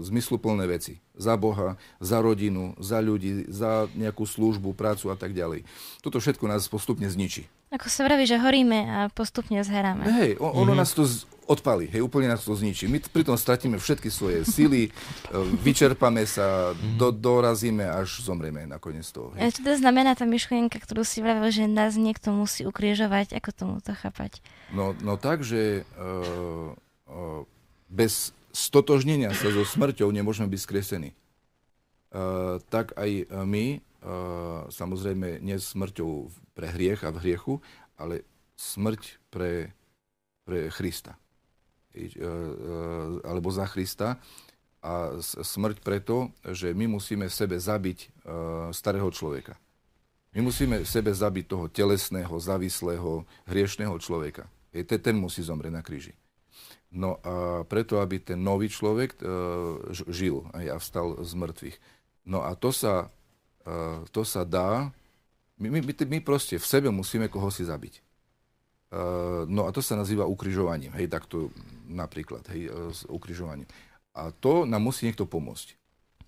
zmysluplné 0.00 0.64
veci. 0.64 0.96
Za 1.14 1.36
Boha, 1.36 1.76
za 2.00 2.18
rodinu, 2.18 2.72
za 2.80 2.98
ľudí, 2.98 3.44
za 3.46 3.86
nejakú 3.92 4.24
službu, 4.24 4.72
prácu 4.72 5.12
a 5.12 5.16
tak 5.20 5.36
ďalej. 5.36 5.62
Toto 6.00 6.16
všetko 6.16 6.48
nás 6.48 6.64
postupne 6.66 7.04
zničí. 7.06 7.44
Ako 7.68 7.86
sa 7.92 8.08
vraví, 8.08 8.24
že 8.24 8.40
horíme 8.40 8.78
a 8.88 8.98
postupne 9.12 9.60
zheráme. 9.60 10.06
Hej, 10.06 10.40
on, 10.40 10.64
ono 10.64 10.72
nás 10.72 10.96
to 10.96 11.04
odpali, 11.44 11.88
hej, 11.88 12.00
úplne 12.00 12.32
nás 12.32 12.44
to 12.44 12.56
zničí. 12.56 12.88
My 12.88 12.98
pritom 13.00 13.36
stratíme 13.36 13.76
všetky 13.76 14.08
svoje 14.08 14.44
sily, 14.48 14.88
e, 14.88 14.90
vyčerpame 15.60 16.24
sa, 16.24 16.72
do, 16.96 17.12
dorazíme, 17.12 17.84
až 17.84 18.24
zomrieme 18.24 18.64
nakoniec 18.64 19.04
toho. 19.12 19.32
A 19.36 19.48
Hej. 19.48 19.60
čo 19.60 19.68
to 19.68 19.72
znamená 19.76 20.16
tá 20.16 20.24
myšlienka, 20.24 20.80
ktorú 20.80 21.04
si 21.04 21.20
vravil, 21.20 21.48
že 21.52 21.68
nás 21.68 21.96
niekto 22.00 22.32
musí 22.32 22.64
ukrižovať? 22.64 23.36
Ako 23.36 23.50
tomu 23.52 23.76
to 23.84 23.92
chápať? 23.92 24.40
No, 24.72 24.96
no 25.04 25.20
tak, 25.20 25.44
že 25.44 25.84
e, 25.84 26.02
e, 26.02 27.22
bez 27.92 28.32
stotožnenia 28.54 29.34
sa 29.36 29.52
so 29.52 29.66
smrťou 29.66 30.08
nemôžeme 30.08 30.48
byť 30.48 30.60
skresení. 30.60 31.10
E, 31.12 31.16
tak 32.72 32.96
aj 32.96 33.28
my, 33.44 33.66
e, 33.76 33.78
samozrejme, 34.72 35.44
nie 35.44 35.56
smrťou 35.60 36.32
pre 36.56 36.72
hriech 36.72 37.04
a 37.04 37.12
v 37.12 37.20
hriechu, 37.20 37.54
ale 38.00 38.24
smrť 38.56 39.02
pre, 39.28 39.74
pre 40.46 40.70
Krista. 40.70 41.18
E, 41.94 42.10
e, 42.10 42.28
alebo 43.22 43.54
za 43.54 43.70
Krista. 43.70 44.18
A 44.84 45.16
smrť 45.22 45.80
preto, 45.80 46.28
že 46.44 46.76
my 46.76 46.84
musíme 46.98 47.24
v 47.24 47.32
sebe 47.32 47.56
zabiť 47.56 47.98
e, 48.04 48.08
starého 48.74 49.08
človeka. 49.14 49.56
My 50.34 50.44
musíme 50.44 50.82
v 50.82 50.88
sebe 50.90 51.14
zabiť 51.14 51.46
toho 51.46 51.70
telesného, 51.70 52.34
závislého, 52.36 53.22
hriešného 53.46 53.94
človeka. 54.02 54.50
Ten 54.74 55.14
musí 55.14 55.46
zomrieť 55.46 55.72
na 55.72 55.80
kríži. 55.86 56.18
No 56.90 57.22
a 57.22 57.62
preto, 57.62 58.02
aby 58.02 58.18
ten 58.18 58.42
nový 58.42 58.66
človek 58.66 59.14
žil 60.10 60.42
a 60.50 60.74
vstal 60.82 61.22
z 61.22 61.32
mŕtvych. 61.38 61.76
No 62.26 62.42
a 62.42 62.58
to 62.58 62.74
sa, 62.74 63.14
to 64.10 64.22
sa 64.26 64.42
dá, 64.42 64.90
my, 65.54 65.70
my- 65.70 65.86
my 65.86 66.18
proste 66.18 66.58
v 66.58 66.66
sebe 66.66 66.90
musíme 66.90 67.30
koho 67.30 67.46
si 67.54 67.62
zabiť. 67.62 68.03
E, 68.94 68.98
no 69.50 69.66
a 69.66 69.74
to 69.74 69.82
sa 69.82 69.98
nazýva 69.98 70.30
ukrižovaním. 70.30 70.94
Hej, 70.94 71.10
takto 71.10 71.50
napríklad, 71.90 72.46
hej, 72.54 72.70
e, 72.70 72.94
s 72.94 73.02
ukrižovaním. 73.10 73.66
A 74.14 74.30
to 74.30 74.62
nám 74.62 74.86
musí 74.86 75.10
niekto 75.10 75.26
pomôcť. 75.26 75.74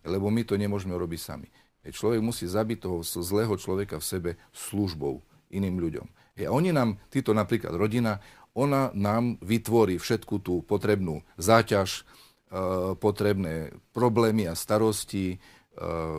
Lebo 0.03 0.27
my 0.35 0.43
to 0.43 0.59
nemôžeme 0.59 0.95
robiť 0.99 1.21
sami. 1.23 1.49
Hej, 1.87 1.95
človek 1.95 2.19
musí 2.19 2.51
zabiť 2.51 2.79
toho 2.83 3.07
zlého 3.07 3.55
človeka 3.55 4.03
v 4.03 4.09
sebe 4.09 4.31
službou 4.51 5.23
iným 5.55 5.79
ľuďom. 5.79 6.07
Hej, 6.35 6.51
a 6.51 6.55
oni 6.55 6.75
nám, 6.75 6.99
títo 7.07 7.31
napríklad 7.31 7.71
rodina, 7.79 8.19
ona 8.59 8.91
nám 8.97 9.39
vytvorí 9.45 10.01
všetku 10.01 10.43
tú 10.43 10.67
potrebnú 10.67 11.23
záťaž, 11.39 12.03
e, 12.03 12.03
potrebné 12.99 13.79
problémy 13.95 14.51
a 14.51 14.59
starosti, 14.59 15.39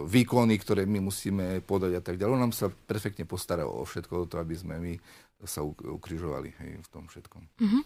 výkony, 0.05 0.53
ktoré 0.61 0.85
my 0.85 1.09
musíme 1.09 1.65
podať 1.65 1.97
a 1.97 2.01
tak 2.05 2.21
ďalej. 2.21 2.33
On 2.37 2.43
nám 2.45 2.53
sa 2.53 2.69
perfektne 2.69 3.25
postará 3.25 3.65
o 3.65 3.81
všetko 3.81 4.29
to, 4.29 4.37
aby 4.37 4.53
sme 4.53 4.77
my 4.77 4.93
sa 5.45 5.61
uk- 5.61 5.85
ukrižovali 5.85 6.49
hej, 6.57 6.81
v 6.81 6.87
tom 6.89 7.05
všetkom. 7.05 7.43
Uh-huh. 7.45 7.81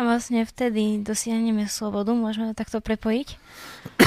A 0.00 0.08
vlastne 0.08 0.48
vtedy 0.48 1.04
dosiahneme 1.04 1.68
slobodu, 1.68 2.16
môžeme 2.16 2.52
to 2.52 2.56
takto 2.56 2.80
prepojiť? 2.80 3.28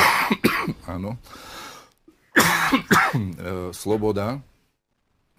Áno. 0.96 1.18
E, 3.18 3.72
Sloboda, 3.72 4.44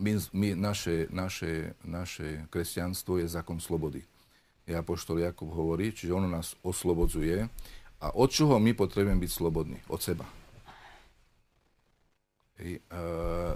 my, 0.00 0.12
my, 0.32 0.48
naše, 0.56 1.06
naše, 1.12 1.76
naše 1.84 2.48
kresťanstvo 2.48 3.20
je 3.20 3.28
zákon 3.28 3.60
slobody. 3.60 4.00
Ja 4.64 4.80
apoštol 4.80 5.20
Jakub 5.20 5.52
hovorí, 5.52 5.92
čiže 5.92 6.16
ono 6.16 6.30
nás 6.30 6.56
oslobodzuje. 6.64 7.44
A 7.98 8.06
od 8.14 8.30
čoho 8.30 8.56
my 8.62 8.72
potrebujeme 8.72 9.20
byť 9.20 9.32
slobodní? 9.32 9.78
Od 9.90 10.00
seba. 10.00 10.24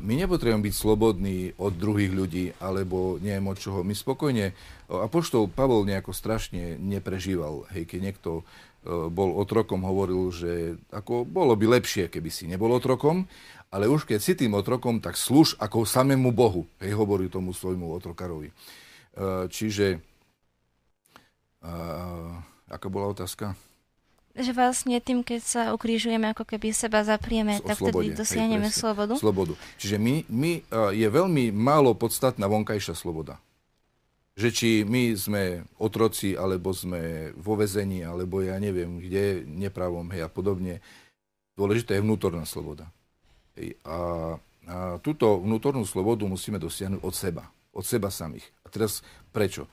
My 0.03 0.15
nepotrebujeme 0.15 0.63
byť 0.71 0.75
slobodní 0.79 1.59
od 1.59 1.75
druhých 1.75 2.15
ľudí, 2.15 2.55
alebo 2.63 3.19
neviem 3.19 3.51
od 3.51 3.59
čoho. 3.59 3.83
My 3.83 3.99
spokojne, 3.99 4.55
apoštol 4.87 5.51
Pavol 5.51 5.83
nejako 5.83 6.15
strašne 6.15 6.79
neprežíval, 6.79 7.67
hej, 7.75 7.83
keď 7.91 7.99
niekto 7.99 8.31
e, 8.39 8.43
bol 9.11 9.35
otrokom, 9.43 9.83
hovoril, 9.83 10.31
že 10.31 10.79
ako 10.95 11.27
bolo 11.27 11.59
by 11.59 11.83
lepšie, 11.83 12.15
keby 12.15 12.31
si 12.31 12.47
nebol 12.47 12.71
otrokom, 12.71 13.27
ale 13.75 13.91
už 13.91 14.07
keď 14.07 14.21
si 14.23 14.39
tým 14.39 14.55
otrokom, 14.55 15.03
tak 15.03 15.19
služ 15.19 15.59
ako 15.59 15.83
samému 15.83 16.31
Bohu, 16.31 16.71
hej, 16.79 16.95
hovorí 16.95 17.27
tomu 17.27 17.51
svojmu 17.51 17.91
otrokarovi. 17.99 18.55
E, 18.55 18.55
Čiže, 19.51 19.99
aká 22.71 22.87
bola 22.87 23.11
otázka? 23.11 23.72
Že 24.33 24.57
vlastne 24.57 24.97
tým, 24.97 25.21
keď 25.21 25.41
sa 25.45 25.63
ukrižujeme, 25.77 26.33
ako 26.33 26.49
keby 26.49 26.73
seba 26.73 27.05
zaprieme, 27.05 27.61
tak 27.61 27.77
vtedy 27.77 28.17
dosiahneme 28.17 28.73
slobodu. 28.73 29.21
Slobodu. 29.21 29.53
Čiže 29.77 30.01
my, 30.01 30.25
my, 30.33 30.53
e, 30.57 30.61
je 30.97 31.09
veľmi 31.09 31.53
málo 31.53 31.93
podstatná 31.93 32.49
vonkajšia 32.49 32.97
sloboda. 32.97 33.37
Že 34.33 34.49
či 34.49 34.69
my 34.89 35.13
sme 35.13 35.69
otroci, 35.77 36.33
alebo 36.33 36.73
sme 36.73 37.37
vo 37.37 37.61
vezení, 37.61 38.09
alebo 38.09 38.41
ja 38.41 38.57
neviem 38.57 39.05
kde, 39.05 39.45
nepravom, 39.45 40.09
hej, 40.17 40.25
a 40.25 40.33
podobne. 40.33 40.81
Dôležitá 41.53 41.93
je 41.93 42.01
vnútorná 42.01 42.49
sloboda. 42.49 42.89
Hej, 43.61 43.77
a, 43.85 43.97
a 44.65 44.77
túto 45.05 45.45
vnútornú 45.45 45.85
slobodu 45.85 46.25
musíme 46.25 46.57
dosiahnuť 46.57 47.05
od 47.05 47.13
seba. 47.13 47.45
Od 47.77 47.85
seba 47.85 48.09
samých. 48.09 48.49
A 48.65 48.73
teraz 48.73 49.05
prečo? 49.29 49.69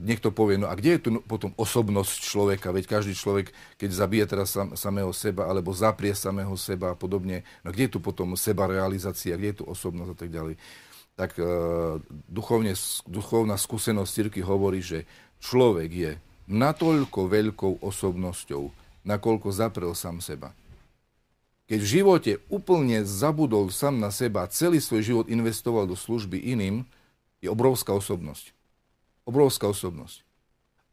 Niekto 0.00 0.32
povie, 0.32 0.60
no 0.60 0.66
a 0.68 0.74
kde 0.74 0.96
je 0.96 1.00
tu 1.02 1.10
potom 1.24 1.52
osobnosť 1.56 2.16
človeka? 2.24 2.72
Veď 2.72 2.98
každý 2.98 3.14
človek, 3.14 3.52
keď 3.76 3.90
zabije 3.92 4.24
teraz 4.26 4.52
sam, 4.52 4.74
samého 4.74 5.12
seba, 5.12 5.46
alebo 5.46 5.76
zaprie 5.76 6.16
samého 6.16 6.52
seba 6.56 6.92
a 6.92 6.98
podobne, 6.98 7.46
no 7.62 7.70
kde 7.70 7.86
je 7.86 7.92
tu 7.96 8.00
potom 8.00 8.34
seba 8.34 8.66
realizácia, 8.66 9.36
kde 9.36 9.52
je 9.52 9.58
tu 9.60 9.64
osobnosť 9.68 10.10
a 10.12 10.18
tak 10.18 10.30
ďalej? 10.32 10.54
Tak 11.16 11.30
e, 11.36 11.44
duchovne, 12.28 12.72
duchovná 13.06 13.56
skúsenosť 13.60 14.10
cirky 14.10 14.40
hovorí, 14.40 14.80
že 14.80 15.04
človek 15.40 15.90
je 15.92 16.12
natoľko 16.48 17.28
veľkou 17.28 17.84
osobnosťou, 17.84 18.70
nakoľko 19.04 19.48
zaprel 19.52 19.92
sám 19.92 20.24
seba. 20.24 20.50
Keď 21.66 21.78
v 21.82 21.92
živote 21.98 22.32
úplne 22.46 23.02
zabudol 23.02 23.74
sám 23.74 23.98
na 23.98 24.14
seba, 24.14 24.46
celý 24.46 24.78
svoj 24.78 25.02
život 25.02 25.26
investoval 25.26 25.90
do 25.90 25.98
služby 25.98 26.38
iným, 26.38 26.86
je 27.42 27.50
obrovská 27.50 27.90
osobnosť. 27.92 28.55
Obrovská 29.26 29.66
osobnosť. 29.66 30.22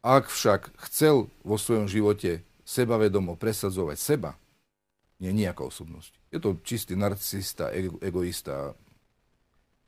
Ak 0.04 0.28
však 0.28 0.74
chcel 0.90 1.32
vo 1.46 1.56
svojom 1.56 1.86
živote 1.88 2.42
sebavedomo 2.66 3.38
presadzovať 3.38 3.96
seba, 3.96 4.36
nie 5.22 5.30
je 5.30 5.40
nejaká 5.46 5.62
osobnosť. 5.62 6.12
Je 6.34 6.42
to 6.42 6.58
čistý 6.66 6.98
narcisista, 6.98 7.70
ego, 7.70 7.96
egoista, 8.02 8.74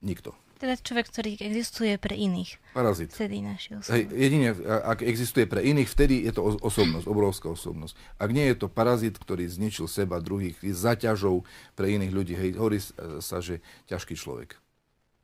nikto. 0.01 0.32
Teda 0.57 0.72
človek, 0.72 1.12
ktorý 1.12 1.36
existuje 1.36 2.01
pre 2.01 2.16
iných. 2.16 2.57
Parazit. 2.72 3.12
Vtedy 3.12 3.44
našiel 3.44 3.84
Hej, 3.92 4.09
jedine, 4.09 4.57
ak 4.64 5.05
existuje 5.05 5.44
pre 5.44 5.61
iných, 5.61 5.84
vtedy 5.84 6.24
je 6.24 6.32
to 6.32 6.57
osobnosť, 6.64 7.05
obrovská 7.05 7.53
osobnosť. 7.53 7.92
Ak 8.16 8.32
nie 8.32 8.49
je 8.49 8.57
to 8.57 8.72
parazit, 8.72 9.20
ktorý 9.20 9.44
zničil 9.44 9.84
seba, 9.84 10.16
druhých, 10.16 10.57
je 10.64 10.72
zaťažou 10.72 11.44
pre 11.76 11.92
iných 11.92 12.12
ľudí, 12.14 12.34
hej, 12.40 12.57
hovorí 12.57 12.80
sa, 13.20 13.44
že 13.44 13.61
ťažký 13.92 14.16
človek. 14.16 14.57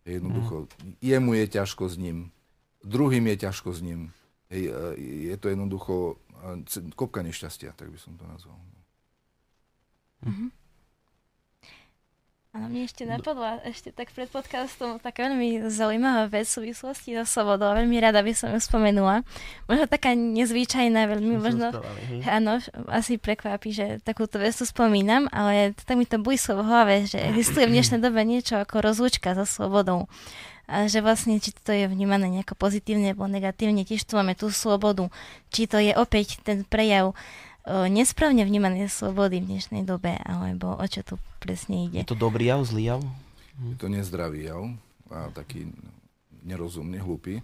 Jednoducho, 0.04 0.68
jemu 1.00 1.30
je 1.32 1.46
ťažko 1.48 1.84
s 1.88 1.96
ním, 1.96 2.28
druhým 2.84 3.26
je 3.32 3.36
ťažko 3.48 3.70
s 3.72 3.80
ním. 3.82 4.00
Hej, 4.52 4.68
e, 4.68 5.32
je 5.32 5.36
to 5.40 5.48
jednoducho 5.48 6.20
e, 6.68 6.90
kopka 6.94 7.22
nešťastia, 7.24 7.72
tak 7.72 7.88
by 7.88 7.98
som 7.98 8.14
to 8.14 8.26
nazval. 8.28 8.58
Áno, 12.52 12.68
mne 12.68 12.84
ešte 12.84 13.08
napadla, 13.08 13.64
ešte 13.64 13.96
tak 13.96 14.12
pred 14.12 14.28
podcastom 14.28 15.00
taká 15.00 15.24
veľmi 15.24 15.72
zaujímavá 15.72 16.28
vec 16.28 16.44
v 16.44 16.68
súvislosti 16.68 17.16
so 17.16 17.24
slobodou. 17.24 17.72
Veľmi 17.72 17.96
rada 17.96 18.20
by 18.20 18.36
som 18.36 18.52
ju 18.52 18.60
spomenula. 18.60 19.24
Možno 19.72 19.88
taká 19.88 20.12
nezvyčajná, 20.12 21.08
veľmi 21.08 21.40
možno... 21.40 21.72
Áno, 22.28 22.60
asi 22.92 23.16
prekvapí, 23.16 23.72
že 23.72 24.04
takúto 24.04 24.36
vec 24.36 24.52
tu 24.52 24.68
spomínam, 24.68 25.32
ale 25.32 25.72
tak 25.72 25.96
mi 25.96 26.04
to 26.04 26.20
bújslo 26.20 26.60
v 26.60 26.68
hlave, 26.68 26.94
že 27.08 27.24
existuje 27.32 27.64
v 27.64 27.80
dnešnej 27.80 28.04
dobe 28.04 28.20
niečo 28.20 28.60
ako 28.60 28.84
rozlúčka 28.84 29.32
so 29.32 29.48
slobodou. 29.48 30.12
A 30.70 30.86
že 30.88 31.02
vlastne, 31.04 31.36
či 31.42 31.52
to 31.52 31.74
je 31.74 31.90
vnímané 31.90 32.30
nejako 32.30 32.54
pozitívne 32.56 33.12
alebo 33.12 33.28
negatívne, 33.28 33.84
tiež 33.84 34.06
tu 34.08 34.16
máme 34.16 34.32
tú 34.38 34.48
slobodu. 34.48 35.10
Či 35.50 35.68
to 35.68 35.76
je 35.82 35.92
opäť 35.92 36.40
ten 36.40 36.64
prejav 36.64 37.12
nesprávne 37.66 38.42
vnímané 38.42 38.90
slobody 38.90 39.38
v 39.38 39.54
dnešnej 39.54 39.86
dobe, 39.86 40.18
alebo 40.26 40.74
o 40.74 40.86
čo 40.90 41.06
tu 41.06 41.14
presne 41.38 41.86
ide. 41.86 42.02
Je 42.02 42.10
to 42.10 42.18
dobrý 42.18 42.50
jav, 42.50 42.66
zlý 42.66 42.84
jav? 42.90 43.00
Je 43.70 43.76
to 43.78 43.86
nezdravý 43.86 44.50
jav 44.50 44.62
a 45.12 45.30
taký 45.30 45.70
nerozumný, 46.42 46.98
hlupý, 46.98 47.38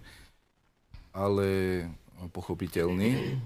ale 1.14 1.87
pochopiteľný. 2.35 3.39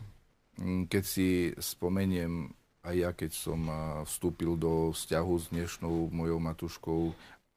Keď 0.89 1.03
si 1.05 1.53
spomeniem 1.61 2.55
aj 2.87 2.95
ja, 2.97 3.11
keď 3.13 3.31
som 3.37 3.61
vstúpil 4.09 4.57
do 4.57 4.97
vzťahu 4.97 5.33
s 5.37 5.47
dnešnou 5.53 6.09
mojou 6.09 6.39
matuškou 6.41 7.03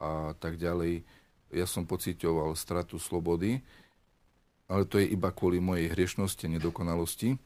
a 0.02 0.36
tak 0.44 0.60
ďalej, 0.60 1.08
ja 1.56 1.64
som 1.64 1.88
pocitoval 1.88 2.52
stratu 2.60 3.00
slobody, 3.00 3.64
ale 4.68 4.84
to 4.84 5.00
je 5.00 5.08
iba 5.08 5.32
kvôli 5.32 5.64
mojej 5.64 5.96
hriešnosti 5.96 6.44
a 6.44 6.54
nedokonalosti 6.60 7.40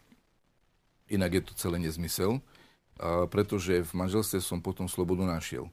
Inak 1.09 1.33
je 1.33 1.41
to 1.41 1.53
celé 1.57 1.81
nezmysel, 1.81 2.37
a 3.01 3.25
pretože 3.25 3.81
v 3.81 3.91
manželstve 3.97 4.39
som 4.45 4.61
potom 4.61 4.85
slobodu 4.85 5.25
našiel. 5.25 5.65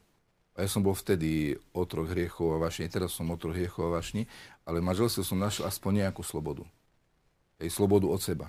A 0.57 0.64
ja 0.64 0.68
som 0.72 0.80
bol 0.80 0.97
vtedy 0.97 1.61
otrok 1.76 2.09
hriechov 2.09 2.57
a 2.57 2.62
vášni, 2.64 2.89
teraz 2.89 3.12
som 3.12 3.28
otrok 3.28 3.53
hriechov 3.53 3.93
a 3.93 4.01
vášni, 4.01 4.24
ale 4.64 4.80
v 4.80 4.89
manželstve 4.89 5.20
som 5.20 5.37
našiel 5.37 5.68
aspoň 5.68 6.09
nejakú 6.09 6.24
slobodu. 6.24 6.64
Hej, 7.61 7.76
slobodu 7.76 8.09
od 8.09 8.20
seba. 8.24 8.49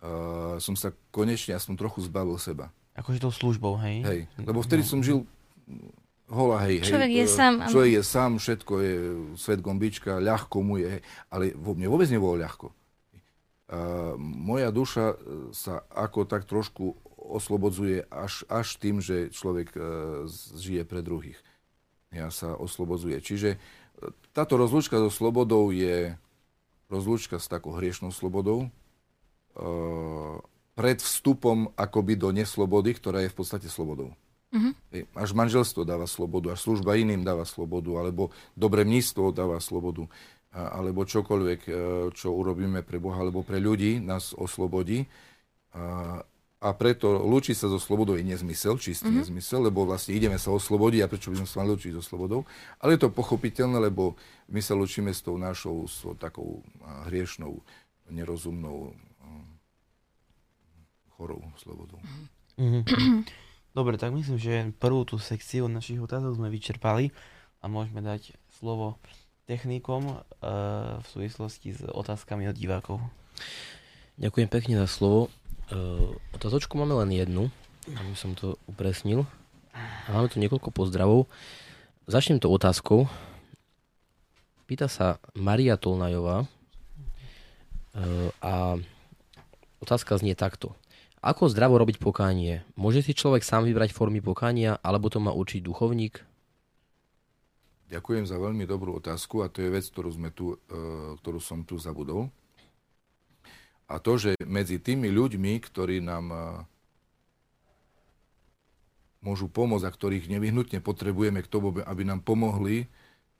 A 0.00 0.56
som 0.56 0.72
sa 0.72 0.96
konečne 1.12 1.52
aspoň 1.52 1.76
trochu 1.76 2.00
zbavil 2.08 2.40
seba. 2.40 2.72
Akože 2.96 3.20
tou 3.20 3.32
službou, 3.32 3.76
hej? 3.84 4.00
Hej, 4.00 4.20
lebo 4.40 4.64
vtedy 4.64 4.84
no. 4.84 4.88
som 4.88 5.04
žil 5.04 5.28
hola, 6.32 6.64
hej, 6.64 6.80
Človek 6.88 7.12
hej, 7.12 7.20
je 7.20 7.26
sám. 7.28 7.54
Človek 7.68 7.92
je 7.92 8.02
sám, 8.02 8.30
všetko 8.40 8.72
je 8.80 8.94
svet 9.36 9.60
gombička, 9.60 10.16
ľahko 10.16 10.58
mu 10.64 10.80
je, 10.80 10.98
hej, 10.98 11.02
ale 11.28 11.52
vo 11.52 11.76
mne 11.76 11.92
vôbec 11.92 12.08
nebolo 12.08 12.40
ľahko 12.40 12.72
moja 14.20 14.68
duša 14.70 15.04
e, 15.12 15.16
sa 15.56 15.84
ako 15.88 16.28
tak 16.28 16.44
trošku 16.44 16.96
oslobodzuje 17.16 18.04
až, 18.10 18.44
až 18.50 18.76
tým, 18.76 19.00
že 19.00 19.32
človek 19.32 19.72
e, 19.72 19.80
žije 20.58 20.82
pre 20.84 21.00
druhých. 21.00 21.40
Ja 22.12 22.28
sa 22.28 22.52
oslobodzuje. 22.52 23.16
Čiže 23.24 23.56
e, 23.56 23.58
táto 24.36 24.60
rozlúčka 24.60 25.00
so 25.00 25.08
slobodou 25.08 25.72
je 25.72 26.16
rozlúčka 26.92 27.40
s 27.40 27.48
takou 27.48 27.72
hriešnou 27.72 28.12
slobodou 28.12 28.68
pred 30.72 30.96
vstupom 30.96 31.72
akoby 31.76 32.16
do 32.16 32.32
neslobody, 32.32 32.96
ktorá 32.96 33.20
je 33.20 33.32
v 33.32 33.36
podstate 33.36 33.68
slobodou. 33.68 34.16
Uh-huh. 34.52 34.76
Až 35.16 35.32
manželstvo 35.32 35.88
dáva 35.88 36.04
slobodu, 36.04 36.52
až 36.52 36.60
služba 36.60 37.00
iným 37.00 37.24
dáva 37.24 37.48
slobodu, 37.48 37.88
alebo 37.96 38.36
dobré 38.52 38.84
mníctvo 38.84 39.32
dáva 39.32 39.56
slobodu 39.64 40.12
alebo 40.52 41.08
čokoľvek, 41.08 41.60
e, 41.64 41.72
čo 42.12 42.28
urobíme 42.36 42.84
pre 42.84 43.00
Boha 43.00 43.24
alebo 43.24 43.40
pre 43.40 43.56
ľudí, 43.56 44.04
nás 44.04 44.36
oslobodí. 44.36 45.08
A, 45.72 46.20
a 46.60 46.68
preto 46.76 47.24
lúčiť 47.24 47.56
sa 47.56 47.66
so 47.72 47.80
slobodou 47.80 48.20
je 48.20 48.24
nezmysel, 48.28 48.76
čistý 48.76 49.08
mm-hmm. 49.08 49.24
nezmysel, 49.24 49.60
lebo 49.64 49.88
vlastne 49.88 50.12
ideme 50.12 50.36
sa 50.36 50.52
oslobodiť 50.52 51.00
a 51.02 51.10
prečo 51.10 51.32
by 51.32 51.40
sme 51.40 51.48
sa 51.48 51.56
mali 51.64 51.72
lúčiť 51.72 51.96
so 51.96 52.04
slobodou. 52.04 52.44
Ale 52.84 53.00
je 53.00 53.08
to 53.08 53.08
pochopiteľné, 53.08 53.80
lebo 53.88 54.20
my 54.52 54.60
sa 54.60 54.76
lúčime 54.76 55.16
s 55.16 55.24
tou 55.24 55.40
našou 55.40 55.88
s 55.88 56.04
takou 56.20 56.60
hriešnou, 57.08 57.64
nerozumnou, 58.12 58.92
chorou 61.16 61.40
slobodou. 61.56 61.96
Mm-hmm. 62.60 63.24
Dobre, 63.72 63.96
tak 63.96 64.12
myslím, 64.12 64.36
že 64.36 64.68
prvú 64.76 65.08
tú 65.08 65.16
sekciu 65.16 65.64
našich 65.64 65.96
otázok 65.96 66.36
sme 66.36 66.52
vyčerpali 66.52 67.08
a 67.64 67.72
môžeme 67.72 68.04
dať 68.04 68.36
slovo 68.60 69.00
technikom 69.48 70.20
uh, 70.20 71.00
v 71.00 71.06
súvislosti 71.08 71.72
s 71.72 71.80
otázkami 71.88 72.52
od 72.52 72.56
divákov. 72.56 73.00
Ďakujem 74.20 74.48
pekne 74.52 74.74
za 74.84 74.88
slovo. 74.92 75.32
Uh, 75.72 76.12
otázočku 76.36 76.76
máme 76.76 77.00
len 77.00 77.16
jednu, 77.16 77.48
aby 77.88 78.12
som 78.12 78.36
to 78.36 78.60
upresnil. 78.68 79.24
A 79.72 80.08
máme 80.12 80.28
tu 80.28 80.36
niekoľko 80.36 80.68
pozdravov. 80.68 81.32
Začnem 82.04 82.44
to 82.44 82.52
otázkou. 82.52 83.08
Pýta 84.68 84.84
sa 84.84 85.16
Maria 85.32 85.80
Tolnajová 85.80 86.44
uh, 86.44 88.28
a 88.44 88.76
otázka 89.80 90.20
znie 90.20 90.36
takto. 90.36 90.76
Ako 91.22 91.46
zdravo 91.46 91.78
robiť 91.78 92.02
pokánie? 92.02 92.66
Môže 92.74 92.98
si 93.06 93.14
človek 93.14 93.46
sám 93.46 93.62
vybrať 93.62 93.94
formy 93.94 94.18
pokánia, 94.18 94.82
alebo 94.82 95.06
to 95.06 95.22
má 95.22 95.30
určiť 95.30 95.62
duchovník? 95.62 96.18
Ďakujem 97.94 98.26
za 98.26 98.42
veľmi 98.42 98.66
dobrú 98.66 98.98
otázku 98.98 99.46
a 99.46 99.46
to 99.46 99.62
je 99.62 99.70
vec, 99.70 99.86
ktorú, 99.86 100.10
sme 100.10 100.34
tu, 100.34 100.58
e, 100.66 101.14
ktorú 101.22 101.38
som 101.38 101.62
tu 101.62 101.78
zabudol. 101.78 102.26
A 103.86 104.02
to, 104.02 104.18
že 104.18 104.34
medzi 104.42 104.82
tými 104.82 105.14
ľuďmi, 105.14 105.62
ktorí 105.62 106.02
nám 106.02 106.26
e, 106.34 106.38
môžu 109.22 109.46
pomôcť 109.46 109.86
a 109.86 109.94
ktorých 109.94 110.26
nevyhnutne 110.26 110.82
potrebujeme 110.82 111.38
k 111.46 111.52
tomu, 111.52 111.70
aby 111.86 112.02
nám 112.02 112.26
pomohli 112.26 112.90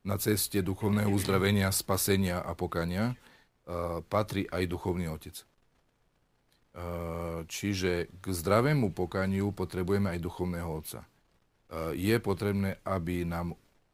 na 0.07 0.23
ceste 0.23 0.63
duchovného 0.63 1.11
uzdravenia, 1.11 1.67
spasenia 1.75 2.39
a 2.47 2.55
pokania, 2.55 3.19
e, 3.67 4.05
patrí 4.07 4.47
aj 4.47 4.71
duchovný 4.71 5.11
otec. 5.11 5.43
Čiže 7.53 8.09
k 8.21 8.25
zdravému 8.33 8.97
pokaniu 8.97 9.53
potrebujeme 9.53 10.09
aj 10.17 10.25
duchovného 10.25 10.71
otca. 10.73 11.05
Je 11.93 12.17
potrebné, 12.17 12.81
aby 12.85 13.29
nám 13.29 13.53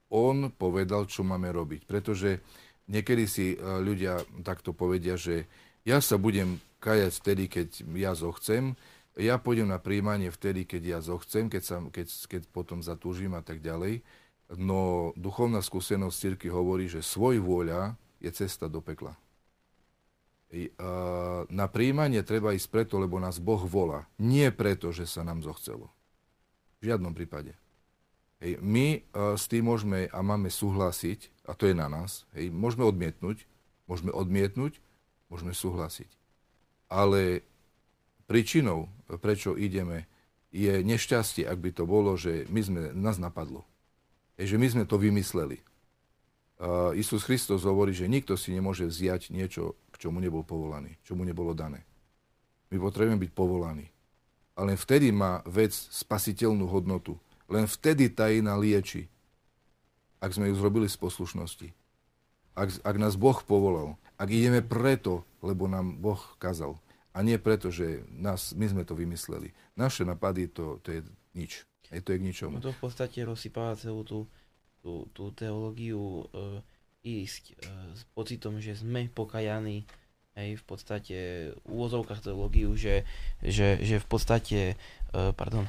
on 0.08 0.48
povedal, 0.54 1.04
čo 1.10 1.26
máme 1.26 1.52
robiť. 1.52 1.84
Pretože 1.84 2.40
niekedy 2.88 3.24
si 3.28 3.46
e, 3.54 3.56
ľudia 3.60 4.24
takto 4.40 4.72
povedia, 4.72 5.20
že 5.20 5.44
ja 5.84 6.00
sa 6.00 6.16
budem 6.16 6.58
kajať 6.80 7.12
vtedy, 7.20 7.44
keď 7.48 7.68
ja 7.92 8.12
zochcem, 8.16 8.74
ja 9.18 9.36
pôjdem 9.36 9.68
na 9.68 9.82
príjmanie 9.82 10.30
vtedy, 10.30 10.64
keď 10.64 10.82
ja 10.96 10.98
zochcem, 11.02 11.50
keď, 11.50 11.62
sa, 11.62 11.76
keď, 11.90 12.06
keď 12.30 12.42
potom 12.54 12.80
zatúžim 12.80 13.34
a 13.34 13.42
tak 13.42 13.58
ďalej. 13.60 14.00
No 14.56 15.10
duchovná 15.18 15.60
skúsenosť 15.60 16.16
cirky 16.16 16.48
hovorí, 16.48 16.88
že 16.88 17.04
svoj 17.04 17.42
vôľa 17.42 17.98
je 18.22 18.30
cesta 18.32 18.70
do 18.70 18.80
pekla. 18.80 19.12
Na 21.52 21.66
príjmanie 21.68 22.24
treba 22.24 22.56
ísť 22.56 22.68
preto, 22.72 22.96
lebo 22.96 23.20
nás 23.20 23.36
Boh 23.36 23.60
volá. 23.68 24.08
Nie 24.16 24.48
preto, 24.48 24.96
že 24.96 25.04
sa 25.04 25.20
nám 25.20 25.44
zochcelo. 25.44 25.92
V 26.80 26.88
žiadnom 26.88 27.12
prípade. 27.12 27.52
Hej, 28.40 28.62
my 28.62 29.02
s 29.12 29.50
tým 29.50 29.66
môžeme 29.66 30.06
a 30.08 30.22
máme 30.22 30.46
súhlasiť, 30.46 31.50
a 31.50 31.58
to 31.58 31.66
je 31.66 31.74
na 31.74 31.90
nás, 31.90 32.22
hej, 32.38 32.54
môžeme 32.54 32.86
odmietnúť, 32.86 33.44
môžeme 33.90 34.14
odmietnúť, 34.14 34.78
môžeme 35.26 35.52
súhlasiť. 35.52 36.06
Ale 36.86 37.42
príčinou, 38.30 38.86
prečo 39.20 39.58
ideme, 39.58 40.06
je 40.54 40.80
nešťastie, 40.80 41.44
ak 41.44 41.58
by 41.60 41.70
to 41.76 41.84
bolo, 41.84 42.16
že 42.16 42.48
my 42.48 42.60
sme, 42.62 42.80
nás 42.96 43.20
napadlo. 43.20 43.68
Hej, 44.40 44.54
že 44.54 44.60
my 44.62 44.66
sme 44.70 44.84
to 44.88 44.96
vymysleli. 44.96 45.60
Uh, 46.58 46.94
Isus 46.94 47.22
Kristus 47.22 47.66
hovorí, 47.66 47.90
že 47.90 48.10
nikto 48.10 48.38
si 48.38 48.54
nemôže 48.54 48.86
vziať 48.86 49.34
niečo, 49.34 49.74
čomu 49.98 50.22
nebol 50.22 50.46
povolaný, 50.46 50.96
čomu 51.02 51.26
nebolo 51.26 51.52
dané. 51.52 51.82
My 52.70 52.78
potrebujeme 52.78 53.20
byť 53.20 53.32
povolaní. 53.34 53.86
Ale 54.58 54.74
vtedy 54.74 55.14
má 55.14 55.42
vec 55.46 55.70
spasiteľnú 55.74 56.66
hodnotu 56.66 57.18
len 57.48 57.64
vtedy 57.64 58.12
tá 58.12 58.28
iná 58.28 58.54
lieči, 58.60 59.08
ak 60.20 60.36
sme 60.36 60.52
ju 60.52 60.54
zrobili 60.60 60.84
z 60.84 61.00
poslušnosti. 61.00 61.68
Ak, 62.52 62.68
ak 62.84 62.96
nás 63.00 63.16
Boh 63.16 63.40
povolal. 63.40 63.96
Ak 64.20 64.28
ideme 64.28 64.60
preto, 64.60 65.24
lebo 65.40 65.64
nám 65.64 65.96
Boh 65.96 66.20
kazal. 66.36 66.76
A 67.16 67.24
nie 67.24 67.40
preto, 67.40 67.72
že 67.72 68.04
nás, 68.12 68.52
my 68.52 68.68
sme 68.68 68.82
to 68.84 68.92
vymysleli. 68.92 69.56
Naše 69.80 70.04
napady, 70.04 70.50
to, 70.52 70.76
to 70.84 70.92
je 70.92 71.00
nič. 71.32 71.64
Je 71.88 72.04
to 72.04 72.12
je 72.12 72.20
k 72.20 72.26
ničomu. 72.28 72.60
No 72.60 72.66
to 72.68 72.76
v 72.76 72.82
podstate 72.84 73.24
rozsypáva 73.24 73.78
celú 73.78 74.04
tú, 74.04 74.28
tú, 74.84 75.08
tú 75.16 75.32
teológiu 75.32 76.28
e, 76.28 76.60
ísť 77.02 77.44
e, 77.50 77.54
s 77.94 78.02
pocitom, 78.12 78.58
že 78.58 78.78
sme 78.78 79.10
pokajaní 79.10 79.86
hej, 80.38 80.50
v 80.58 80.64
podstate 80.64 81.16
úvozovkách 81.66 82.22
teológiu, 82.22 82.74
že, 82.78 83.02
že, 83.42 83.82
že 83.82 83.98
v 83.98 84.06
podstate, 84.06 84.60
e, 85.10 85.20
pardon, 85.34 85.66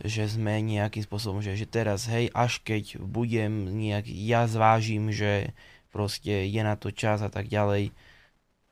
že 0.00 0.24
sme 0.32 0.64
nejakým 0.64 1.04
spôsobom, 1.04 1.44
že, 1.44 1.56
že 1.60 1.68
teraz, 1.68 2.08
hej, 2.08 2.32
až 2.32 2.64
keď 2.64 2.96
budem 2.96 3.68
nejak, 3.68 4.08
ja 4.08 4.48
zvážim, 4.48 5.12
že 5.12 5.52
proste 5.92 6.48
je 6.48 6.62
na 6.64 6.80
to 6.80 6.88
čas 6.88 7.20
a 7.20 7.28
tak 7.28 7.52
ďalej, 7.52 7.92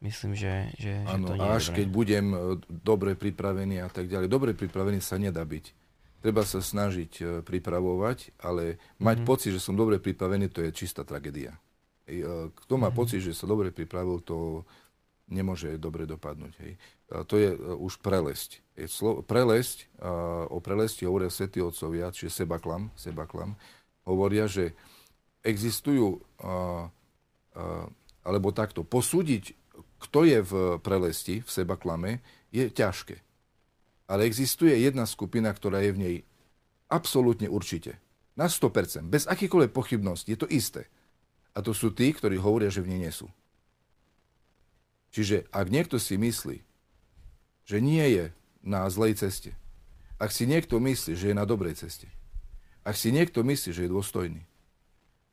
myslím, 0.01 0.33
že, 0.33 0.73
že, 0.81 1.05
ano, 1.05 1.29
že 1.29 1.31
to 1.31 1.35
nie 1.37 1.51
až 1.53 1.65
je 1.69 1.75
keď 1.83 1.87
budem 1.93 2.27
e, 2.33 2.39
dobre 2.71 3.13
pripravený 3.13 3.85
a 3.85 3.89
tak 3.93 4.09
ďalej. 4.09 4.29
Dobre 4.33 4.57
pripravený 4.57 5.05
sa 5.05 5.21
nedá 5.21 5.45
byť. 5.45 5.65
treba 6.25 6.43
sa 6.43 6.65
snažiť 6.65 7.13
e, 7.21 7.23
pripravovať, 7.45 8.41
ale 8.41 8.81
mať 8.99 9.17
mm-hmm. 9.21 9.29
pocit, 9.29 9.51
že 9.53 9.61
som 9.61 9.77
dobre 9.77 10.01
pripravený, 10.01 10.49
to 10.49 10.65
je 10.65 10.73
čistá 10.73 11.05
tragédia. 11.05 11.59
E, 12.09 12.49
kto 12.51 12.75
má 12.81 12.89
pocit, 12.89 13.21
že 13.21 13.37
sa 13.37 13.45
dobre 13.45 13.69
pripravil, 13.69 14.25
to 14.25 14.65
nemôže 15.29 15.77
dobre 15.77 16.09
dopadnúť. 16.09 16.55
Hej. 16.65 16.73
To 17.29 17.35
je 17.37 17.53
uh, 17.53 17.77
už 17.77 18.01
prelesť. 18.01 18.65
Je 18.81 18.89
slo- 18.89 19.21
prelesť, 19.21 19.91
o 20.49 20.57
prelesti 20.63 21.05
hovoria 21.05 21.29
svätí 21.29 21.59
otcovia, 21.61 22.15
čiže 22.15 22.45
sebaklam, 22.45 22.95
sebaklam, 22.95 23.59
hovoria, 24.07 24.47
že 24.47 24.73
existujú, 25.43 26.23
alebo 28.23 28.49
takto, 28.55 28.87
posúdiť, 28.87 29.51
kto 29.99 30.21
je 30.23 30.39
v 30.47 30.53
prelesti, 30.79 31.43
v 31.43 31.51
sebaklame, 31.51 32.23
je 32.55 32.71
ťažké. 32.71 33.19
Ale 34.09 34.25
existuje 34.25 34.73
jedna 34.79 35.05
skupina, 35.05 35.51
ktorá 35.51 35.83
je 35.83 35.93
v 35.93 36.01
nej 36.01 36.17
absolútne 36.89 37.51
určite. 37.51 38.01
Na 38.39 38.47
100%, 38.47 39.11
bez 39.11 39.27
akýkoľvek 39.27 39.75
pochybnosti. 39.75 40.31
Je 40.31 40.39
to 40.39 40.49
isté. 40.49 40.87
A 41.59 41.63
to 41.67 41.75
sú 41.75 41.91
tí, 41.91 42.15
ktorí 42.15 42.39
hovoria, 42.39 42.71
že 42.71 42.87
v 42.87 42.95
nej 42.95 43.11
nie 43.11 43.11
sú. 43.11 43.27
Čiže 45.11 45.51
ak 45.51 45.67
niekto 45.75 45.99
si 45.99 46.15
myslí, 46.15 46.63
že 47.67 47.83
nie 47.83 48.07
je 48.15 48.25
na 48.63 48.87
zlej 48.87 49.19
ceste, 49.19 49.59
ak 50.23 50.31
si 50.31 50.47
niekto 50.47 50.79
myslí, 50.79 51.19
že 51.19 51.35
je 51.35 51.35
na 51.35 51.43
dobrej 51.43 51.75
ceste, 51.83 52.07
ak 52.87 52.95
si 52.95 53.11
niekto 53.11 53.43
myslí, 53.43 53.75
že 53.75 53.83
je 53.83 53.91
dôstojný, 53.91 54.43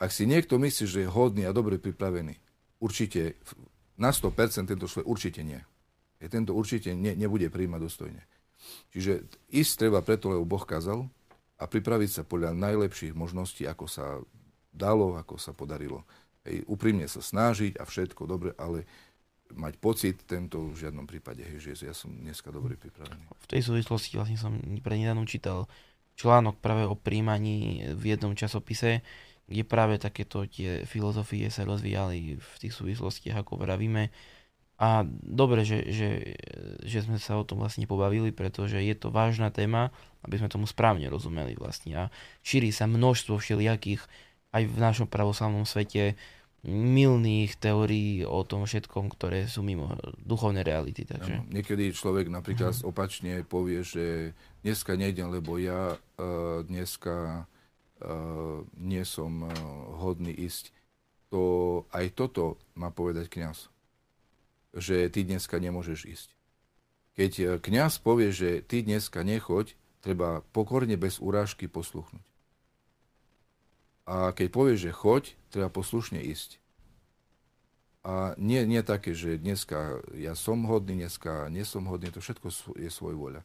ak 0.02 0.10
si 0.10 0.26
niekto 0.26 0.58
myslí, 0.58 0.86
že 0.90 1.00
je 1.06 1.14
hodný 1.14 1.46
a 1.46 1.54
dobre 1.54 1.78
pripravený, 1.78 2.42
určite 2.82 3.38
na 3.94 4.10
100% 4.10 4.66
tento 4.66 4.90
človek 4.90 5.06
určite 5.06 5.46
nie. 5.46 5.62
Je 6.18 6.26
tento 6.26 6.58
určite 6.58 6.98
ne, 6.98 7.14
nebude 7.14 7.48
príjmať 7.54 7.80
dostojne. 7.86 8.24
Čiže 8.90 9.30
ísť 9.54 9.74
treba 9.78 10.02
preto, 10.02 10.34
lebo 10.34 10.48
Boh 10.48 10.66
kazal 10.66 11.06
a 11.62 11.70
pripraviť 11.70 12.10
sa 12.10 12.22
podľa 12.26 12.58
najlepších 12.58 13.14
možností, 13.14 13.70
ako 13.70 13.86
sa 13.86 14.20
dalo, 14.76 15.16
ako 15.16 15.40
sa 15.40 15.56
podarilo. 15.56 16.04
Hej, 16.44 16.68
úprimne 16.68 17.08
sa 17.08 17.24
snažiť 17.24 17.80
a 17.80 17.88
všetko 17.88 18.28
dobre, 18.28 18.52
ale 18.60 18.86
mať 19.56 19.74
pocit, 19.80 20.18
tento 20.28 20.74
v 20.74 20.78
žiadnom 20.78 21.08
prípade, 21.08 21.42
hej, 21.42 21.74
že 21.74 21.88
ja 21.88 21.96
som 21.96 22.12
dneska 22.12 22.52
dobre 22.52 22.76
pripravený. 22.76 23.30
V 23.30 23.48
tej 23.50 23.62
súvislosti 23.64 24.18
vlastne 24.18 24.38
som 24.38 24.58
pre 24.82 24.98
nedávno 24.98 25.24
čítal 25.30 25.70
článok 26.20 26.60
práve 26.60 26.88
o 26.88 26.96
príjmaní 26.98 27.92
v 27.94 28.16
jednom 28.16 28.34
časopise, 28.34 29.06
kde 29.46 29.62
práve 29.62 30.02
takéto 30.02 30.50
tie 30.50 30.84
filozofie 30.90 31.54
sa 31.54 31.68
rozvíjali 31.68 32.42
v 32.42 32.54
tých 32.58 32.74
súvislostiach, 32.74 33.46
ako 33.46 33.62
vravíme. 33.62 34.10
A 34.76 35.08
dobre, 35.24 35.64
že, 35.64 35.88
že, 35.88 36.36
že 36.84 37.00
sme 37.06 37.16
sa 37.16 37.40
o 37.40 37.48
tom 37.48 37.64
vlastne 37.64 37.88
pobavili, 37.88 38.36
pretože 38.36 38.76
je 38.82 38.96
to 38.98 39.08
vážna 39.14 39.54
téma, 39.54 39.94
aby 40.26 40.42
sme 40.42 40.52
tomu 40.52 40.68
správne 40.68 41.08
rozumeli 41.08 41.56
vlastne. 41.56 41.94
A 41.96 42.04
šíri 42.44 42.74
sa 42.76 42.90
množstvo 42.90 43.40
všelijakých 43.40 44.04
aj 44.56 44.64
v 44.72 44.78
našom 44.80 45.08
pravoslavnom 45.12 45.68
svete 45.68 46.16
milných 46.66 47.62
teórií 47.62 48.26
o 48.26 48.42
tom 48.42 48.66
všetkom, 48.66 49.14
ktoré 49.14 49.46
sú 49.46 49.62
mimo 49.62 49.94
duchovnej 50.18 50.66
reality. 50.66 51.06
Takže... 51.06 51.46
Ano, 51.46 51.46
niekedy 51.54 51.94
človek 51.94 52.26
napríklad 52.32 52.74
uh-huh. 52.74 52.90
opačne 52.90 53.46
povie, 53.46 53.86
že 53.86 54.34
dneska 54.66 54.98
nejdem, 54.98 55.30
lebo 55.30 55.62
ja 55.62 55.94
uh, 55.94 56.66
dneska 56.66 57.46
uh, 57.46 58.66
nie 58.82 59.06
som 59.06 59.46
uh, 59.46 59.54
hodný 60.02 60.34
ísť. 60.34 60.74
To, 61.30 61.86
aj 61.94 62.18
toto 62.18 62.58
má 62.74 62.90
povedať 62.90 63.30
kňaz. 63.30 63.70
Že 64.74 65.14
ty 65.14 65.22
dneska 65.22 65.62
nemôžeš 65.62 66.00
ísť. 66.10 66.30
Keď 67.16 67.62
kňaz 67.62 68.02
povie, 68.02 68.34
že 68.34 68.66
ty 68.66 68.82
dneska 68.82 69.22
nechoď, 69.22 69.78
treba 70.04 70.42
pokorne 70.52 70.98
bez 71.00 71.22
urážky 71.22 71.70
posluchnúť. 71.70 72.35
A 74.06 74.30
keď 74.32 74.48
povieš, 74.54 74.80
že 74.90 74.92
choď, 74.94 75.24
treba 75.50 75.70
poslušne 75.74 76.22
ísť. 76.22 76.62
A 78.06 78.38
nie, 78.38 78.62
nie 78.70 78.86
také, 78.86 79.18
že 79.18 79.42
dneska 79.42 79.98
ja 80.14 80.38
som 80.38 80.62
hodný, 80.70 80.94
dneska 80.94 81.50
nie 81.50 81.66
som 81.66 81.90
hodný, 81.90 82.14
to 82.14 82.22
všetko 82.22 82.78
je 82.78 82.90
svoj 82.94 83.18
voľa. 83.18 83.42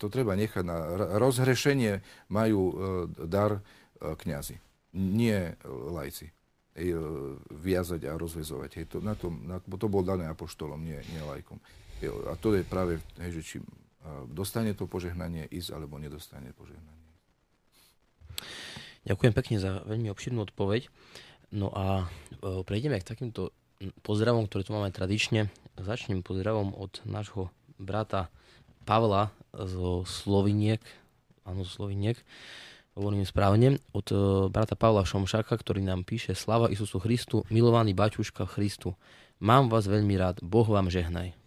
To 0.00 0.08
treba 0.08 0.32
nechať 0.36 0.64
na 0.64 0.76
rozhrešenie 1.20 2.00
majú 2.32 2.62
e, 2.68 2.74
dar 3.28 3.60
e, 3.60 3.60
kňazi, 4.00 4.56
nie 4.96 5.56
lajci. 5.68 6.32
E, 6.74 6.90
viazať 7.52 8.08
a 8.08 8.16
rozvezovať. 8.16 8.70
Hej, 8.80 8.86
to, 8.88 8.98
na 9.04 9.14
tom, 9.14 9.36
na, 9.44 9.60
to 9.60 9.86
bol 9.86 10.00
dané 10.00 10.26
apoštolom, 10.32 10.80
nie, 10.80 10.98
nie 11.12 11.22
lajkom. 11.22 11.60
A 12.28 12.36
to 12.40 12.56
je 12.56 12.66
práve, 12.66 13.00
hej, 13.20 13.40
že 13.40 13.42
či 13.44 13.56
dostane 14.28 14.76
to 14.76 14.84
požehnanie 14.84 15.48
ísť, 15.48 15.70
alebo 15.72 15.96
nedostane 15.96 16.52
požehnanie. 16.52 17.04
Ďakujem 19.04 19.32
pekne 19.36 19.56
za 19.60 19.84
veľmi 19.84 20.08
obširnú 20.08 20.48
odpoveď. 20.48 20.88
No 21.52 21.68
a 21.70 22.08
e, 22.40 22.64
prejdeme 22.64 22.96
k 22.98 23.06
takýmto 23.06 23.52
pozdravom, 24.00 24.48
ktoré 24.48 24.64
tu 24.64 24.72
máme 24.72 24.88
tradične. 24.90 25.52
Začnem 25.76 26.24
pozdravom 26.24 26.72
od 26.72 27.04
nášho 27.04 27.52
brata 27.76 28.32
Pavla 28.88 29.30
zo 29.52 30.08
Sloviniek. 30.08 30.80
Áno, 31.44 31.68
zo 31.68 31.84
Sloviniek. 31.84 32.16
Hovorím 32.96 33.28
správne. 33.28 33.76
Od 33.92 34.06
e, 34.08 34.16
brata 34.48 34.72
Pavla 34.72 35.04
Šomšaka, 35.04 35.52
ktorý 35.52 35.84
nám 35.84 36.08
píše 36.08 36.32
Slava 36.32 36.72
Isusu 36.72 36.96
Christu, 36.96 37.44
milovaný 37.52 37.92
baťuška 37.92 38.48
Christu. 38.48 38.96
Mám 39.42 39.68
vás 39.68 39.84
veľmi 39.84 40.16
rád. 40.16 40.40
Boh 40.40 40.64
vám 40.64 40.88
žehnaj. 40.88 41.43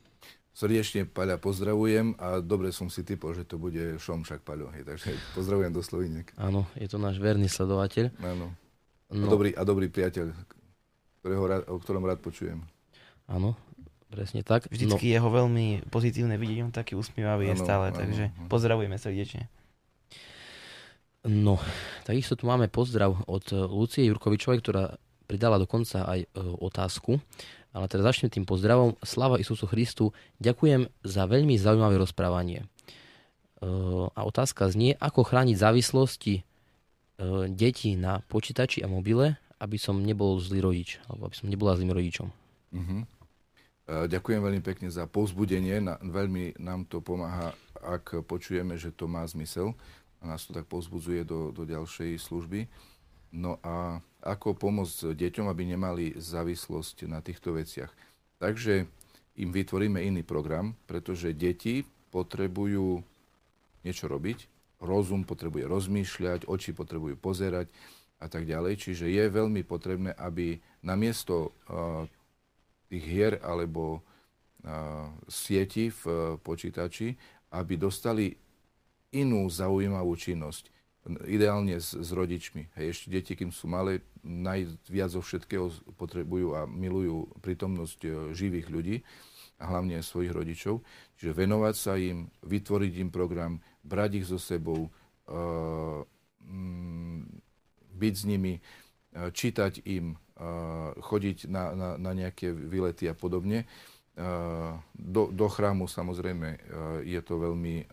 Srdečne 0.58 1.06
Paľa 1.06 1.38
pozdravujem 1.38 2.18
a 2.18 2.42
dobre 2.42 2.74
som 2.74 2.90
si 2.90 3.06
typol, 3.06 3.38
že 3.38 3.46
to 3.46 3.62
bude 3.62 4.02
Šomšak 4.02 4.42
Paľo. 4.42 4.74
Takže 4.74 5.14
pozdravujem 5.38 5.70
do 5.70 5.86
Sloviniek. 5.86 6.34
Áno, 6.34 6.66
je 6.74 6.90
to 6.90 6.98
náš 6.98 7.22
verný 7.22 7.46
sledovateľ. 7.46 8.10
Áno. 8.26 8.58
No. 9.14 9.26
A, 9.26 9.30
dobrý, 9.30 9.54
a 9.54 9.62
dobrý 9.62 9.86
priateľ, 9.86 10.34
ktorého 11.22 11.44
rád, 11.46 11.62
o 11.70 11.78
ktorom 11.78 12.10
rád 12.10 12.26
počujem. 12.26 12.66
Áno, 13.30 13.54
presne 14.10 14.42
tak. 14.42 14.66
Vždycky 14.74 15.14
no. 15.14 15.14
jeho 15.22 15.30
veľmi 15.30 15.94
pozitívne 15.94 16.42
vidieť, 16.42 16.66
on 16.66 16.74
taký 16.74 16.98
usmievavý 16.98 17.54
je 17.54 17.62
stále, 17.62 17.94
áno, 17.94 17.98
takže 18.02 18.34
áno. 18.34 18.50
pozdravujeme 18.50 18.98
srdečne. 18.98 19.54
No, 21.30 21.62
takisto 22.02 22.34
tu 22.34 22.50
máme 22.50 22.66
pozdrav 22.66 23.14
od 23.30 23.46
Lucie 23.70 24.10
Jurkovičovej, 24.10 24.66
ktorá 24.66 24.98
pridala 25.30 25.62
dokonca 25.62 26.08
aj 26.08 26.20
e, 26.24 26.28
otázku. 26.40 27.20
Ale 27.78 27.86
teda 27.86 28.10
začnem 28.10 28.34
tým 28.34 28.50
pozdravom. 28.50 28.98
Slava 29.06 29.38
Isusu 29.38 29.70
Christu. 29.70 30.10
Ďakujem 30.42 30.90
za 31.06 31.30
veľmi 31.30 31.54
zaujímavé 31.62 32.02
rozprávanie. 32.02 32.66
E, 32.66 33.70
a 34.10 34.22
otázka 34.26 34.66
znie, 34.74 34.98
ako 34.98 35.22
chrániť 35.22 35.62
závislosti 35.62 36.42
e, 36.42 36.44
detí 37.54 37.94
na 37.94 38.26
počítači 38.26 38.82
a 38.82 38.90
mobile, 38.90 39.38
aby 39.62 39.78
som 39.78 40.02
nebol 40.02 40.42
zlý 40.42 40.66
rodič, 40.66 40.98
alebo 41.06 41.30
aby 41.30 41.38
som 41.38 41.46
nebola 41.46 41.78
zlým 41.78 41.94
rodičom. 41.94 42.28
Uh-huh. 42.74 43.06
Ďakujem 43.88 44.44
veľmi 44.44 44.62
pekne 44.66 44.92
za 44.92 45.08
povzbudenie. 45.08 45.80
Na, 45.80 45.96
veľmi 46.02 46.60
nám 46.60 46.90
to 46.92 47.00
pomáha, 47.00 47.56
ak 47.80 48.26
počujeme, 48.28 48.76
že 48.76 48.92
to 48.92 49.08
má 49.08 49.24
zmysel. 49.24 49.72
A 50.20 50.34
nás 50.34 50.44
to 50.44 50.52
tak 50.52 50.68
povzbudzuje 50.68 51.24
do, 51.24 51.56
do 51.56 51.64
ďalšej 51.64 52.20
služby. 52.20 52.68
No 53.32 53.62
a 53.64 54.04
ako 54.28 54.60
pomôcť 54.60 55.16
deťom, 55.16 55.48
aby 55.48 55.64
nemali 55.64 56.20
závislosť 56.20 57.08
na 57.08 57.24
týchto 57.24 57.56
veciach. 57.56 57.90
Takže 58.44 58.84
im 59.40 59.50
vytvoríme 59.56 60.04
iný 60.04 60.28
program, 60.28 60.76
pretože 60.84 61.32
deti 61.32 61.88
potrebujú 62.12 63.00
niečo 63.88 64.06
robiť, 64.12 64.52
rozum 64.84 65.24
potrebuje 65.24 65.64
rozmýšľať, 65.66 66.52
oči 66.52 66.76
potrebujú 66.76 67.16
pozerať 67.16 67.72
a 68.20 68.28
tak 68.28 68.50
ďalej. 68.50 68.78
Čiže 68.82 69.08
je 69.08 69.24
veľmi 69.30 69.64
potrebné, 69.64 70.12
aby 70.18 70.60
namiesto 70.84 71.54
uh, 71.70 72.04
tých 72.90 73.06
hier 73.06 73.34
alebo 73.42 74.02
uh, 74.02 75.10
sieti 75.30 75.90
v 75.90 76.02
uh, 76.06 76.16
počítači, 76.42 77.14
aby 77.54 77.74
dostali 77.80 78.34
inú 79.16 79.48
zaujímavú 79.48 80.14
činnosť 80.20 80.77
ideálne 81.26 81.80
s, 81.80 81.96
s 81.96 82.10
rodičmi. 82.12 82.74
Hej, 82.76 82.86
ešte 82.92 83.08
deti, 83.12 83.34
kým 83.34 83.52
sú 83.52 83.72
malé, 83.72 84.04
najviac 84.24 85.10
zo 85.16 85.24
všetkého 85.24 85.72
potrebujú 85.96 86.56
a 86.56 86.68
milujú 86.68 87.32
prítomnosť 87.40 88.00
e, 88.04 88.10
živých 88.36 88.68
ľudí 88.68 88.96
a 89.58 89.64
hlavne 89.74 90.04
svojich 90.04 90.34
rodičov. 90.36 90.86
Čiže 91.18 91.34
venovať 91.34 91.76
sa 91.76 91.98
im, 91.98 92.30
vytvoriť 92.46 92.94
im 93.02 93.10
program, 93.10 93.58
brať 93.82 94.22
ich 94.22 94.28
so 94.30 94.38
sebou, 94.38 94.86
uh, 94.86 96.06
byť 97.98 98.14
s 98.14 98.24
nimi, 98.30 98.62
uh, 98.62 99.34
čítať 99.34 99.82
im, 99.90 100.14
uh, 100.14 100.94
chodiť 101.02 101.50
na, 101.50 101.74
na, 101.74 101.90
na 101.98 102.12
nejaké 102.14 102.54
výlety 102.54 103.10
a 103.10 103.18
podobne. 103.18 103.66
Do, 104.98 105.30
do 105.30 105.46
chrámu 105.46 105.86
samozrejme 105.86 106.58
je 107.06 107.22
to 107.22 107.38
veľmi 107.38 107.86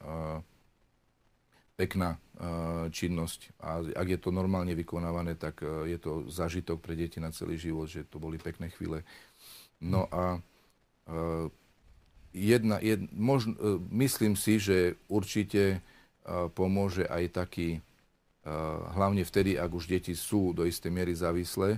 pekná 1.75 2.17
eh, 2.17 2.87
činnosť. 2.91 3.59
A 3.63 3.83
ak 3.83 4.07
je 4.07 4.19
to 4.19 4.31
normálne 4.31 4.73
vykonávané, 4.75 5.35
tak 5.35 5.63
eh, 5.63 5.95
je 5.95 5.99
to 5.99 6.13
zážitok 6.31 6.79
pre 6.79 6.95
deti 6.95 7.19
na 7.19 7.35
celý 7.35 7.59
život, 7.59 7.91
že 7.91 8.07
to 8.07 8.23
boli 8.23 8.39
pekné 8.39 8.71
chvíle. 8.71 9.03
No 9.83 10.07
a 10.11 10.39
eh, 11.11 11.47
jedna, 12.35 12.79
jed, 12.79 13.11
možno, 13.15 13.83
myslím 13.91 14.35
si, 14.35 14.59
že 14.59 14.99
určite 15.07 15.79
pomôže 16.57 17.05
aj 17.05 17.37
taký, 17.37 17.85
hlavne 18.97 19.29
vtedy, 19.29 19.61
ak 19.61 19.71
už 19.77 19.93
deti 19.93 20.17
sú 20.17 20.57
do 20.57 20.65
istej 20.65 20.89
miery 20.89 21.13
závislé, 21.13 21.77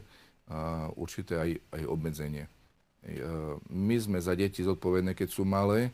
určité 0.95 1.35
aj, 1.35 1.51
aj 1.75 1.83
obmedzenie. 1.91 2.47
My 3.67 3.97
sme 3.99 4.23
za 4.23 4.39
deti 4.39 4.63
zodpovedné, 4.63 5.19
keď 5.19 5.29
sú 5.35 5.43
malé, 5.43 5.91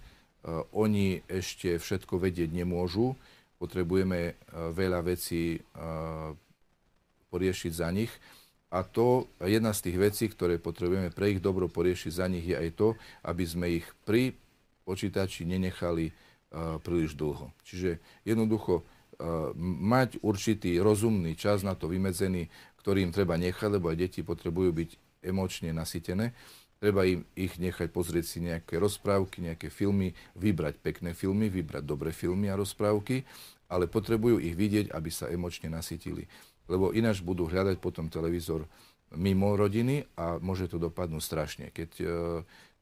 oni 0.77 1.25
ešte 1.33 1.81
všetko 1.81 2.21
vedieť 2.21 2.53
nemôžu, 2.53 3.17
potrebujeme 3.63 4.35
veľa 4.75 5.07
vecí 5.07 5.55
poriešiť 7.31 7.73
za 7.79 7.87
nich. 7.95 8.11
A 8.75 8.83
to 8.83 9.31
jedna 9.39 9.71
z 9.71 9.87
tých 9.87 9.97
vecí, 10.03 10.25
ktoré 10.27 10.59
potrebujeme 10.59 11.15
pre 11.15 11.31
ich 11.31 11.39
dobro 11.39 11.71
poriešiť 11.71 12.13
za 12.19 12.27
nich, 12.27 12.51
je 12.51 12.59
aj 12.59 12.71
to, 12.75 12.99
aby 13.23 13.45
sme 13.47 13.67
ich 13.71 13.87
pri 14.03 14.35
počítači 14.83 15.47
nenechali 15.47 16.11
uh, 16.11 16.83
príliš 16.83 17.15
dlho. 17.15 17.55
Čiže 17.63 18.03
jednoducho 18.27 18.83
mať 19.63 20.19
určitý 20.19 20.83
rozumný 20.83 21.39
čas 21.39 21.63
na 21.63 21.79
to 21.79 21.87
vymedzený, 21.87 22.51
ktorý 22.83 23.07
im 23.07 23.15
treba 23.15 23.39
nechať, 23.39 23.71
lebo 23.71 23.87
aj 23.93 24.01
deti 24.03 24.21
potrebujú 24.27 24.75
byť 24.75 24.91
emočne 25.23 25.71
nasytené. 25.71 26.35
Treba 26.83 27.07
im 27.07 27.23
ich 27.39 27.63
nechať 27.63 27.95
pozrieť 27.95 28.27
si 28.27 28.43
nejaké 28.43 28.75
rozprávky, 28.83 29.39
nejaké 29.39 29.71
filmy, 29.71 30.19
vybrať 30.35 30.83
pekné 30.83 31.15
filmy, 31.15 31.47
vybrať 31.47 31.87
dobré 31.87 32.11
filmy 32.11 32.51
a 32.51 32.59
rozprávky, 32.59 33.23
ale 33.71 33.87
potrebujú 33.87 34.43
ich 34.43 34.59
vidieť, 34.59 34.91
aby 34.91 35.11
sa 35.15 35.31
emočne 35.31 35.71
nasytili 35.71 36.27
lebo 36.71 36.95
ináč 36.95 37.21
budú 37.25 37.49
hľadať 37.49 37.77
potom 37.83 38.07
televízor 38.07 38.65
mimo 39.13 39.53
rodiny 39.53 40.09
a 40.17 40.39
môže 40.41 40.71
to 40.71 40.81
dopadnúť 40.81 41.23
strašne. 41.23 41.67
Keď 41.69 41.91
e, 42.01 42.05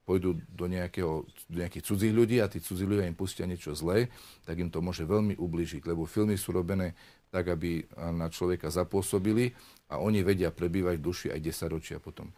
pôjdu 0.06 0.38
do, 0.46 0.66
nejakého, 0.70 1.26
do 1.50 1.56
nejakých 1.58 1.86
cudzích 1.90 2.14
ľudí 2.14 2.38
a 2.38 2.46
tí 2.46 2.62
cudzí 2.62 2.86
ľudia 2.86 3.10
im 3.10 3.18
pustia 3.18 3.50
niečo 3.50 3.74
zlé, 3.74 4.12
tak 4.46 4.62
im 4.62 4.70
to 4.70 4.78
môže 4.78 5.02
veľmi 5.02 5.34
ubližiť, 5.34 5.82
lebo 5.90 6.06
filmy 6.06 6.38
sú 6.38 6.54
robené 6.54 6.94
tak, 7.30 7.46
aby 7.46 7.86
na 8.10 8.26
človeka 8.26 8.74
zapôsobili 8.74 9.54
a 9.86 10.02
oni 10.02 10.26
vedia 10.26 10.50
prebývať 10.50 10.98
v 10.98 11.06
duši 11.06 11.26
aj 11.30 11.40
10 11.46 11.74
ročia 11.74 11.98
potom. 12.02 12.30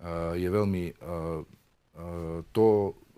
E, 0.00 0.38
je 0.40 0.48
veľmi 0.50 0.84
e, 0.90 0.92
e, 0.92 1.16
to 2.50 2.66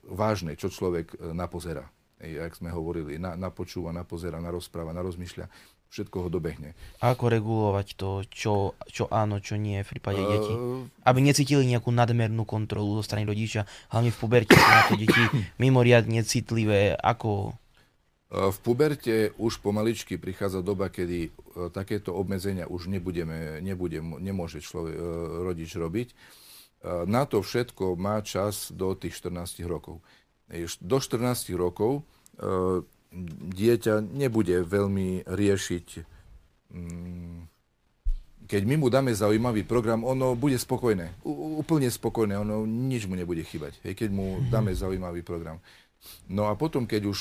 vážne, 0.06 0.54
čo 0.54 0.70
človek 0.70 1.18
napozera. 1.34 1.88
Ej, 2.22 2.40
jak 2.40 2.52
sme 2.56 2.70
hovorili, 2.72 3.20
na, 3.20 3.36
napočúva, 3.36 3.92
napozera, 3.92 4.40
narozpráva, 4.40 4.94
narozmýšľa 4.96 5.48
všetko 5.86 6.26
ho 6.26 6.28
dobehne. 6.28 6.74
A 6.98 7.14
ako 7.14 7.30
regulovať 7.30 7.86
to, 7.94 8.10
čo, 8.26 8.74
čo 8.90 9.06
áno, 9.06 9.38
čo 9.38 9.54
nie 9.54 9.80
v 9.86 9.90
prípade 9.96 10.18
uh, 10.18 10.28
detí? 10.28 10.54
Aby 11.06 11.22
necítili 11.22 11.62
nejakú 11.62 11.94
nadmernú 11.94 12.42
kontrolu 12.42 12.98
zo 13.00 13.06
strany 13.06 13.22
rodiča, 13.22 13.64
hlavne 13.94 14.10
v 14.10 14.18
puberte 14.18 14.58
sú 14.58 14.66
na 14.66 14.82
to 14.90 14.94
deti 14.98 15.22
mimoriadne 15.62 16.26
citlivé. 16.26 16.98
Ako... 16.98 17.54
V 18.26 18.58
puberte 18.66 19.30
už 19.38 19.62
pomaličky 19.62 20.18
prichádza 20.18 20.58
doba, 20.58 20.90
kedy 20.90 21.30
takéto 21.70 22.10
obmedzenia 22.18 22.66
už 22.66 22.90
nebudeme, 22.90 23.62
nebude, 23.62 24.02
nemôže 24.02 24.58
človek, 24.58 24.98
rodič 25.46 25.70
robiť. 25.78 26.10
Na 26.86 27.26
to 27.26 27.42
všetko 27.42 27.98
má 27.98 28.22
čas 28.22 28.70
do 28.70 28.94
tých 28.94 29.18
14 29.18 29.66
rokov. 29.66 29.98
Do 30.78 30.96
14 31.02 31.50
rokov 31.58 32.06
dieťa 33.50 34.04
nebude 34.04 34.62
veľmi 34.66 35.24
riešiť, 35.24 35.86
mm, 36.72 37.38
keď 38.46 38.62
my 38.62 38.74
mu 38.78 38.86
dáme 38.86 39.10
zaujímavý 39.10 39.66
program, 39.66 40.06
ono 40.06 40.38
bude 40.38 40.54
spokojné, 40.54 41.26
úplne 41.58 41.90
spokojné, 41.90 42.38
ono 42.38 42.62
nič 42.62 43.10
mu 43.10 43.18
nebude 43.18 43.42
chýbať, 43.42 43.82
hej, 43.82 43.94
keď 43.98 44.10
mu 44.14 44.38
mhm. 44.38 44.50
dáme 44.52 44.70
zaujímavý 44.70 45.26
program. 45.26 45.58
No 46.30 46.46
a 46.46 46.54
potom, 46.54 46.86
keď 46.86 47.02
už 47.02 47.20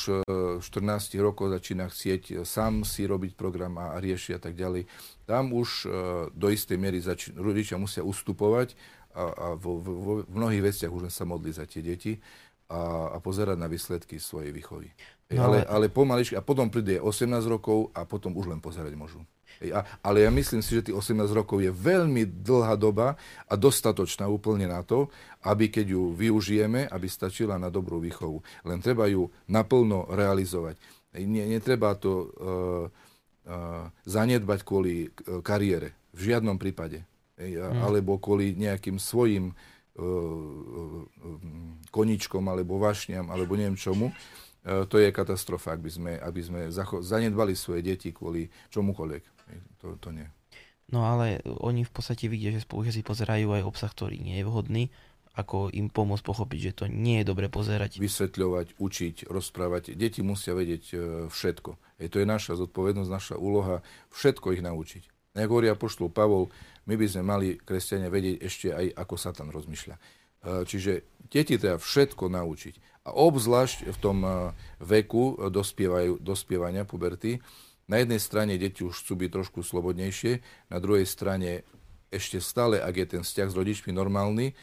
v 0.61 0.61
14 0.61 1.17
rokov 1.17 1.49
začína 1.49 1.89
chcieť 1.89 2.45
sám 2.45 2.85
si 2.85 3.09
robiť 3.09 3.33
program 3.33 3.81
a 3.81 3.97
riešiť 3.97 4.37
a 4.37 4.41
tak 4.41 4.53
ďalej, 4.53 4.85
tam 5.25 5.49
už 5.57 5.89
do 6.29 6.47
istej 6.53 6.77
miery 6.77 7.01
zač- 7.01 7.33
rodičia 7.33 7.81
musia 7.81 8.05
ustupovať 8.05 8.77
a, 9.15 9.23
a 9.31 9.47
vo, 9.55 9.79
vo, 9.79 10.13
v 10.27 10.33
mnohých 10.35 10.75
veciach 10.75 10.91
už 10.91 11.07
len 11.07 11.13
sa 11.13 11.23
modli 11.23 11.55
za 11.55 11.63
tie 11.63 11.79
deti 11.79 12.19
a, 12.67 13.15
a 13.15 13.17
pozerať 13.23 13.55
na 13.55 13.71
výsledky 13.71 14.19
svojej 14.19 14.51
výchovy. 14.51 14.91
No, 15.33 15.49
ale, 15.49 15.65
ale 15.65 15.89
pomaličky, 15.89 16.37
a 16.37 16.45
potom 16.45 16.69
príde 16.69 17.01
18 17.01 17.25
rokov 17.49 17.89
a 17.97 18.05
potom 18.05 18.35
už 18.37 18.51
len 18.51 18.61
pozerať 18.61 18.93
môžu. 18.93 19.23
A, 19.71 19.87
ale 20.03 20.27
ja 20.27 20.31
myslím 20.35 20.59
si, 20.59 20.75
že 20.75 20.91
tých 20.91 20.99
18 20.99 21.31
rokov 21.31 21.63
je 21.63 21.71
veľmi 21.71 22.27
dlhá 22.43 22.75
doba 22.75 23.15
a 23.47 23.53
dostatočná 23.55 24.27
úplne 24.27 24.67
na 24.67 24.83
to, 24.83 25.07
aby 25.47 25.71
keď 25.71 25.95
ju 25.95 26.11
využijeme, 26.11 26.91
aby 26.91 27.07
stačila 27.07 27.55
na 27.55 27.71
dobrú 27.71 28.03
výchovu. 28.03 28.43
Len 28.67 28.83
treba 28.83 29.07
ju 29.07 29.31
naplno 29.47 30.11
realizovať. 30.11 30.75
Nie, 31.23 31.47
netreba 31.47 31.95
to 31.95 32.11
uh, 32.11 32.27
uh, 32.27 33.87
zanedbať 34.03 34.59
kvôli 34.67 35.07
uh, 35.07 35.39
kariére. 35.39 35.95
V 36.11 36.31
žiadnom 36.31 36.59
prípade. 36.59 37.07
Hmm. 37.39 37.83
Alebo 37.83 38.17
kvôli 38.17 38.55
nejakým 38.55 38.99
svojim 38.99 39.51
koničkom 41.87 42.43
alebo 42.51 42.83
vašňam 42.83 43.31
alebo 43.31 43.55
neviem 43.55 43.79
čomu 43.79 44.11
E, 44.65 44.85
to 44.89 44.97
je 44.97 45.13
katastrofa, 45.13 45.77
ak 45.77 45.81
by 45.85 45.91
sme, 45.93 46.11
aby 46.17 46.41
sme 46.41 46.59
zanedbali 47.05 47.53
svoje 47.53 47.85
deti 47.85 48.09
kvôli 48.09 48.49
čomukoľvek. 48.73 49.23
To, 49.85 50.01
to 50.01 50.09
nie. 50.09 50.25
No 50.89 51.05
ale 51.05 51.41
oni 51.45 51.85
v 51.85 51.93
podstate 51.93 52.25
vidia, 52.25 52.49
že 52.49 52.65
spolužiaci 52.65 53.05
pozerajú 53.05 53.53
aj 53.53 53.63
obsah, 53.65 53.89
ktorý 53.93 54.17
nie 54.17 54.41
je 54.41 54.45
vhodný, 54.45 54.83
ako 55.37 55.69
im 55.69 55.91
pomôcť 55.91 56.25
pochopiť, 56.25 56.59
že 56.71 56.71
to 56.73 56.85
nie 56.89 57.21
je 57.21 57.29
dobre 57.29 57.51
pozerať. 57.51 58.01
Vysvetľovať, 58.01 58.79
učiť, 58.81 59.15
rozprávať. 59.29 59.93
Deti 59.93 60.25
musia 60.25 60.57
vedieť 60.57 60.83
e, 60.93 60.95
všetko. 61.29 62.01
Je 62.01 62.09
to 62.09 62.17
je 62.21 62.25
naša 62.25 62.57
zodpovednosť, 62.57 63.09
naša 63.09 63.35
úloha 63.37 63.85
všetko 64.09 64.57
ich 64.57 64.65
naučiť. 64.65 65.03
Jak 65.35 65.51
hovorí 65.51 65.67
apoštol 65.69 66.09
Pavol, 66.09 66.49
my 66.85 66.95
by 66.97 67.05
sme 67.09 67.23
mali 67.25 67.47
kresťania 67.57 68.13
vedieť 68.13 68.35
ešte 68.41 68.67
aj, 68.73 68.85
ako 68.93 69.15
Satan 69.17 69.49
rozmýšľa. 69.49 69.95
E, 69.95 70.01
čiže 70.69 71.05
deti 71.29 71.57
treba 71.57 71.81
všetko 71.81 72.29
naučiť. 72.29 72.75
A 73.05 73.13
obzvlášť 73.13 73.93
v 73.93 73.97
tom 74.01 74.17
eh, 74.25 74.33
veku 74.81 75.37
dospievania 76.21 76.83
puberty, 76.89 77.37
na 77.85 78.01
jednej 78.01 78.17
strane 78.17 78.57
deti 78.57 78.81
už 78.81 78.97
chcú 79.05 79.13
byť 79.13 79.29
trošku 79.29 79.59
slobodnejšie, 79.61 80.41
na 80.73 80.81
druhej 80.81 81.05
strane 81.05 81.61
ešte 82.09 82.41
stále, 82.41 82.81
ak 82.81 82.97
je 82.97 83.07
ten 83.17 83.21
vzťah 83.21 83.49
s 83.53 83.57
rodičmi 83.57 83.93
normálny, 83.93 84.57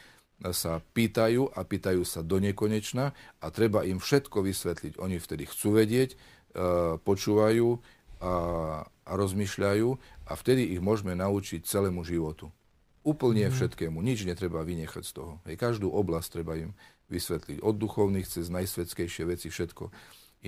sa 0.50 0.82
pýtajú 0.82 1.54
a 1.54 1.62
pýtajú 1.62 2.02
sa 2.02 2.26
do 2.26 2.42
nekonečna 2.42 3.14
a 3.14 3.46
treba 3.54 3.86
im 3.86 4.02
všetko 4.02 4.42
vysvetliť. 4.42 4.98
Oni 4.98 5.22
vtedy 5.22 5.46
chcú 5.46 5.78
vedieť, 5.78 6.18
počúvajú 7.06 7.78
a, 8.18 8.32
a 8.82 9.12
rozmýšľajú 9.14 9.88
a 10.32 10.34
vtedy 10.34 10.72
ich 10.72 10.80
môžeme 10.80 11.12
naučiť 11.12 11.68
celému 11.68 12.08
životu. 12.08 12.48
Úplne 13.04 13.50
mm. 13.50 13.52
všetkému. 13.52 14.00
Nič 14.00 14.24
netreba 14.24 14.64
vynechať 14.64 15.04
z 15.04 15.12
toho. 15.12 15.32
Hej, 15.44 15.60
každú 15.60 15.92
oblasť 15.92 16.40
treba 16.40 16.56
im 16.56 16.72
vysvetliť. 17.12 17.60
Od 17.60 17.76
duchovných 17.76 18.24
cez 18.24 18.48
najsvetskejšie 18.48 19.28
veci 19.28 19.52
všetko 19.52 19.92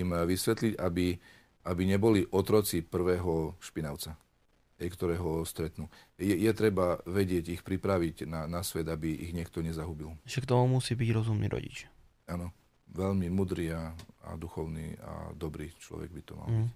im 0.00 0.08
vysvetliť, 0.16 0.80
aby, 0.80 1.20
aby 1.68 1.82
neboli 1.84 2.24
otroci 2.32 2.80
prvého 2.80 3.60
špinavca, 3.60 4.16
ktorého 4.80 5.44
stretnú. 5.44 5.92
Je, 6.16 6.32
je 6.32 6.52
treba 6.56 7.04
vedieť 7.04 7.60
ich 7.60 7.62
pripraviť 7.62 8.24
na, 8.24 8.48
na 8.48 8.64
svet, 8.64 8.88
aby 8.88 9.12
ich 9.12 9.36
niekto 9.36 9.60
nezahubil. 9.60 10.16
Však 10.24 10.48
tomu 10.48 10.80
musí 10.80 10.96
byť 10.96 11.08
rozumný 11.12 11.46
rodič. 11.52 11.84
Áno, 12.24 12.56
veľmi 12.94 13.28
mudrý 13.28 13.76
a, 13.76 13.92
a 14.24 14.38
duchovný 14.40 14.96
a 15.04 15.34
dobrý 15.36 15.68
človek 15.76 16.08
by 16.08 16.22
to 16.24 16.32
mal 16.38 16.48
mm. 16.48 16.68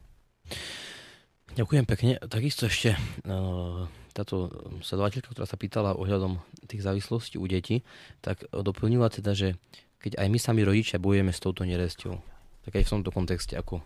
Ďakujem 1.57 1.85
pekne. 1.89 2.13
Takisto 2.29 2.69
ešte 2.69 2.93
uh, 3.25 3.89
táto 4.13 4.53
sledovateľka, 4.85 5.33
ktorá 5.33 5.47
sa 5.49 5.57
pýtala 5.57 5.97
ohľadom 5.97 6.37
tých 6.69 6.85
závislostí 6.85 7.41
u 7.41 7.47
detí, 7.49 7.81
tak 8.21 8.45
doplnila 8.53 9.09
teda, 9.09 9.33
že 9.33 9.57
keď 10.03 10.21
aj 10.21 10.29
my 10.29 10.39
sami 10.39 10.61
rodičia 10.67 11.01
bojujeme 11.01 11.33
s 11.33 11.41
touto 11.41 11.65
neresťou, 11.65 12.21
tak 12.69 12.73
aj 12.77 12.85
v 12.85 12.93
tomto 12.93 13.11
kontexte 13.11 13.57
ako? 13.57 13.81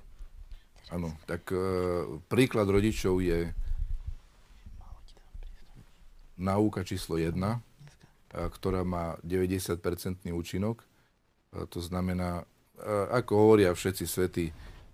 Áno, 0.91 1.15
tak 1.25 1.49
uh, 1.55 2.19
príklad 2.27 2.67
rodičov 2.67 3.23
je 3.23 3.55
náuka 6.43 6.83
číslo 6.83 7.21
1, 7.21 7.39
uh, 7.39 7.57
ktorá 8.51 8.83
má 8.83 9.17
90-percentný 9.23 10.35
účinok. 10.35 10.83
To 11.53 11.85
znamená, 11.85 12.49
ako 13.13 13.33
hovoria 13.37 13.77
všetci 13.77 14.05
svety, 14.09 14.45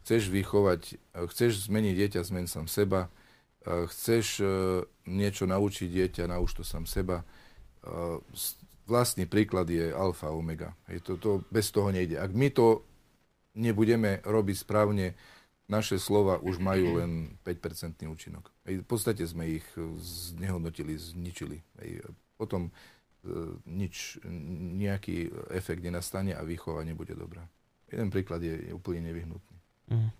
chceš 0.08 0.32
vychovať, 0.32 0.96
chceš 1.28 1.68
zmeniť 1.68 1.94
dieťa, 2.00 2.24
zmen 2.24 2.48
sám 2.48 2.64
seba, 2.64 3.12
chceš 3.60 4.40
niečo 5.04 5.44
naučiť 5.44 5.84
dieťa, 5.84 6.32
nauč 6.32 6.56
to 6.56 6.64
sám 6.64 6.88
seba. 6.88 7.28
Vlastný 8.88 9.28
príklad 9.28 9.68
je 9.68 9.92
alfa, 9.92 10.32
omega. 10.32 10.72
Hej, 10.88 11.04
to, 11.04 11.12
to, 11.20 11.30
bez 11.52 11.68
toho 11.68 11.92
nejde. 11.92 12.16
Ak 12.16 12.32
my 12.32 12.48
to 12.48 12.88
nebudeme 13.52 14.24
robiť 14.24 14.56
správne, 14.64 15.12
naše 15.68 16.00
slova 16.00 16.40
už 16.40 16.56
majú 16.56 16.88
len 17.04 17.36
5% 17.44 18.00
účinok. 18.08 18.48
V 18.64 18.88
podstate 18.88 19.28
sme 19.28 19.60
ich 19.60 19.66
znehodnotili, 20.32 20.96
zničili. 20.96 21.60
Potom 22.40 22.72
nič, 23.68 24.24
nejaký 24.80 25.28
efekt 25.52 25.84
nenastane 25.84 26.32
a 26.32 26.40
výchova 26.40 26.80
nebude 26.80 27.12
dobrá. 27.12 27.44
Jeden 27.92 28.08
príklad 28.08 28.40
je, 28.40 28.56
je 28.56 28.72
úplne 28.72 29.04
nevyhnutný. 29.04 29.57
Mm. 29.88 30.10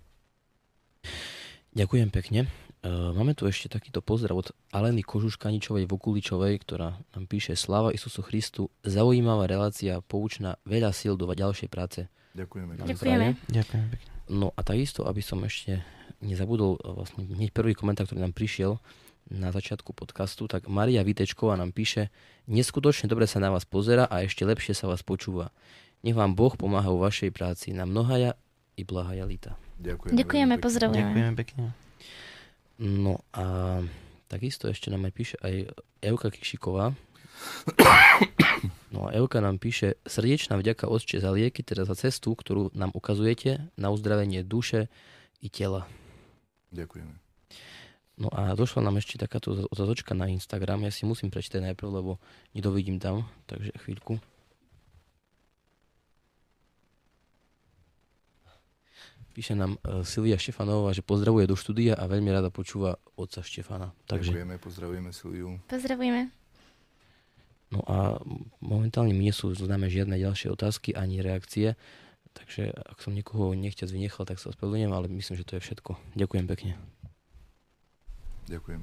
Ďakujem 1.76 2.08
pekne. 2.10 2.40
E, 2.78 2.88
máme 2.88 3.34
tu 3.36 3.46
ešte 3.46 3.70
takýto 3.70 4.00
pozdrav 4.00 4.34
od 4.38 4.48
Aleny 4.72 5.04
Kožuškaničovej 5.04 5.86
Vokuličovej, 5.86 6.58
ktorá 6.64 6.98
nám 7.14 7.24
píše 7.28 7.54
Sláva 7.54 7.94
Isusu 7.94 8.24
Christu, 8.24 8.72
zaujímavá 8.82 9.46
relácia, 9.46 10.00
poučná, 10.02 10.58
veľa 10.64 10.90
síl 10.94 11.14
do 11.14 11.28
ďalšej 11.28 11.68
práce. 11.70 12.08
Ďakujeme. 12.34 12.82
Ďakujeme. 12.82 13.26
Ďakujem 13.50 13.86
pekne. 13.92 14.08
No 14.28 14.52
a 14.56 14.60
takisto, 14.60 15.08
aby 15.08 15.24
som 15.24 15.40
ešte 15.44 15.84
nezabudol, 16.24 16.78
e, 16.78 16.80
vlastne 16.94 17.26
hneď 17.26 17.50
prvý 17.52 17.74
komentár, 17.76 18.08
ktorý 18.08 18.26
nám 18.26 18.34
prišiel 18.34 18.80
na 19.28 19.52
začiatku 19.52 19.92
podcastu, 19.92 20.48
tak 20.48 20.72
Maria 20.72 21.04
Vitečková 21.04 21.54
nám 21.60 21.76
píše, 21.76 22.08
neskutočne 22.48 23.12
dobre 23.12 23.28
sa 23.28 23.38
na 23.38 23.52
vás 23.52 23.68
pozera 23.68 24.08
a 24.08 24.24
ešte 24.24 24.48
lepšie 24.48 24.72
sa 24.72 24.88
vás 24.88 25.04
počúva. 25.04 25.52
Nech 26.00 26.16
vám 26.16 26.32
Boh 26.32 26.54
pomáha 26.54 26.88
vo 26.88 27.02
vašej 27.02 27.34
práci. 27.34 27.76
Na 27.76 27.84
mnohaja 27.84 28.38
i 28.78 28.86
blahaja 28.86 29.26
lita. 29.26 29.58
Ďakujeme. 29.82 30.14
Ďakujeme, 30.14 30.54
pozdravujeme. 30.62 31.10
Ďakujem 31.10 31.34
pekne. 31.34 31.64
No 32.78 33.26
a 33.34 33.78
takisto 34.30 34.70
ešte 34.70 34.94
nám 34.94 35.10
aj 35.10 35.12
píše 35.18 35.36
aj 35.42 35.74
Euka 35.98 36.30
Kišiková. 36.30 36.94
No 38.94 39.10
a 39.10 39.14
Euka 39.18 39.42
nám 39.42 39.58
píše 39.58 39.98
srdečná 40.06 40.58
vďaka 40.58 40.86
Otče 40.86 41.18
za 41.18 41.34
lieky, 41.34 41.66
teda 41.66 41.82
za 41.82 41.98
cestu, 41.98 42.34
ktorú 42.34 42.70
nám 42.74 42.94
ukazujete 42.94 43.66
na 43.74 43.90
uzdravenie 43.90 44.46
duše 44.46 44.86
i 45.42 45.50
tela. 45.50 45.90
Ďakujeme. 46.70 47.14
No 48.18 48.28
a 48.34 48.58
došla 48.58 48.82
nám 48.82 48.98
ešte 48.98 49.14
takáto 49.14 49.70
otázočka 49.70 50.10
na 50.10 50.26
Instagram. 50.26 50.82
Ja 50.82 50.90
si 50.90 51.06
musím 51.06 51.30
prečítať 51.30 51.62
najprv, 51.70 52.02
lebo 52.02 52.18
nedovidím 52.50 52.98
tam, 52.98 53.30
takže 53.46 53.70
chvíľku. 53.86 54.18
Píše 59.39 59.55
nám 59.55 59.78
uh, 59.86 60.03
Silvia 60.03 60.34
Štefanová, 60.34 60.91
že 60.91 61.07
pozdravuje 61.07 61.47
do 61.47 61.55
štúdia 61.55 61.95
a 61.95 62.11
veľmi 62.11 62.26
rada 62.26 62.51
počúva 62.51 62.99
otca 63.14 63.39
Štefana. 63.39 63.95
Takže, 64.11 64.34
Ďakujeme, 64.34 64.55
pozdravujeme 64.59 65.11
Silviu. 65.14 65.62
Pozdravujeme. 65.70 66.34
no 67.70 67.78
a 67.86 68.18
momentálne 68.59 69.14
mi 69.14 69.30
nie 69.30 69.30
sú 69.30 69.55
známe 69.55 69.86
žiadne 69.86 70.18
ďalšie 70.18 70.51
otázky 70.51 70.91
ani 70.91 71.22
reakcie, 71.22 71.78
takže 72.34 72.74
ak 72.82 72.99
som 72.99 73.14
niekoho 73.14 73.55
nechťac 73.55 73.86
vynechal, 73.95 74.26
tak 74.26 74.43
sa 74.43 74.51
ospravedlňujem, 74.51 74.91
ale 74.91 75.07
myslím, 75.07 75.39
že 75.39 75.47
to 75.47 75.55
je 75.55 75.62
všetko. 75.70 75.95
Ďakujem 76.18 76.47
pekne. 76.51 76.74
Ďakujem. 78.51 78.82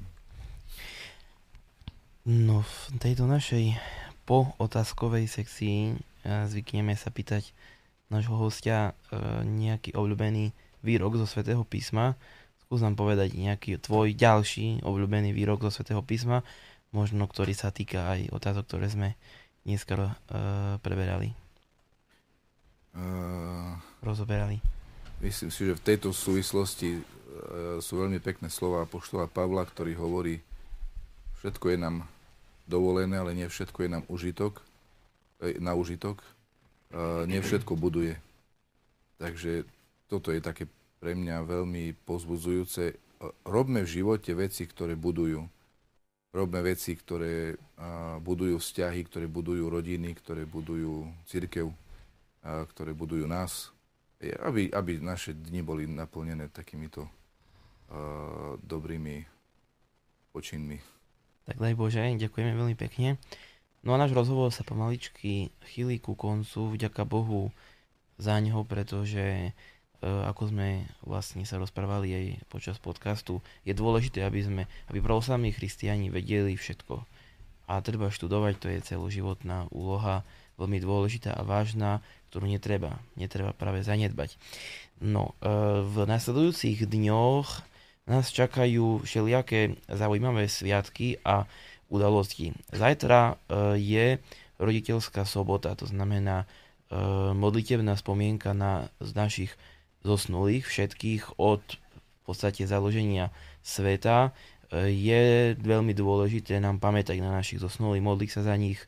No 2.32 2.64
v 2.64 2.76
tejto 2.96 3.28
našej 3.28 3.76
po 4.24 4.56
otázkovej 4.56 5.28
sekcii 5.28 5.92
eh, 5.92 6.48
zvykneme 6.48 6.96
sa 6.96 7.12
pýtať 7.12 7.52
nášho 8.08 8.38
hostia 8.38 8.94
eh, 9.10 9.42
nejaký 9.42 9.94
obľúbený 9.98 10.54
výrok 10.86 11.18
zo 11.18 11.26
svätého 11.26 11.62
písma. 11.66 12.14
Skús 12.66 12.82
nám 12.82 12.98
povedať 12.98 13.34
nejaký 13.34 13.78
tvoj 13.82 14.14
ďalší 14.14 14.82
obľúbený 14.82 15.34
výrok 15.34 15.66
zo 15.66 15.70
svätého 15.70 16.02
písma, 16.02 16.42
možno 16.90 17.26
ktorý 17.26 17.54
sa 17.54 17.70
týka 17.70 18.10
aj 18.10 18.30
otázok, 18.34 18.64
ktoré 18.66 18.86
sme 18.90 19.08
dneska 19.66 19.98
uh, 19.98 20.10
preberali, 20.82 21.34
Uh, 22.96 23.76
rozoberali. 24.00 24.56
myslím 25.20 25.52
si, 25.52 25.68
že 25.68 25.76
v 25.76 25.84
tejto 25.84 26.16
súvislosti 26.16 26.96
uh, 26.96 27.76
sú 27.76 28.00
veľmi 28.00 28.24
pekné 28.24 28.48
slova 28.48 28.88
apoštola 28.88 29.28
Pavla, 29.28 29.68
ktorý 29.68 29.92
hovorí, 30.00 30.40
všetko 31.44 31.76
je 31.76 31.78
nám 31.82 32.08
dovolené, 32.64 33.20
ale 33.20 33.36
nie 33.36 33.44
všetko 33.44 33.84
je 33.84 33.90
nám 33.92 34.04
užitok, 34.08 34.64
na 35.60 35.76
užitok. 35.76 36.24
Uh, 36.96 37.28
nie 37.28 37.44
všetko 37.44 37.76
buduje. 37.76 38.16
Takže 39.20 39.68
toto 40.08 40.32
je 40.32 40.40
také 40.40 40.64
pre 40.96 41.12
mňa 41.12 41.44
veľmi 41.44 41.92
pozbudzujúce. 42.08 42.96
Robme 43.44 43.84
v 43.84 43.92
živote 44.00 44.32
veci, 44.32 44.64
ktoré 44.64 44.96
budujú. 44.96 45.44
Robme 46.32 46.60
veci, 46.60 46.92
ktoré 46.92 47.56
budujú 48.20 48.60
vzťahy, 48.60 49.00
ktoré 49.08 49.24
budujú 49.24 49.72
rodiny, 49.72 50.12
ktoré 50.20 50.44
budujú 50.44 51.08
církev, 51.24 51.72
ktoré 52.44 52.92
budujú 52.92 53.24
nás. 53.24 53.72
Je, 54.20 54.36
Aby, 54.36 54.68
aby 54.68 55.00
naše 55.00 55.32
dni 55.32 55.64
boli 55.64 55.88
naplnené 55.88 56.52
takýmito 56.52 57.08
dobrými 58.64 59.24
počinmi. 60.32 60.76
Tak 61.48 61.56
daj 61.56 61.72
Bože, 61.72 62.04
ďakujeme 62.04 62.52
veľmi 62.52 62.76
pekne. 62.76 63.16
No 63.86 63.94
a 63.94 64.02
náš 64.02 64.18
rozhovor 64.18 64.50
sa 64.50 64.66
pomaličky 64.66 65.54
chýli 65.62 66.02
ku 66.02 66.18
koncu, 66.18 66.74
vďaka 66.74 67.06
Bohu 67.06 67.54
za 68.18 68.34
neho, 68.42 68.66
pretože 68.66 69.22
e, 69.22 69.50
ako 70.02 70.50
sme 70.50 70.90
vlastne 71.06 71.46
sa 71.46 71.54
rozprávali 71.62 72.10
aj 72.10 72.24
počas 72.50 72.82
podcastu, 72.82 73.38
je 73.62 73.70
dôležité, 73.78 74.26
aby 74.26 74.42
sme, 74.42 74.62
aby 74.90 74.98
pravoslavní 74.98 75.54
christiani 75.54 76.10
vedeli 76.10 76.58
všetko. 76.58 76.98
A 77.70 77.78
treba 77.78 78.10
študovať, 78.10 78.54
to 78.58 78.66
je 78.74 78.82
celoživotná 78.82 79.70
úloha, 79.70 80.26
veľmi 80.58 80.82
dôležitá 80.82 81.38
a 81.38 81.46
vážna, 81.46 82.02
ktorú 82.34 82.50
netreba, 82.50 82.98
netreba 83.14 83.54
práve 83.54 83.86
zanedbať. 83.86 84.34
No, 84.98 85.38
e, 85.38 85.46
v 85.86 86.10
nasledujúcich 86.10 86.90
dňoch 86.90 87.62
nás 88.10 88.34
čakajú 88.34 89.06
všelijaké 89.06 89.78
zaujímavé 89.86 90.50
sviatky 90.50 91.22
a 91.22 91.46
udalosti. 91.86 92.54
Zajtra 92.74 93.34
e, 93.46 93.78
je 93.78 94.06
roditeľská 94.58 95.22
sobota, 95.22 95.76
to 95.78 95.86
znamená 95.86 96.44
e, 96.44 96.96
modlitebná 97.36 97.94
spomienka 97.94 98.56
na 98.56 98.90
z 98.98 99.10
našich 99.14 99.52
zosnulých, 100.02 100.66
všetkých 100.66 101.38
od 101.38 101.62
v 101.62 102.20
podstate 102.26 102.66
založenia 102.66 103.30
sveta. 103.62 104.34
E, 104.72 104.90
Je 104.90 105.54
veľmi 105.54 105.94
dôležité 105.94 106.58
nám 106.58 106.82
pamätať 106.82 107.22
na 107.22 107.30
našich 107.30 107.62
zosnulých, 107.62 108.02
modliť 108.02 108.30
sa 108.30 108.42
za 108.42 108.56
nich 108.58 108.82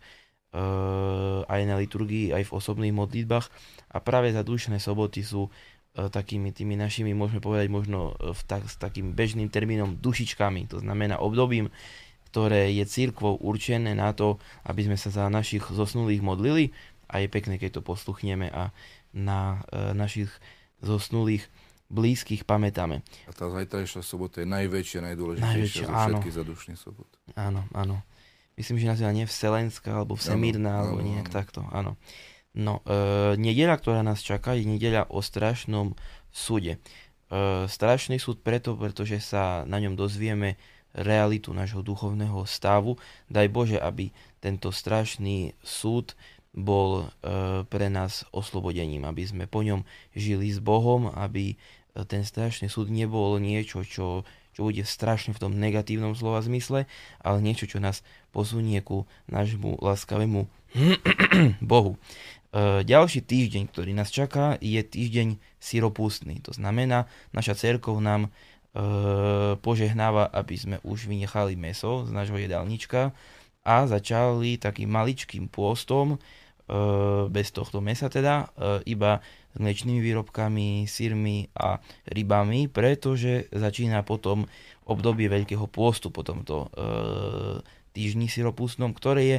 aj 1.44 1.60
na 1.68 1.76
liturgii, 1.76 2.32
aj 2.32 2.48
v 2.48 2.54
osobných 2.56 2.96
modlitbách. 2.96 3.46
A 3.92 4.00
práve 4.00 4.32
za 4.32 4.40
dušné 4.40 4.80
soboty 4.80 5.20
sú 5.20 5.52
takými 5.92 6.56
tými 6.56 6.72
našimi, 6.72 7.12
môžeme 7.12 7.44
povedať 7.44 7.68
možno 7.68 8.16
v 8.16 8.42
tak, 8.48 8.64
s 8.64 8.80
takým 8.80 9.12
bežným 9.12 9.52
termínom 9.52 10.00
dušičkami, 10.00 10.72
to 10.72 10.80
znamená 10.80 11.20
obdobím, 11.20 11.68
ktoré 12.28 12.70
je 12.76 12.84
církvou 12.84 13.40
určené 13.40 13.96
na 13.96 14.12
to, 14.12 14.36
aby 14.68 14.84
sme 14.84 15.00
sa 15.00 15.08
za 15.08 15.24
našich 15.32 15.64
zosnulých 15.72 16.20
modlili 16.20 16.76
a 17.08 17.24
je 17.24 17.28
pekné, 17.32 17.56
keď 17.56 17.80
to 17.80 17.82
posluchneme 17.82 18.52
a 18.52 18.70
na 19.16 19.64
e, 19.72 19.96
našich 19.96 20.28
zosnulých 20.84 21.48
blízkych 21.88 22.44
pamätáme. 22.44 23.00
A 23.24 23.32
tá 23.32 23.48
zajtrajšia 23.48 24.04
sobota 24.04 24.44
je 24.44 24.48
najväčšia, 24.48 25.00
najdôležitejšia 25.08 25.56
Najväčšia, 25.56 25.86
zo 25.88 25.96
áno. 25.96 26.20
všetkých 26.20 26.36
zadušných 26.36 26.78
sobot. 26.78 27.10
Áno, 27.32 27.64
áno. 27.72 28.04
Myslím, 28.60 28.76
že 28.76 28.90
nazýva 28.92 29.16
nie 29.16 29.24
Vselenská, 29.24 30.04
alebo 30.04 30.18
Vsemírna, 30.20 30.84
alebo 30.84 31.00
áno, 31.00 31.06
nejak 31.08 31.28
áno. 31.32 31.34
takto, 31.34 31.60
áno. 31.72 31.96
No, 32.52 32.84
e, 32.84 33.38
nedeľa, 33.40 33.80
ktorá 33.80 34.00
nás 34.04 34.20
čaká, 34.20 34.52
je 34.52 34.68
nedeľa 34.68 35.08
o 35.08 35.24
strašnom 35.24 35.96
súde. 36.28 36.76
E, 36.76 37.64
strašný 37.64 38.20
súd 38.20 38.44
preto, 38.44 38.76
pretože 38.76 39.16
sa 39.24 39.64
na 39.64 39.80
ňom 39.80 39.96
dozvieme 39.96 40.60
realitu 40.94 41.52
nášho 41.52 41.84
duchovného 41.84 42.44
stavu. 42.48 42.96
Daj 43.28 43.48
Bože, 43.52 43.78
aby 43.78 44.12
tento 44.40 44.72
strašný 44.72 45.52
súd 45.60 46.14
bol 46.58 47.04
e, 47.04 47.62
pre 47.68 47.86
nás 47.92 48.26
oslobodením, 48.34 49.04
aby 49.06 49.22
sme 49.22 49.44
po 49.46 49.62
ňom 49.62 49.84
žili 50.16 50.50
s 50.50 50.58
Bohom, 50.58 51.12
aby 51.12 51.54
e, 51.54 51.56
ten 52.08 52.24
strašný 52.24 52.66
súd 52.66 52.90
nebol 52.90 53.38
niečo, 53.38 53.84
čo, 53.84 54.26
čo 54.56 54.60
bude 54.66 54.82
strašne 54.82 55.36
v 55.36 55.42
tom 55.42 55.52
negatívnom 55.54 56.18
slova 56.18 56.42
zmysle, 56.42 56.90
ale 57.22 57.38
niečo, 57.44 57.68
čo 57.70 57.78
nás 57.78 58.02
posunie 58.34 58.80
ku 58.82 59.06
nášmu 59.30 59.78
láskavému 59.78 60.50
Bohu. 61.62 61.94
E, 61.94 62.82
ďalší 62.82 63.22
týždeň, 63.22 63.64
ktorý 63.70 63.92
nás 63.92 64.08
čaká, 64.08 64.56
je 64.58 64.80
týždeň 64.80 65.38
syropustný. 65.60 66.40
To 66.48 66.56
znamená, 66.56 67.06
naša 67.30 67.54
cerkov 67.54 68.00
nám 68.00 68.32
požehnáva, 69.58 70.30
aby 70.30 70.54
sme 70.54 70.76
už 70.86 71.10
vynechali 71.10 71.58
meso 71.58 72.06
z 72.06 72.14
nášho 72.14 72.38
jedálnička 72.38 73.10
a 73.66 73.76
začali 73.90 74.54
takým 74.54 74.86
maličkým 74.86 75.50
pôstom, 75.50 76.22
bez 77.32 77.48
tohto 77.48 77.80
mesa 77.80 78.12
teda, 78.12 78.52
iba 78.84 79.24
s 79.50 79.56
mliečnými 79.56 80.04
výrobkami, 80.04 80.84
sírmi 80.84 81.48
a 81.56 81.80
rybami, 82.12 82.68
pretože 82.68 83.48
začína 83.50 84.04
potom 84.04 84.44
obdobie 84.84 85.32
Veľkého 85.32 85.64
pôstu 85.64 86.12
po 86.12 86.20
tomto 86.22 86.68
týždni 87.96 88.28
syropustnom, 88.28 88.92
ktoré 88.92 89.22
je 89.24 89.38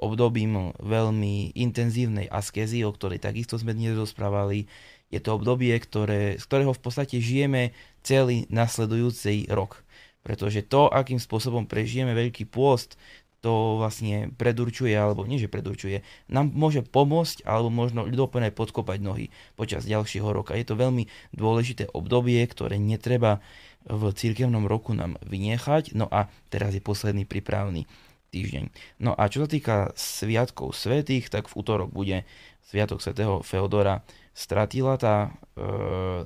obdobím 0.00 0.72
veľmi 0.80 1.52
intenzívnej 1.58 2.30
askezy, 2.30 2.86
o 2.86 2.94
ktorej 2.94 3.20
takisto 3.20 3.58
sme 3.60 3.76
dnes 3.76 3.92
rozprávali. 3.98 4.70
Je 5.10 5.18
to 5.18 5.36
obdobie, 5.36 5.74
ktoré, 5.74 6.38
z 6.38 6.44
ktorého 6.46 6.70
v 6.70 6.80
podstate 6.80 7.18
žijeme 7.18 7.74
celý 8.02 8.48
nasledujúci 8.48 9.50
rok. 9.50 9.82
Pretože 10.20 10.60
to, 10.60 10.92
akým 10.92 11.16
spôsobom 11.16 11.64
prežijeme 11.64 12.12
Veľký 12.12 12.44
pôst, 12.44 13.00
to 13.40 13.80
vlastne 13.80 14.36
predurčuje, 14.36 14.92
alebo 14.92 15.24
nie, 15.24 15.40
že 15.40 15.48
predurčuje, 15.48 16.04
nám 16.28 16.52
môže 16.52 16.84
pomôcť, 16.84 17.48
alebo 17.48 17.72
možno 17.72 18.04
ľudoplne 18.04 18.52
podkopať 18.52 19.00
nohy 19.00 19.26
počas 19.56 19.88
ďalšieho 19.88 20.28
roka. 20.28 20.52
Je 20.52 20.68
to 20.68 20.76
veľmi 20.76 21.08
dôležité 21.32 21.88
obdobie, 21.96 22.44
ktoré 22.44 22.76
netreba 22.76 23.40
v 23.88 24.12
cirkevnom 24.12 24.68
roku 24.68 24.92
nám 24.92 25.16
vyniechať. 25.24 25.96
No 25.96 26.04
a 26.12 26.28
teraz 26.52 26.76
je 26.76 26.84
posledný 26.84 27.24
prípravný 27.24 27.88
týždeň. 28.28 28.68
No 29.00 29.16
a 29.16 29.26
čo 29.32 29.42
sa 29.44 29.48
týka 29.48 29.76
sviatkov 29.96 30.76
svetých, 30.76 31.32
tak 31.32 31.48
v 31.48 31.56
útorok 31.56 31.90
bude 31.90 32.28
sviatok 32.60 33.00
svätého 33.02 33.40
Feodora 33.42 34.04
Stratilata, 34.36 35.32
e, 35.56 35.68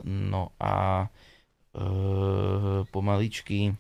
no 0.05 0.53
a 0.61 1.07
pomaličky 2.95 3.75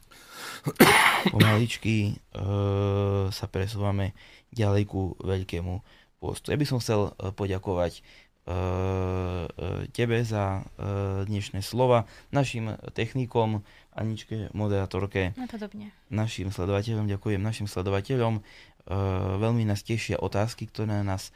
pomaličky 1.35 2.19
sa 3.31 3.47
presúvame 3.47 4.13
ďalej 4.55 4.83
ku 4.87 5.19
veľkému 5.23 5.75
postu. 6.25 6.55
Ja 6.55 6.57
by 6.57 6.65
som 6.65 6.81
chcel 6.81 7.13
e, 7.13 7.35
poďakovať 7.37 8.01
e, 8.01 8.03
tebe 9.93 10.25
za 10.25 10.65
e, 10.81 11.29
dnešné 11.29 11.61
slova, 11.61 12.09
našim 12.33 12.73
technikom, 12.97 13.61
Aničke, 13.95 14.51
moderátorke, 14.57 15.39
Napodobne. 15.39 15.95
našim 16.11 16.51
sledovateľom, 16.51 17.07
ďakujem 17.07 17.39
našim 17.39 17.71
sledovateľom. 17.71 18.43
Veľmi 19.39 19.65
nás 19.65 19.87
tešia 19.87 20.19
otázky, 20.19 20.67
ktoré 20.67 21.07
nás 21.07 21.31
e, 21.31 21.33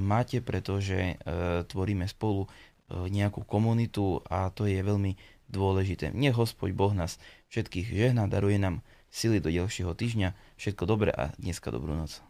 máte, 0.00 0.40
pretože 0.40 1.20
tvoríme 1.68 2.08
spolu 2.08 2.48
nejakú 2.88 3.44
komunitu 3.44 4.24
a 4.30 4.48
to 4.54 4.64
je 4.64 4.78
veľmi 4.80 5.18
dôležité. 5.48 6.12
Nech 6.12 6.36
Hospod 6.36 6.74
Boh 6.76 6.92
nás 6.92 7.18
všetkých 7.50 7.86
žehná, 7.90 8.26
daruje 8.26 8.58
nám 8.60 8.82
sily 9.10 9.40
do 9.40 9.48
ďalšieho 9.48 9.94
týždňa. 9.96 10.34
Všetko 10.60 10.82
dobré 10.84 11.10
a 11.14 11.32
dneska 11.40 11.72
dobrú 11.72 11.96
noc. 11.96 12.20